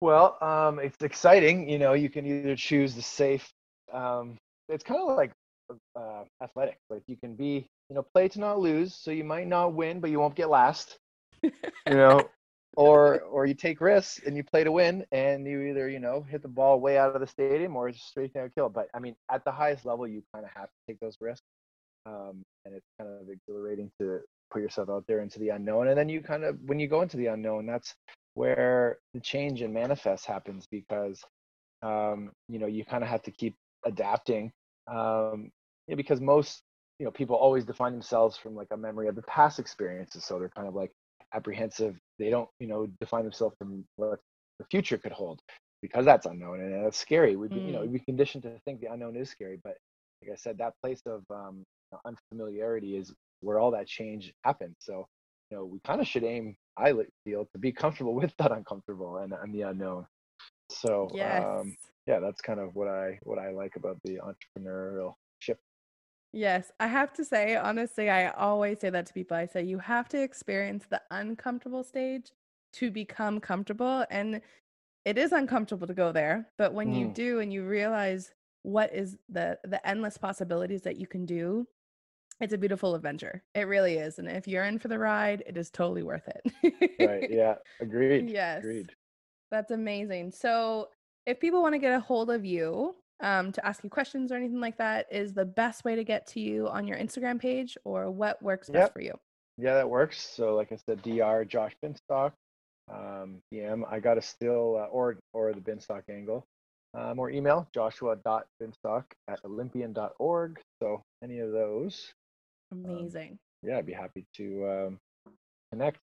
Well, 0.00 0.36
um, 0.42 0.78
it's 0.78 1.02
exciting. 1.02 1.68
You 1.68 1.78
know, 1.78 1.94
you 1.94 2.10
can 2.10 2.26
either 2.26 2.56
choose 2.56 2.94
the 2.94 3.02
safe. 3.02 3.48
Um, 3.92 4.36
it's 4.68 4.84
kind 4.84 5.00
of 5.00 5.16
like 5.16 5.32
uh, 5.96 6.24
athletics. 6.42 6.80
Like 6.90 7.02
you 7.06 7.16
can 7.16 7.34
be, 7.34 7.66
you 7.88 7.96
know, 7.96 8.02
play 8.14 8.28
to 8.28 8.40
not 8.40 8.58
lose, 8.58 8.94
so 8.94 9.10
you 9.10 9.24
might 9.24 9.46
not 9.46 9.74
win, 9.74 10.00
but 10.00 10.10
you 10.10 10.20
won't 10.20 10.34
get 10.34 10.50
last. 10.50 10.98
You 11.42 11.52
know, 11.86 12.28
or 12.76 13.20
or 13.22 13.46
you 13.46 13.54
take 13.54 13.80
risks 13.80 14.20
and 14.26 14.36
you 14.36 14.42
play 14.42 14.64
to 14.64 14.72
win, 14.72 15.04
and 15.12 15.46
you 15.46 15.62
either 15.62 15.88
you 15.88 16.00
know 16.00 16.24
hit 16.28 16.42
the 16.42 16.48
ball 16.48 16.80
way 16.80 16.98
out 16.98 17.14
of 17.14 17.20
the 17.20 17.26
stadium 17.26 17.76
or 17.76 17.90
just 17.90 18.08
straight 18.08 18.32
down 18.34 18.50
kill. 18.54 18.68
But 18.68 18.88
I 18.94 18.98
mean, 18.98 19.14
at 19.30 19.44
the 19.44 19.52
highest 19.52 19.84
level, 19.84 20.06
you 20.06 20.22
kind 20.34 20.44
of 20.44 20.50
have 20.54 20.66
to 20.66 20.76
take 20.88 21.00
those 21.00 21.16
risks, 21.20 21.46
um, 22.06 22.42
and 22.64 22.74
it's 22.74 22.86
kind 22.98 23.10
of 23.10 23.28
exhilarating 23.28 23.90
to 24.00 24.20
put 24.50 24.62
yourself 24.62 24.88
out 24.88 25.04
there 25.06 25.20
into 25.20 25.38
the 25.38 25.50
unknown. 25.50 25.88
And 25.88 25.98
then 25.98 26.08
you 26.08 26.20
kind 26.20 26.44
of 26.44 26.58
when 26.66 26.78
you 26.78 26.88
go 26.88 27.02
into 27.02 27.16
the 27.16 27.26
unknown, 27.26 27.66
that's 27.66 27.94
where 28.34 28.98
the 29.14 29.20
change 29.20 29.62
and 29.62 29.72
manifest 29.74 30.26
happens 30.26 30.66
because 30.70 31.24
um, 31.82 32.30
you 32.48 32.58
know 32.58 32.66
you 32.66 32.84
kind 32.84 33.02
of 33.02 33.08
have 33.10 33.22
to 33.22 33.30
keep 33.32 33.54
adapting 33.86 34.52
um, 34.90 35.50
yeah, 35.88 35.88
because 35.96 36.20
most 36.20 36.62
you 36.98 37.04
know 37.06 37.10
people 37.10 37.36
always 37.36 37.64
define 37.64 37.92
themselves 37.92 38.36
from 38.36 38.54
like 38.54 38.68
a 38.72 38.76
memory 38.76 39.08
of 39.08 39.16
the 39.16 39.22
past 39.22 39.58
experiences 39.58 40.24
so 40.24 40.38
they're 40.38 40.48
kind 40.50 40.68
of 40.68 40.74
like 40.74 40.92
apprehensive. 41.34 41.96
They 42.18 42.30
don't 42.30 42.48
you 42.60 42.66
know 42.68 42.86
define 43.00 43.24
themselves 43.24 43.56
from 43.58 43.84
what 43.96 44.18
the 44.58 44.64
future 44.66 44.98
could 44.98 45.12
hold 45.12 45.40
because 45.82 46.04
that's 46.04 46.26
unknown 46.26 46.60
and 46.60 46.84
that's 46.84 46.98
scary. 46.98 47.36
We 47.36 47.48
you 47.64 47.72
know 47.72 47.84
Mm. 47.84 47.86
we 47.86 47.98
conditioned 48.00 48.44
to 48.44 48.52
think 48.64 48.80
the 48.80 48.80
unknown 48.92 49.16
is 49.16 49.30
scary 49.30 49.50
but 49.62 49.66
like 50.22 50.32
i 50.32 50.36
said 50.36 50.58
that 50.58 50.74
place 50.82 51.02
of 51.06 51.22
um, 51.30 51.64
unfamiliarity 52.04 52.96
is 52.96 53.14
where 53.40 53.58
all 53.58 53.70
that 53.72 53.86
change 53.86 54.32
happens. 54.44 54.76
So 54.80 55.06
you 55.50 55.56
know 55.56 55.64
we 55.64 55.80
kind 55.86 56.00
of 56.00 56.06
should 56.06 56.24
aim 56.24 56.56
i 56.76 56.92
feel 57.24 57.46
to 57.52 57.58
be 57.58 57.72
comfortable 57.72 58.14
with 58.22 58.34
that 58.38 58.52
uncomfortable 58.52 59.18
and, 59.18 59.32
and 59.32 59.54
the 59.54 59.62
unknown 59.62 60.06
so 60.70 61.08
yes 61.12 61.46
um, 61.60 61.76
yeah 62.06 62.20
that's 62.20 62.40
kind 62.40 62.60
of 62.60 62.74
what 62.74 62.88
i 62.88 63.18
what 63.22 63.38
i 63.38 63.50
like 63.50 63.76
about 63.76 63.98
the 64.04 64.18
entrepreneurial 64.18 65.14
ship 65.40 65.58
Yes, 66.32 66.72
I 66.80 66.88
have 66.88 67.12
to 67.14 67.24
say, 67.24 67.54
honestly, 67.56 68.10
I 68.10 68.30
always 68.30 68.80
say 68.80 68.90
that 68.90 69.06
to 69.06 69.14
people. 69.14 69.36
I 69.36 69.46
say 69.46 69.62
you 69.62 69.78
have 69.78 70.08
to 70.08 70.20
experience 70.20 70.84
the 70.86 71.00
uncomfortable 71.10 71.84
stage 71.84 72.32
to 72.74 72.90
become 72.90 73.38
comfortable. 73.40 74.04
And 74.10 74.40
it 75.04 75.16
is 75.16 75.32
uncomfortable 75.32 75.86
to 75.86 75.94
go 75.94 76.10
there, 76.12 76.50
but 76.58 76.74
when 76.74 76.92
you 76.92 77.06
Mm. 77.06 77.14
do 77.14 77.40
and 77.40 77.52
you 77.52 77.64
realize 77.64 78.32
what 78.62 78.92
is 78.94 79.16
the 79.28 79.58
the 79.64 79.86
endless 79.86 80.16
possibilities 80.18 80.82
that 80.82 80.96
you 80.96 81.06
can 81.06 81.24
do, 81.26 81.68
it's 82.40 82.52
a 82.52 82.58
beautiful 82.58 82.94
adventure. 82.94 83.42
It 83.54 83.68
really 83.68 83.94
is. 83.94 84.18
And 84.18 84.28
if 84.28 84.48
you're 84.48 84.64
in 84.64 84.78
for 84.78 84.88
the 84.88 84.98
ride, 84.98 85.42
it 85.46 85.56
is 85.56 85.70
totally 85.70 86.02
worth 86.02 86.28
it. 86.28 86.74
Right. 87.00 87.30
Yeah. 87.30 87.54
Agreed. 87.80 88.28
Yes. 88.28 88.60
Agreed. 88.60 88.92
That's 89.50 89.70
amazing. 89.70 90.32
So, 90.32 90.88
if 91.26 91.40
people 91.40 91.62
want 91.62 91.74
to 91.74 91.78
get 91.78 91.94
a 91.94 92.00
hold 92.00 92.30
of 92.30 92.44
you 92.44 92.94
um, 93.20 93.50
to 93.52 93.66
ask 93.66 93.82
you 93.82 93.88
questions 93.88 94.30
or 94.30 94.36
anything 94.36 94.60
like 94.60 94.76
that, 94.78 95.06
is 95.10 95.32
the 95.32 95.44
best 95.44 95.84
way 95.84 95.96
to 95.96 96.04
get 96.04 96.26
to 96.28 96.40
you 96.40 96.68
on 96.68 96.86
your 96.86 96.98
Instagram 96.98 97.40
page 97.40 97.78
or 97.84 98.10
what 98.10 98.42
works 98.42 98.68
best 98.68 98.92
for 98.92 99.00
you? 99.00 99.18
Yeah, 99.56 99.74
that 99.74 99.88
works. 99.88 100.20
So, 100.20 100.54
like 100.54 100.72
I 100.72 100.76
said, 100.76 101.02
Dr. 101.02 101.44
Josh 101.44 101.72
Binstock, 101.82 102.32
um, 102.92 103.38
DM. 103.52 103.82
I 103.90 104.00
got 104.00 104.18
a 104.18 104.22
still 104.22 104.76
uh, 104.76 104.86
or 104.86 105.16
or 105.32 105.52
the 105.52 105.60
Binstock 105.60 106.02
angle, 106.10 106.44
um, 106.94 107.18
or 107.18 107.30
email 107.30 107.66
joshua.binstock 107.74 109.04
at 109.28 109.40
olympian.org. 109.44 110.60
So 110.82 111.02
any 111.22 111.38
of 111.38 111.52
those, 111.52 112.12
Amazing. 112.72 113.38
yeah, 113.62 113.78
I'd 113.78 113.86
be 113.86 113.92
happy 113.92 114.26
to 114.36 114.68
um, 114.68 115.00
connect. 115.70 115.98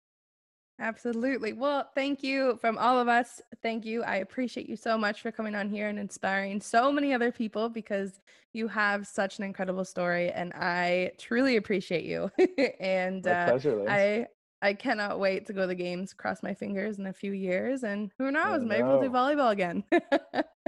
Absolutely. 0.80 1.54
Well, 1.54 1.90
thank 1.94 2.22
you 2.22 2.56
from 2.60 2.78
all 2.78 3.00
of 3.00 3.08
us. 3.08 3.40
Thank 3.62 3.84
you. 3.84 4.04
I 4.04 4.16
appreciate 4.16 4.68
you 4.68 4.76
so 4.76 4.96
much 4.96 5.22
for 5.22 5.32
coming 5.32 5.56
on 5.56 5.68
here 5.68 5.88
and 5.88 5.98
inspiring 5.98 6.60
so 6.60 6.92
many 6.92 7.12
other 7.12 7.32
people 7.32 7.68
because 7.68 8.20
you 8.52 8.68
have 8.68 9.06
such 9.06 9.38
an 9.38 9.44
incredible 9.44 9.84
story 9.84 10.30
and 10.30 10.52
I 10.54 11.12
truly 11.18 11.56
appreciate 11.56 12.04
you. 12.04 12.30
and 12.80 13.26
uh, 13.26 13.46
pleasure, 13.46 13.84
I 13.88 14.26
I 14.62 14.74
cannot 14.74 15.18
wait 15.18 15.46
to 15.46 15.52
go 15.52 15.62
to 15.62 15.66
the 15.66 15.74
games, 15.74 16.12
cross 16.12 16.42
my 16.42 16.54
fingers 16.54 16.98
in 16.98 17.06
a 17.06 17.12
few 17.12 17.32
years 17.32 17.82
and 17.82 18.12
who 18.18 18.30
knows, 18.30 18.62
maybe 18.62 18.84
we'll 18.84 19.00
do 19.00 19.10
volleyball 19.10 19.50
again. 19.50 19.82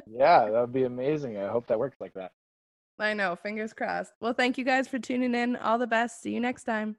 yeah, 0.07 0.45
that 0.47 0.61
would 0.61 0.73
be 0.73 0.85
amazing. 0.85 1.39
I 1.39 1.49
hope 1.49 1.69
that 1.69 1.79
works 1.79 2.01
like 2.01 2.15
that. 2.15 2.33
I 3.01 3.15
know, 3.15 3.37
fingers 3.37 3.73
crossed. 3.73 4.13
Well, 4.21 4.35
thank 4.35 4.59
you 4.59 4.65
guys 4.65 4.89
for 4.89 4.99
tuning 4.99 5.35
in. 5.35 5.57
All 5.57 5.79
the 5.79 5.87
best. 5.87 6.23
See 6.23 6.33
you 6.33 6.41
next 6.41 6.65
time. 6.65 6.97